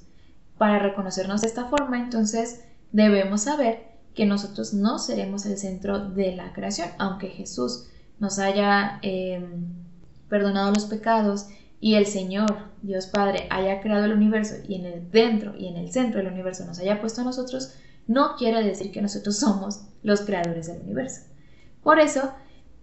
Para 0.57 0.79
reconocernos 0.79 1.41
de 1.41 1.47
esta 1.47 1.65
forma, 1.65 1.99
entonces 1.99 2.63
debemos 2.91 3.41
saber 3.41 3.93
que 4.15 4.25
nosotros 4.25 4.73
no 4.73 4.97
seremos 4.97 5.45
el 5.45 5.57
centro 5.57 6.09
de 6.09 6.35
la 6.35 6.53
creación, 6.53 6.89
aunque 6.99 7.27
Jesús 7.29 7.87
nos 8.19 8.39
haya 8.39 8.99
em, 9.01 9.73
perdonado 10.29 10.71
los 10.71 10.85
pecados 10.85 11.47
y 11.81 11.95
el 11.95 12.05
Señor, 12.05 12.69
Dios 12.81 13.07
Padre, 13.07 13.47
haya 13.49 13.81
creado 13.81 14.05
el 14.05 14.13
universo 14.13 14.55
y 14.65 14.75
en 14.75 14.85
el 14.85 15.11
dentro 15.11 15.53
y 15.57 15.67
en 15.67 15.75
el 15.75 15.91
centro 15.91 16.19
del 16.19 16.31
universo 16.31 16.65
nos 16.65 16.79
haya 16.79 17.01
puesto 17.01 17.21
a 17.21 17.25
nosotros, 17.25 17.73
no 18.07 18.37
quiere 18.37 18.63
decir 18.63 18.91
que 18.91 19.01
nosotros 19.01 19.37
somos 19.37 19.81
los 20.01 20.21
creadores 20.21 20.67
del 20.67 20.81
universo. 20.81 21.23
Por 21.81 21.99
eso, 21.99 22.31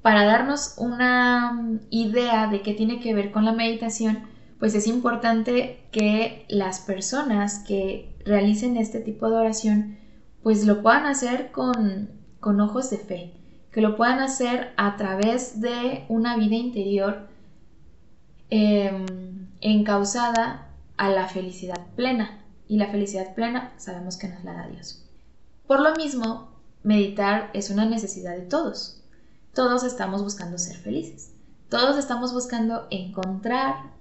para 0.03 0.25
darnos 0.25 0.75
una 0.79 1.79
idea 1.91 2.47
de 2.47 2.63
qué 2.63 2.75
tiene 2.75 3.01
que 3.01 3.15
ver 3.15 3.31
con 3.31 3.45
la 3.45 3.53
meditación, 3.53 4.25
pues 4.59 4.75
es 4.75 4.87
importante 4.87 5.87
que 5.91 6.45
las 6.49 6.81
personas 6.81 7.65
que 7.67 8.15
realicen 8.25 8.77
este 8.77 9.01
tipo 9.01 9.29
de 9.29 9.37
oración, 9.37 9.99
pues 10.43 10.67
lo 10.67 10.83
puedan 10.83 11.07
hacer 11.07 11.51
con, 11.51 12.11
ojos 12.61 12.91
de 12.91 12.99
fe, 12.99 13.33
que 13.73 13.81
lo 13.81 13.97
puedan 13.97 14.21
hacer 14.21 14.73
a 14.77 14.97
través 14.97 15.61
de 15.61 16.05
una 16.09 16.37
vida 16.37 16.57
interior 16.57 17.29
eh, 18.51 19.07
encausada 19.61 20.69
a 20.97 21.09
la 21.09 21.29
felicidad 21.29 21.87
plena. 21.97 22.39
Y 22.69 22.77
la 22.77 22.89
felicidad 22.89 23.35
plena 23.35 23.73
sabemos 23.79 24.17
que 24.17 24.29
nos 24.29 24.45
la 24.45 24.53
da 24.53 24.69
Dios. 24.69 25.05
Por 25.67 25.81
lo 25.81 25.95
mismo, 25.97 26.51
meditar 26.85 27.51
es 27.53 27.71
una 27.71 27.85
necesidad 27.85 28.37
de 28.37 28.43
todos. 28.43 29.00
Todos 29.55 29.83
estamos 29.83 30.23
buscando 30.23 30.59
ser 30.59 30.77
felices. 30.77 31.35
Todos 31.69 31.99
estamos 31.99 32.33
buscando 32.33 32.87
encontrar 32.91 33.93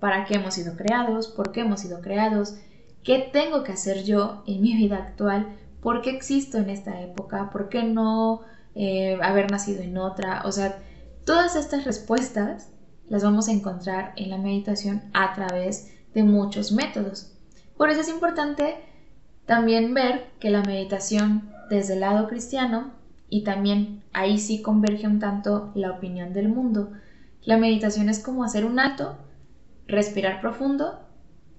para 0.00 0.24
qué 0.24 0.34
hemos 0.34 0.54
sido 0.54 0.76
creados, 0.76 1.28
por 1.28 1.52
qué 1.52 1.60
hemos 1.60 1.80
sido 1.80 2.00
creados, 2.00 2.56
qué 3.04 3.30
tengo 3.32 3.62
que 3.62 3.72
hacer 3.72 4.02
yo 4.02 4.42
en 4.46 4.60
mi 4.60 4.74
vida 4.74 4.96
actual, 4.96 5.56
por 5.80 6.02
qué 6.02 6.10
existo 6.10 6.58
en 6.58 6.68
esta 6.68 7.00
época, 7.00 7.50
por 7.50 7.68
qué 7.68 7.84
no 7.84 8.42
eh, 8.74 9.18
haber 9.22 9.52
nacido 9.52 9.82
en 9.82 9.96
otra. 9.98 10.42
O 10.46 10.50
sea, 10.50 10.82
todas 11.24 11.54
estas 11.54 11.84
respuestas 11.84 12.70
las 13.08 13.22
vamos 13.22 13.46
a 13.46 13.52
encontrar 13.52 14.12
en 14.16 14.30
la 14.30 14.38
meditación 14.38 15.02
a 15.12 15.32
través 15.34 15.92
de 16.12 16.24
muchos 16.24 16.72
métodos. 16.72 17.32
Por 17.76 17.88
eso 17.90 18.00
es 18.00 18.08
importante 18.08 18.76
también 19.46 19.94
ver 19.94 20.30
que 20.40 20.50
la 20.50 20.62
meditación 20.62 21.52
desde 21.70 21.94
el 21.94 22.00
lado 22.00 22.26
cristiano 22.26 23.00
y 23.32 23.44
también 23.44 24.02
ahí 24.12 24.36
sí 24.36 24.60
converge 24.60 25.06
un 25.06 25.18
tanto 25.18 25.72
la 25.74 25.92
opinión 25.92 26.34
del 26.34 26.50
mundo. 26.50 26.92
La 27.44 27.56
meditación 27.56 28.10
es 28.10 28.18
como 28.18 28.44
hacer 28.44 28.66
un 28.66 28.78
alto, 28.78 29.16
respirar 29.86 30.42
profundo, 30.42 31.00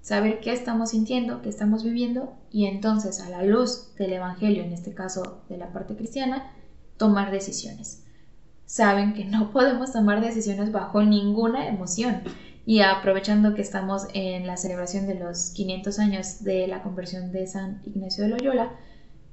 saber 0.00 0.38
qué 0.38 0.52
estamos 0.52 0.90
sintiendo, 0.90 1.42
qué 1.42 1.48
estamos 1.48 1.82
viviendo 1.82 2.32
y 2.52 2.66
entonces 2.66 3.20
a 3.20 3.28
la 3.28 3.42
luz 3.42 3.92
del 3.96 4.12
Evangelio, 4.12 4.62
en 4.62 4.72
este 4.72 4.94
caso 4.94 5.42
de 5.48 5.58
la 5.58 5.72
parte 5.72 5.96
cristiana, 5.96 6.48
tomar 6.96 7.32
decisiones. 7.32 8.04
Saben 8.66 9.12
que 9.12 9.24
no 9.24 9.50
podemos 9.50 9.92
tomar 9.92 10.20
decisiones 10.20 10.70
bajo 10.70 11.02
ninguna 11.02 11.66
emoción. 11.66 12.22
Y 12.66 12.82
aprovechando 12.82 13.54
que 13.54 13.62
estamos 13.62 14.06
en 14.14 14.46
la 14.46 14.56
celebración 14.56 15.08
de 15.08 15.16
los 15.16 15.50
500 15.50 15.98
años 15.98 16.44
de 16.44 16.68
la 16.68 16.84
conversión 16.84 17.32
de 17.32 17.48
San 17.48 17.82
Ignacio 17.84 18.22
de 18.22 18.30
Loyola, 18.30 18.70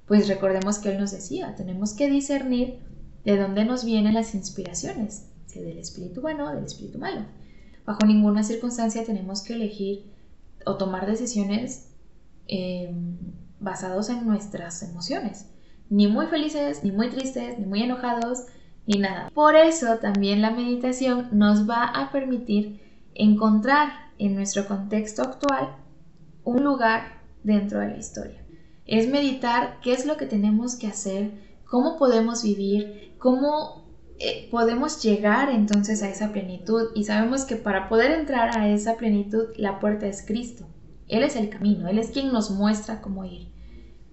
pues 0.08 0.28
recordemos 0.28 0.80
que 0.80 0.92
él 0.92 1.00
nos 1.00 1.12
decía, 1.12 1.56
tenemos 1.56 1.94
que 1.94 2.10
discernir 2.10 2.80
de 3.24 3.38
dónde 3.38 3.66
nos 3.66 3.86
vienen 3.86 4.14
las 4.14 4.34
inspiraciones, 4.36 5.28
si 5.46 5.62
del 5.62 5.78
espíritu 5.78 6.22
bueno 6.22 6.48
o 6.48 6.56
del 6.56 6.66
espíritu 6.66 6.98
malo. 6.98 7.26
Bajo 7.86 8.06
ninguna 8.06 8.44
circunstancia 8.44 9.06
tenemos 9.06 9.42
que 9.42 9.54
elegir 9.54 10.12
o 10.66 10.78
tomar 10.78 11.06
decisiones 11.06 11.90
eh, 12.48 12.92
basados 13.60 14.10
en 14.10 14.26
nuestras 14.26 14.82
emociones, 14.84 15.48
ni 15.90 16.08
muy 16.08 16.28
felices, 16.28 16.84
ni 16.84 16.92
muy 16.92 17.10
tristes, 17.10 17.60
ni 17.60 17.66
muy 17.66 17.84
enojados, 17.84 18.46
ni 18.88 19.00
nada. 19.00 19.30
Por 19.34 19.56
eso 19.56 19.98
también 19.98 20.42
la 20.42 20.52
meditación 20.52 21.30
nos 21.32 21.70
va 21.70 21.86
a 21.86 22.12
permitir 22.12 22.82
encontrar 23.14 23.90
en 24.18 24.36
nuestro 24.36 24.68
contexto 24.68 25.22
actual 25.22 25.76
un 26.44 26.64
lugar 26.64 27.22
dentro 27.44 27.80
de 27.80 27.90
la 27.90 27.98
historia 27.98 28.41
es 28.92 29.08
meditar 29.08 29.80
qué 29.82 29.94
es 29.94 30.06
lo 30.06 30.18
que 30.18 30.26
tenemos 30.26 30.76
que 30.76 30.88
hacer, 30.88 31.32
cómo 31.66 31.98
podemos 31.98 32.44
vivir, 32.44 33.14
cómo 33.20 33.86
eh, 34.20 34.50
podemos 34.52 35.02
llegar 35.02 35.50
entonces 35.50 36.04
a 36.04 36.10
esa 36.10 36.34
plenitud. 36.34 36.90
Y 36.94 37.06
sabemos 37.06 37.46
que 37.46 37.56
para 37.56 37.88
poder 37.88 38.12
entrar 38.12 38.58
a 38.58 38.68
esa 38.68 38.98
plenitud, 38.98 39.46
la 39.56 39.80
puerta 39.80 40.08
es 40.08 40.26
Cristo. 40.28 40.68
Él 41.08 41.24
es 41.24 41.38
el 41.38 41.48
camino, 41.48 41.88
Él 41.88 42.00
es 42.00 42.10
quien 42.10 42.34
nos 42.34 42.52
muestra 42.52 43.00
cómo 43.00 43.24
ir. 43.24 43.48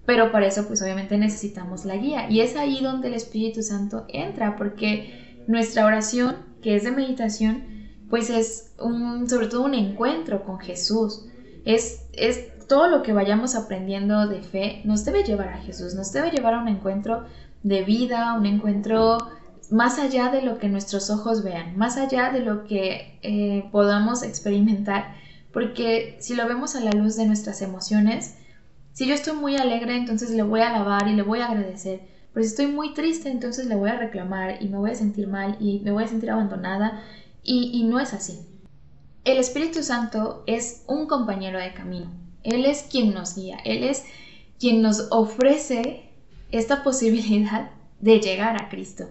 Pero 0.05 0.31
para 0.31 0.47
eso 0.47 0.65
pues 0.65 0.81
obviamente 0.81 1.17
necesitamos 1.17 1.83
la 1.83 1.97
guía. 1.97 2.29
Y 2.29 2.39
es 2.39 2.55
ahí 2.55 2.79
donde 2.81 3.09
el 3.09 3.15
Espíritu 3.15 3.61
Santo 3.63 4.05
entra, 4.07 4.55
porque 4.55 5.43
nuestra 5.45 5.85
oración, 5.85 6.37
que 6.61 6.77
es 6.77 6.85
de 6.85 6.91
meditación, 6.91 7.65
pues 8.09 8.29
es 8.29 8.73
un, 8.79 9.29
sobre 9.29 9.47
todo 9.47 9.65
un 9.65 9.73
encuentro 9.73 10.45
con 10.45 10.57
Jesús. 10.57 11.25
Es, 11.65 12.05
es 12.13 12.47
todo 12.69 12.87
lo 12.87 13.01
que 13.01 13.13
vayamos 13.13 13.55
aprendiendo 13.55 14.27
de 14.27 14.41
fe 14.41 14.81
nos 14.85 15.03
debe 15.03 15.23
llevar 15.23 15.49
a 15.49 15.57
Jesús, 15.57 15.95
nos 15.95 16.13
debe 16.13 16.29
llevar 16.29 16.53
a 16.53 16.61
un 16.61 16.67
encuentro 16.67 17.25
de 17.63 17.83
vida, 17.83 18.35
un 18.35 18.45
encuentro 18.45 19.17
más 19.71 19.97
allá 19.97 20.29
de 20.29 20.43
lo 20.43 20.59
que 20.59 20.69
nuestros 20.69 21.09
ojos 21.09 21.43
vean, 21.43 21.75
más 21.77 21.97
allá 21.97 22.29
de 22.29 22.41
lo 22.41 22.65
que 22.65 23.19
eh, 23.23 23.67
podamos 23.71 24.21
experimentar, 24.21 25.15
porque 25.51 26.15
si 26.19 26.35
lo 26.35 26.47
vemos 26.47 26.75
a 26.75 26.81
la 26.81 26.91
luz 26.91 27.17
de 27.17 27.25
nuestras 27.25 27.63
emociones, 27.63 28.37
si 28.93 29.07
yo 29.07 29.15
estoy 29.15 29.33
muy 29.33 29.57
alegre, 29.57 29.97
entonces 29.97 30.29
le 30.29 30.43
voy 30.43 30.61
a 30.61 30.69
alabar 30.69 31.07
y 31.07 31.15
le 31.15 31.23
voy 31.23 31.39
a 31.39 31.47
agradecer, 31.47 32.01
pero 32.33 32.43
si 32.43 32.51
estoy 32.51 32.67
muy 32.67 32.93
triste, 32.93 33.31
entonces 33.31 33.65
le 33.65 33.75
voy 33.75 33.89
a 33.89 33.97
reclamar 33.97 34.61
y 34.61 34.69
me 34.69 34.77
voy 34.77 34.91
a 34.91 34.95
sentir 34.95 35.27
mal 35.27 35.57
y 35.59 35.79
me 35.79 35.91
voy 35.91 36.03
a 36.03 36.07
sentir 36.07 36.29
abandonada 36.29 37.01
y, 37.41 37.71
y 37.73 37.83
no 37.83 37.99
es 37.99 38.13
así. 38.13 38.39
El 39.25 39.37
Espíritu 39.37 39.81
Santo 39.81 40.43
es 40.45 40.83
un 40.87 41.07
compañero 41.07 41.57
de 41.57 41.73
camino. 41.73 42.28
Él 42.43 42.65
es 42.65 42.83
quien 42.83 43.13
nos 43.13 43.35
guía, 43.35 43.57
Él 43.65 43.83
es 43.83 44.05
quien 44.59 44.81
nos 44.81 45.07
ofrece 45.11 46.09
esta 46.51 46.83
posibilidad 46.83 47.71
de 47.99 48.19
llegar 48.19 48.61
a 48.61 48.69
Cristo. 48.69 49.05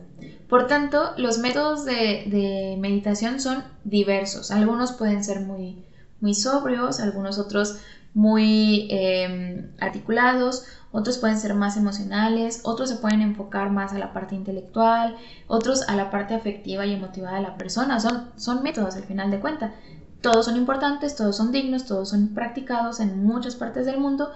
Por 0.48 0.66
tanto, 0.66 1.12
los 1.16 1.38
métodos 1.38 1.84
de, 1.84 2.76
meditación 2.78 3.40
son 3.40 3.64
diversos. 3.84 4.50
Algunos 4.50 4.92
pueden 4.92 5.22
ser 5.22 5.40
muy, 5.40 5.84
muy 6.20 6.34
sobrios, 6.34 7.00
algunos 7.00 7.38
otros 7.38 7.80
muy 8.14 8.88
em, 8.90 9.70
articulados, 9.78 10.64
otros 10.90 11.18
pueden 11.18 11.38
ser 11.38 11.54
más 11.54 11.76
emocionales, 11.76 12.62
otros 12.64 12.88
se 12.88 12.96
pueden 12.96 13.20
enfocar 13.20 13.70
más 13.70 13.92
a 13.92 13.98
la 13.98 14.14
parte 14.14 14.34
intelectual, 14.34 15.16
otros 15.46 15.86
a 15.86 15.94
la 15.94 16.10
parte 16.10 16.34
afectiva 16.34 16.86
y 16.86 16.94
emotiva 16.94 17.34
de 17.34 17.42
la 17.42 17.58
persona. 17.58 18.00
Son, 18.00 18.30
son 18.36 18.62
métodos 18.62 18.96
al 18.96 19.04
final 19.04 19.30
de 19.30 19.40
cuentas. 19.40 19.72
Todos 20.20 20.46
son 20.46 20.56
importantes, 20.56 21.14
todos 21.14 21.36
son 21.36 21.52
dignos, 21.52 21.86
todos 21.86 22.08
son 22.08 22.28
practicados 22.34 22.98
en 23.00 23.24
muchas 23.24 23.54
partes 23.54 23.86
del 23.86 24.00
mundo, 24.00 24.30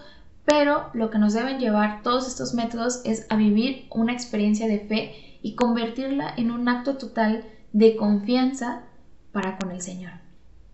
pero 0.45 0.91
lo 0.93 1.11
que 1.11 1.19
nos 1.19 1.35
deben 1.35 1.59
llevar 1.59 2.03
todos 2.03 2.29
estos 2.29 2.55
métodos 2.55 3.01
es 3.05 3.27
a 3.31 3.37
vivir 3.37 3.87
una 3.91 4.13
experiencia 4.13 4.69
de 4.69 4.81
fe 4.81 5.39
y 5.43 5.55
convertirla 5.55 6.33
en 6.37 6.51
un 6.51 6.69
acto 6.69 6.97
total 6.97 7.45
de 7.73 7.97
confianza 7.97 8.83
para 9.33 9.59
con 9.59 9.71
el 9.71 9.83
Señor. 9.83 10.13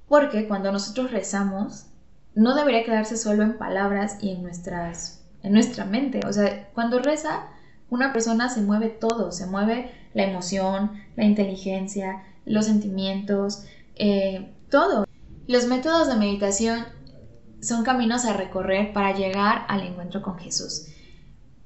Porque 0.08 0.46
cuando 0.46 0.72
nosotros 0.72 1.10
rezamos, 1.10 1.86
no 2.34 2.54
debería 2.54 2.84
quedarse 2.84 3.16
solo 3.16 3.42
en 3.42 3.58
palabras 3.58 4.18
y 4.20 4.30
en, 4.30 4.42
nuestras, 4.42 5.24
en 5.42 5.52
nuestra 5.52 5.84
mente. 5.84 6.20
O 6.26 6.32
sea, 6.32 6.68
cuando 6.74 6.98
reza, 6.98 7.46
una 7.90 8.12
persona 8.12 8.48
se 8.48 8.60
mueve 8.60 8.88
todo, 8.88 9.32
se 9.32 9.46
mueve 9.46 9.90
la 10.14 10.24
emoción, 10.24 10.92
la 11.16 11.24
inteligencia, 11.24 12.24
los 12.44 12.66
sentimientos, 12.66 13.64
eh, 13.96 14.52
todo. 14.70 15.06
Los 15.46 15.66
métodos 15.66 16.08
de 16.08 16.16
meditación 16.16 16.84
son 17.60 17.84
caminos 17.84 18.24
a 18.24 18.34
recorrer 18.34 18.92
para 18.92 19.16
llegar 19.16 19.64
al 19.68 19.82
encuentro 19.82 20.22
con 20.22 20.38
Jesús. 20.38 20.86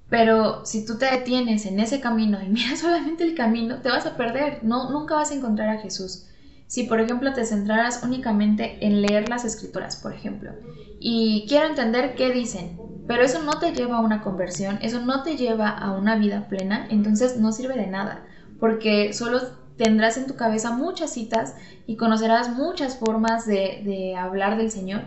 Pero 0.09 0.66
si 0.66 0.84
tú 0.84 0.98
te 0.98 1.07
detienes 1.07 1.64
en 1.66 1.80
ese 1.80 2.00
camino 2.00 2.38
y 2.42 2.48
miras 2.50 2.80
solamente 2.80 3.24
el 3.24 3.34
camino, 3.34 3.80
te 3.80 3.88
vas 3.88 4.07
a 4.07 4.16
perder, 4.16 4.61
no, 4.62 4.90
nunca 4.90 5.14
vas 5.16 5.30
a 5.30 5.34
encontrar 5.34 5.70
a 5.70 5.80
Jesús. 5.80 6.26
Si 6.66 6.84
por 6.84 7.00
ejemplo 7.00 7.32
te 7.32 7.44
centraras 7.44 8.03
únicamente 8.03 8.78
en 8.86 9.03
leer 9.03 9.28
las 9.28 9.44
escrituras, 9.44 9.96
por 9.96 10.14
ejemplo, 10.14 10.53
y 11.00 11.44
quiero 11.48 11.66
entender 11.66 12.14
qué 12.14 12.30
dicen, 12.30 12.78
pero 13.07 13.24
eso 13.24 13.42
no 13.42 13.59
te 13.59 13.72
lleva 13.72 13.96
a 13.96 14.00
una 14.00 14.22
conversión, 14.22 14.78
eso 14.80 15.00
no 15.00 15.22
te 15.22 15.36
lleva 15.36 15.68
a 15.68 15.92
una 15.92 16.16
vida 16.16 16.48
plena, 16.48 16.86
entonces 16.88 17.36
no 17.36 17.53
sirve 17.53 17.74
de 17.74 17.88
nada, 17.88 18.24
porque 18.59 19.12
solo 19.12 19.40
tendrás 19.77 20.16
en 20.16 20.27
tu 20.27 20.37
cabeza 20.37 20.73
muchas 20.73 21.12
citas 21.12 21.55
y 21.87 21.97
conocerás 21.97 22.51
muchas 22.51 22.97
formas 22.97 23.47
de, 23.47 23.83
de 23.85 24.16
hablar 24.16 24.57
del 24.57 24.70
Señor, 24.70 25.03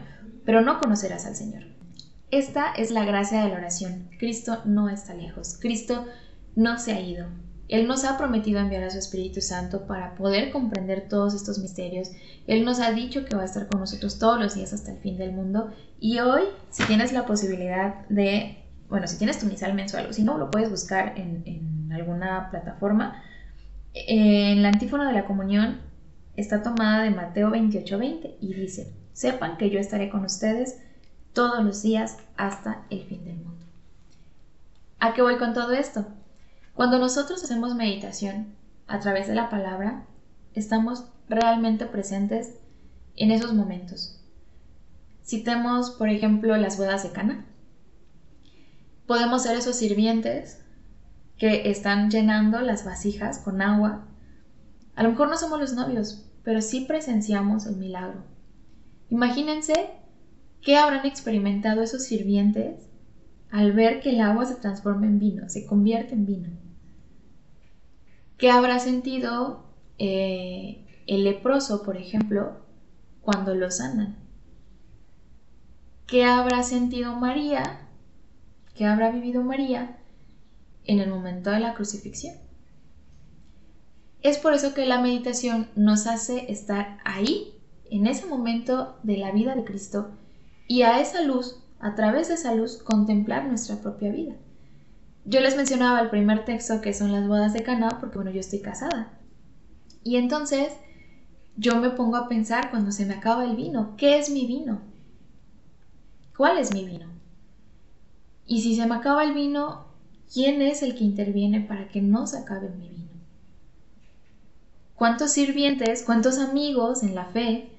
pero 0.45 0.61
no 0.61 0.79
conocerás 0.79 1.25
al 1.25 1.35
Señor. 1.35 1.63
Esta 2.31 2.73
es 2.73 2.91
la 2.91 3.05
gracia 3.05 3.43
de 3.43 3.49
la 3.49 3.57
oración. 3.57 4.09
Cristo 4.19 4.61
no 4.65 4.89
está 4.89 5.13
lejos. 5.13 5.57
Cristo 5.59 6.05
no 6.55 6.77
se 6.79 6.93
ha 6.93 6.99
ido. 6.99 7.27
Él 7.67 7.87
nos 7.87 8.03
ha 8.05 8.17
prometido 8.17 8.59
enviar 8.59 8.83
a 8.83 8.91
su 8.91 8.99
Espíritu 8.99 9.41
Santo 9.41 9.87
para 9.87 10.15
poder 10.15 10.51
comprender 10.51 11.07
todos 11.09 11.33
estos 11.33 11.57
misterios. 11.59 12.11
Él 12.45 12.63
nos 12.63 12.79
ha 12.79 12.91
dicho 12.91 13.25
que 13.25 13.35
va 13.35 13.41
a 13.41 13.45
estar 13.45 13.67
con 13.67 13.79
nosotros 13.79 14.19
todos 14.19 14.39
los 14.39 14.53
días 14.53 14.71
hasta 14.73 14.91
el 14.91 14.99
fin 14.99 15.17
del 15.17 15.31
mundo. 15.31 15.71
Y 15.99 16.19
hoy, 16.19 16.43
si 16.69 16.83
tienes 16.85 17.11
la 17.11 17.25
posibilidad 17.25 18.07
de, 18.09 18.63
bueno, 18.87 19.07
si 19.07 19.17
tienes 19.17 19.39
tu 19.39 19.47
misal 19.47 19.73
mensual 19.73 20.07
o 20.07 20.13
si 20.13 20.23
no, 20.23 20.37
lo 20.37 20.51
puedes 20.51 20.69
buscar 20.69 21.13
en, 21.17 21.41
en 21.45 21.91
alguna 21.91 22.49
plataforma. 22.51 23.23
En 23.97 24.61
la 24.61 24.67
antífona 24.67 25.07
de 25.07 25.13
la 25.13 25.25
comunión 25.25 25.79
está 26.35 26.61
tomada 26.61 27.01
de 27.01 27.11
Mateo 27.11 27.49
28:20 27.49 28.35
y 28.41 28.53
dice, 28.53 28.93
sepan 29.13 29.57
que 29.57 29.69
yo 29.69 29.79
estaré 29.79 30.09
con 30.09 30.25
ustedes 30.25 30.81
todos 31.31 31.63
los 31.63 31.81
días 31.81 32.17
hasta 32.35 32.85
el 32.89 33.05
fin 33.05 33.23
del 33.23 33.37
mundo. 33.37 33.65
¿A 34.99 35.13
qué 35.13 35.21
voy 35.21 35.37
con 35.37 35.53
todo 35.53 35.71
esto? 35.71 36.05
Cuando 36.73 36.99
nosotros 36.99 37.41
hacemos 37.41 37.73
meditación 37.75 38.55
a 38.85 38.99
través 38.99 39.27
de 39.27 39.35
la 39.35 39.49
palabra, 39.49 40.05
estamos 40.53 41.05
realmente 41.29 41.85
presentes 41.85 42.57
en 43.15 43.31
esos 43.31 43.53
momentos. 43.53 44.19
Citemos, 45.23 45.91
por 45.91 46.09
ejemplo, 46.09 46.57
las 46.57 46.77
bodas 46.77 47.03
de 47.03 47.11
Cana. 47.11 47.45
Podemos 49.07 49.43
ser 49.43 49.55
esos 49.55 49.77
sirvientes 49.77 50.64
que 51.37 51.69
están 51.69 52.09
llenando 52.09 52.61
las 52.61 52.85
vasijas 52.85 53.39
con 53.39 53.61
agua. 53.61 54.05
A 54.95 55.03
lo 55.03 55.09
mejor 55.09 55.29
no 55.29 55.37
somos 55.37 55.59
los 55.59 55.73
novios, 55.73 56.29
pero 56.43 56.61
sí 56.61 56.85
presenciamos 56.87 57.65
el 57.65 57.75
milagro. 57.77 58.23
Imagínense 59.09 59.91
¿Qué 60.65 60.77
habrán 60.77 61.05
experimentado 61.05 61.83
esos 61.83 62.05
sirvientes 62.05 62.89
al 63.51 63.73
ver 63.73 64.01
que 64.01 64.09
el 64.09 64.19
agua 64.19 64.45
se 64.45 64.55
transforma 64.55 65.05
en 65.05 65.19
vino, 65.19 65.47
se 65.47 65.67
convierte 65.67 66.15
en 66.15 66.25
vino? 66.25 66.49
¿Qué 68.39 68.49
habrá 68.49 68.79
sentido 68.79 69.63
eh, 69.99 70.83
el 71.05 71.23
leproso, 71.23 71.83
por 71.83 71.97
ejemplo, 71.97 72.65
cuando 73.21 73.53
lo 73.53 73.69
sanan? 73.69 74.15
¿Qué 76.07 76.25
habrá 76.25 76.63
sentido 76.63 77.15
María? 77.15 77.87
¿Qué 78.73 78.87
habrá 78.87 79.11
vivido 79.11 79.43
María 79.43 79.99
en 80.85 80.99
el 80.99 81.09
momento 81.09 81.51
de 81.51 81.59
la 81.59 81.73
crucifixión? 81.73 82.35
Es 84.21 84.37
por 84.37 84.53
eso 84.53 84.73
que 84.73 84.85
la 84.85 85.01
meditación 85.01 85.69
nos 85.75 86.07
hace 86.07 86.51
estar 86.51 86.97
ahí, 87.05 87.53
en 87.91 88.07
ese 88.07 88.25
momento 88.25 88.97
de 89.03 89.17
la 89.17 89.31
vida 89.31 89.53
de 89.55 89.63
Cristo, 89.63 90.09
y 90.67 90.81
a 90.81 90.99
esa 90.99 91.21
luz, 91.21 91.59
a 91.79 91.93
través 91.93 92.29
de 92.29 92.33
esa 92.33 92.55
luz, 92.55 92.77
contemplar 92.77 93.45
nuestra 93.45 93.75
propia 93.77 94.11
vida. 94.11 94.35
Yo 95.25 95.39
les 95.41 95.55
mencionaba 95.55 96.01
el 96.01 96.09
primer 96.09 96.45
texto 96.45 96.81
que 96.81 96.93
son 96.93 97.11
las 97.11 97.27
bodas 97.27 97.53
de 97.53 97.63
Cana 97.63 97.97
porque 97.99 98.17
bueno, 98.17 98.31
yo 98.31 98.39
estoy 98.39 98.61
casada. 98.61 99.19
Y 100.03 100.17
entonces 100.17 100.73
yo 101.57 101.77
me 101.77 101.89
pongo 101.89 102.15
a 102.15 102.27
pensar 102.27 102.69
cuando 102.69 102.91
se 102.91 103.05
me 103.05 103.15
acaba 103.15 103.45
el 103.45 103.55
vino, 103.55 103.95
¿qué 103.97 104.17
es 104.19 104.29
mi 104.29 104.45
vino? 104.45 104.81
¿Cuál 106.37 106.57
es 106.57 106.73
mi 106.73 106.85
vino? 106.85 107.07
Y 108.45 108.61
si 108.61 108.75
se 108.75 108.85
me 108.85 108.95
acaba 108.95 109.23
el 109.23 109.33
vino, 109.33 109.84
¿quién 110.33 110.61
es 110.61 110.81
el 110.83 110.95
que 110.95 111.03
interviene 111.03 111.61
para 111.61 111.87
que 111.87 112.01
no 112.01 112.27
se 112.27 112.37
acabe 112.37 112.69
mi 112.69 112.89
vino? 112.89 113.11
¿Cuántos 114.95 115.31
sirvientes, 115.31 116.03
cuántos 116.03 116.39
amigos 116.39 117.03
en 117.03 117.15
la 117.15 117.25
fe 117.25 117.75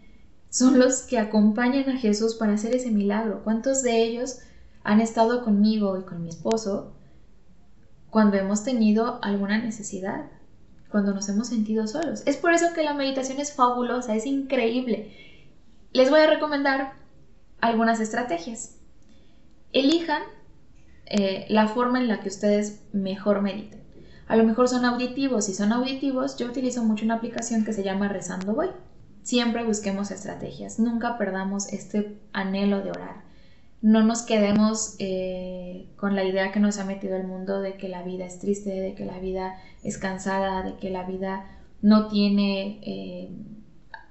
son 0.57 0.79
los 0.79 1.03
que 1.03 1.19
acompañan 1.19 1.89
a 1.91 1.99
Jesús 1.99 2.35
para 2.35 2.55
hacer 2.55 2.75
ese 2.75 2.91
milagro. 2.91 3.43
¿Cuántos 3.45 3.83
de 3.83 4.03
ellos 4.03 4.39
han 4.85 5.03
estado 5.03 5.45
conmigo 5.45 5.99
y 5.99 6.05
con 6.05 6.23
mi 6.23 6.31
esposo 6.31 6.95
cuando 8.09 8.39
hemos 8.39 8.65
tenido 8.65 9.19
alguna 9.23 9.59
necesidad, 9.59 10.31
cuando 10.91 11.13
nos 11.13 11.29
hemos 11.29 11.49
sentido 11.49 11.87
solos? 11.87 12.23
Es 12.25 12.39
por 12.39 12.55
eso 12.55 12.73
que 12.75 12.85
la 12.85 12.95
meditación 12.95 13.39
es 13.39 13.53
fabulosa, 13.53 14.15
es 14.15 14.25
increíble. 14.25 15.13
Les 15.93 16.09
voy 16.09 16.21
a 16.21 16.31
recomendar 16.31 16.95
algunas 17.61 18.01
estrategias. 18.01 18.79
Elijan 19.75 20.23
eh, 21.07 21.47
la 21.49 21.69
forma 21.69 22.01
en 22.01 22.09
la 22.09 22.21
que 22.21 22.29
ustedes 22.29 22.83
mejor 22.93 23.43
mediten. 23.43 23.81
A 24.29 24.37
lo 24.37 24.45
mejor 24.45 24.69
son 24.69 24.85
auditivos. 24.85 25.47
Si 25.47 25.55
son 25.55 25.73
auditivos, 25.73 26.37
yo 26.37 26.47
utilizo 26.47 26.83
mucho 26.85 27.05
una 27.05 27.15
aplicación 27.15 27.65
que 27.65 27.73
se 27.73 27.85
llama 27.85 28.09
Rezando 28.09 28.55
Voy 28.55 28.69
siempre 29.27 29.65
busquemos 29.65 30.13
estrategias, 30.13 30.79
nunca 30.79 31.19
perdamos 31.19 31.73
este 31.73 32.17
anhelo 32.33 32.81
de 32.83 32.91
orar. 32.91 33.25
No 33.83 34.05
nos 34.05 34.23
quedemos 34.23 34.95
eh, 35.01 35.89
con 35.97 36.15
la 36.15 36.23
idea 36.23 36.53
que 36.53 36.61
nos 36.61 36.79
ha 36.79 36.85
metido 36.85 37.17
el 37.17 37.27
mundo 37.27 37.61
de 37.61 37.77
que 37.77 37.89
la 37.89 38.05
vida 38.05 38.25
es 38.25 38.39
triste, 38.39 38.71
de 38.71 38.95
que 38.95 39.05
la 39.05 39.19
vida 39.19 39.59
es 39.83 39.99
cansada, 39.99 40.63
de 40.63 40.77
que 40.77 40.91
la 40.91 41.03
vida 41.03 41.45
no 41.83 42.07
tiene, 42.07 42.79
eh, 42.83 43.31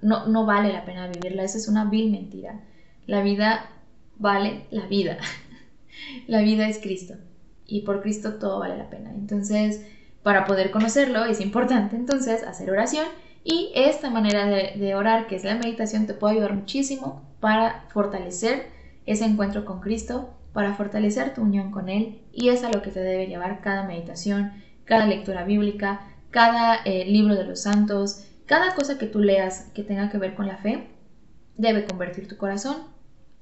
no, 0.01 0.27
no 0.27 0.45
vale 0.45 0.73
la 0.73 0.83
pena 0.83 1.07
vivirla. 1.07 1.43
Esa 1.43 1.59
es 1.59 1.69
una 1.69 1.85
vil 1.85 2.11
mentira. 2.11 2.59
La 3.07 3.21
vida 3.21 3.69
vale 4.17 4.65
la 4.69 4.85
vida. 4.87 5.17
la 6.27 6.41
vida 6.41 6.67
es 6.67 6.79
Cristo 6.79 7.15
y 7.67 7.81
por 7.81 8.01
Cristo 8.01 8.35
todo 8.35 8.59
vale 8.59 8.77
la 8.77 8.89
pena. 8.89 9.11
Entonces, 9.11 9.85
para 10.23 10.45
poder 10.45 10.71
conocerlo 10.71 11.25
es 11.25 11.41
importante 11.41 11.95
entonces 11.95 12.43
hacer 12.43 12.71
oración 12.71 13.05
y 13.43 13.71
esta 13.75 14.09
manera 14.09 14.47
de, 14.47 14.95
orar, 14.95 15.27
que 15.27 15.35
es 15.35 15.43
la 15.43 15.53
meditación, 15.53 16.07
te 16.07 16.15
puede 16.15 16.33
ayudar 16.33 16.55
muchísimo 16.55 17.21
para 17.39 17.85
fortalecer 17.89 18.71
ese 19.05 19.25
encuentro 19.25 19.65
con 19.65 19.81
Cristo, 19.81 20.33
para 20.51 20.73
fortalecer 20.73 21.35
tu 21.35 21.43
unión 21.43 21.69
con 21.69 21.87
Él 21.87 22.21
y 22.33 22.49
es 22.49 22.63
a 22.63 22.71
lo 22.71 22.81
que 22.81 22.89
te 22.89 23.01
debe 23.01 23.27
llevar 23.27 23.61
cada 23.61 23.83
meditación, 23.83 24.51
cada 24.83 25.05
lectura 25.05 25.43
bíblica, 25.43 26.07
cada 26.31 26.77
eh, 26.85 27.05
libro 27.05 27.35
de 27.35 27.45
los 27.45 27.61
santos, 27.61 28.25
cada 28.47 28.73
cosa 28.73 28.97
que 28.97 29.05
tú 29.05 29.19
leas 29.19 29.71
que 29.75 29.83
tenga 29.83 30.09
que 30.09 30.17
ver 30.17 30.33
con 30.33 30.47
la 30.47 30.57
fe, 30.57 30.87
debe 31.55 31.85
convertir 31.85 32.27
tu 32.27 32.37
corazón 32.37 32.77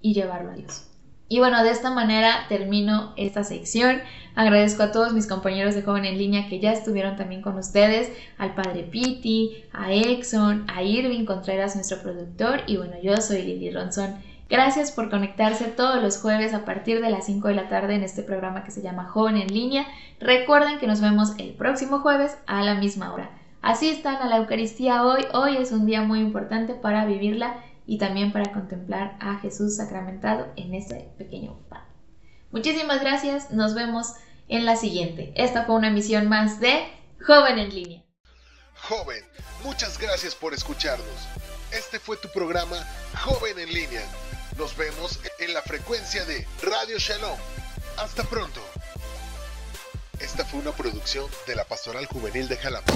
y 0.01 0.13
llevarlo 0.13 0.51
a 0.51 0.55
Dios. 0.55 0.92
Y 1.33 1.39
bueno, 1.39 1.63
de 1.63 1.71
esta 1.71 1.89
manera 1.89 2.45
termino 2.47 3.11
esta 3.17 3.43
sección. 3.43 4.03
Agradezco 4.35 4.83
a 4.83 4.91
todos 4.91 5.13
mis 5.13 5.25
compañeros 5.25 5.73
de 5.73 5.81
Joven 5.81 6.05
en 6.05 6.19
Línea 6.19 6.47
que 6.47 6.59
ya 6.59 6.71
estuvieron 6.71 7.15
también 7.15 7.41
con 7.41 7.57
ustedes, 7.57 8.11
al 8.37 8.53
padre 8.53 8.83
Piti, 8.83 9.63
a 9.73 9.91
Exxon, 9.91 10.67
a 10.67 10.83
Irving 10.83 11.25
Contreras, 11.25 11.73
nuestro 11.73 12.03
productor, 12.03 12.61
y 12.67 12.77
bueno, 12.77 12.97
yo 13.01 13.17
soy 13.17 13.41
Lili 13.41 13.71
Ronson. 13.71 14.13
Gracias 14.47 14.91
por 14.91 15.09
conectarse 15.09 15.65
todos 15.69 16.03
los 16.03 16.19
jueves 16.19 16.53
a 16.53 16.65
partir 16.65 17.01
de 17.01 17.09
las 17.09 17.25
5 17.25 17.47
de 17.47 17.55
la 17.55 17.67
tarde 17.67 17.95
en 17.95 18.03
este 18.03 18.21
programa 18.21 18.63
que 18.63 18.69
se 18.69 18.83
llama 18.83 19.05
Joven 19.05 19.37
en 19.37 19.51
Línea. 19.51 19.87
Recuerden 20.19 20.77
que 20.77 20.85
nos 20.85 21.01
vemos 21.01 21.33
el 21.39 21.53
próximo 21.53 22.01
jueves 22.01 22.37
a 22.45 22.61
la 22.61 22.75
misma 22.75 23.11
hora. 23.11 23.31
Asistan 23.63 24.17
a 24.17 24.27
la 24.27 24.37
Eucaristía 24.37 25.03
hoy. 25.03 25.23
Hoy 25.33 25.57
es 25.57 25.71
un 25.71 25.87
día 25.87 26.03
muy 26.03 26.19
importante 26.19 26.75
para 26.75 27.05
vivirla 27.05 27.55
y 27.85 27.97
también 27.97 28.31
para 28.31 28.51
contemplar 28.51 29.17
a 29.19 29.39
Jesús 29.39 29.75
sacramentado 29.75 30.47
en 30.55 30.73
este 30.73 31.11
pequeño 31.17 31.59
pan. 31.69 31.83
Muchísimas 32.51 33.01
gracias, 33.01 33.51
nos 33.51 33.73
vemos 33.73 34.13
en 34.47 34.65
la 34.65 34.75
siguiente. 34.75 35.33
Esta 35.35 35.65
fue 35.65 35.75
una 35.75 35.87
emisión 35.87 36.29
más 36.29 36.59
de 36.59 36.87
Joven 37.25 37.59
en 37.59 37.73
línea. 37.73 38.03
Joven, 38.75 39.23
muchas 39.63 39.97
gracias 39.97 40.35
por 40.35 40.53
escucharnos. 40.53 41.07
Este 41.71 41.99
fue 41.99 42.17
tu 42.17 42.29
programa 42.29 42.77
Joven 43.23 43.57
en 43.57 43.73
línea. 43.73 44.03
Nos 44.57 44.75
vemos 44.77 45.19
en 45.39 45.53
la 45.53 45.61
frecuencia 45.61 46.23
de 46.25 46.45
Radio 46.61 46.97
Shalom. 46.99 47.37
Hasta 47.97 48.23
pronto. 48.23 48.61
Esta 50.19 50.45
fue 50.45 50.59
una 50.59 50.71
producción 50.71 51.29
de 51.47 51.55
la 51.55 51.65
Pastoral 51.65 52.05
Juvenil 52.05 52.47
de 52.47 52.57
Jalapa. 52.57 52.93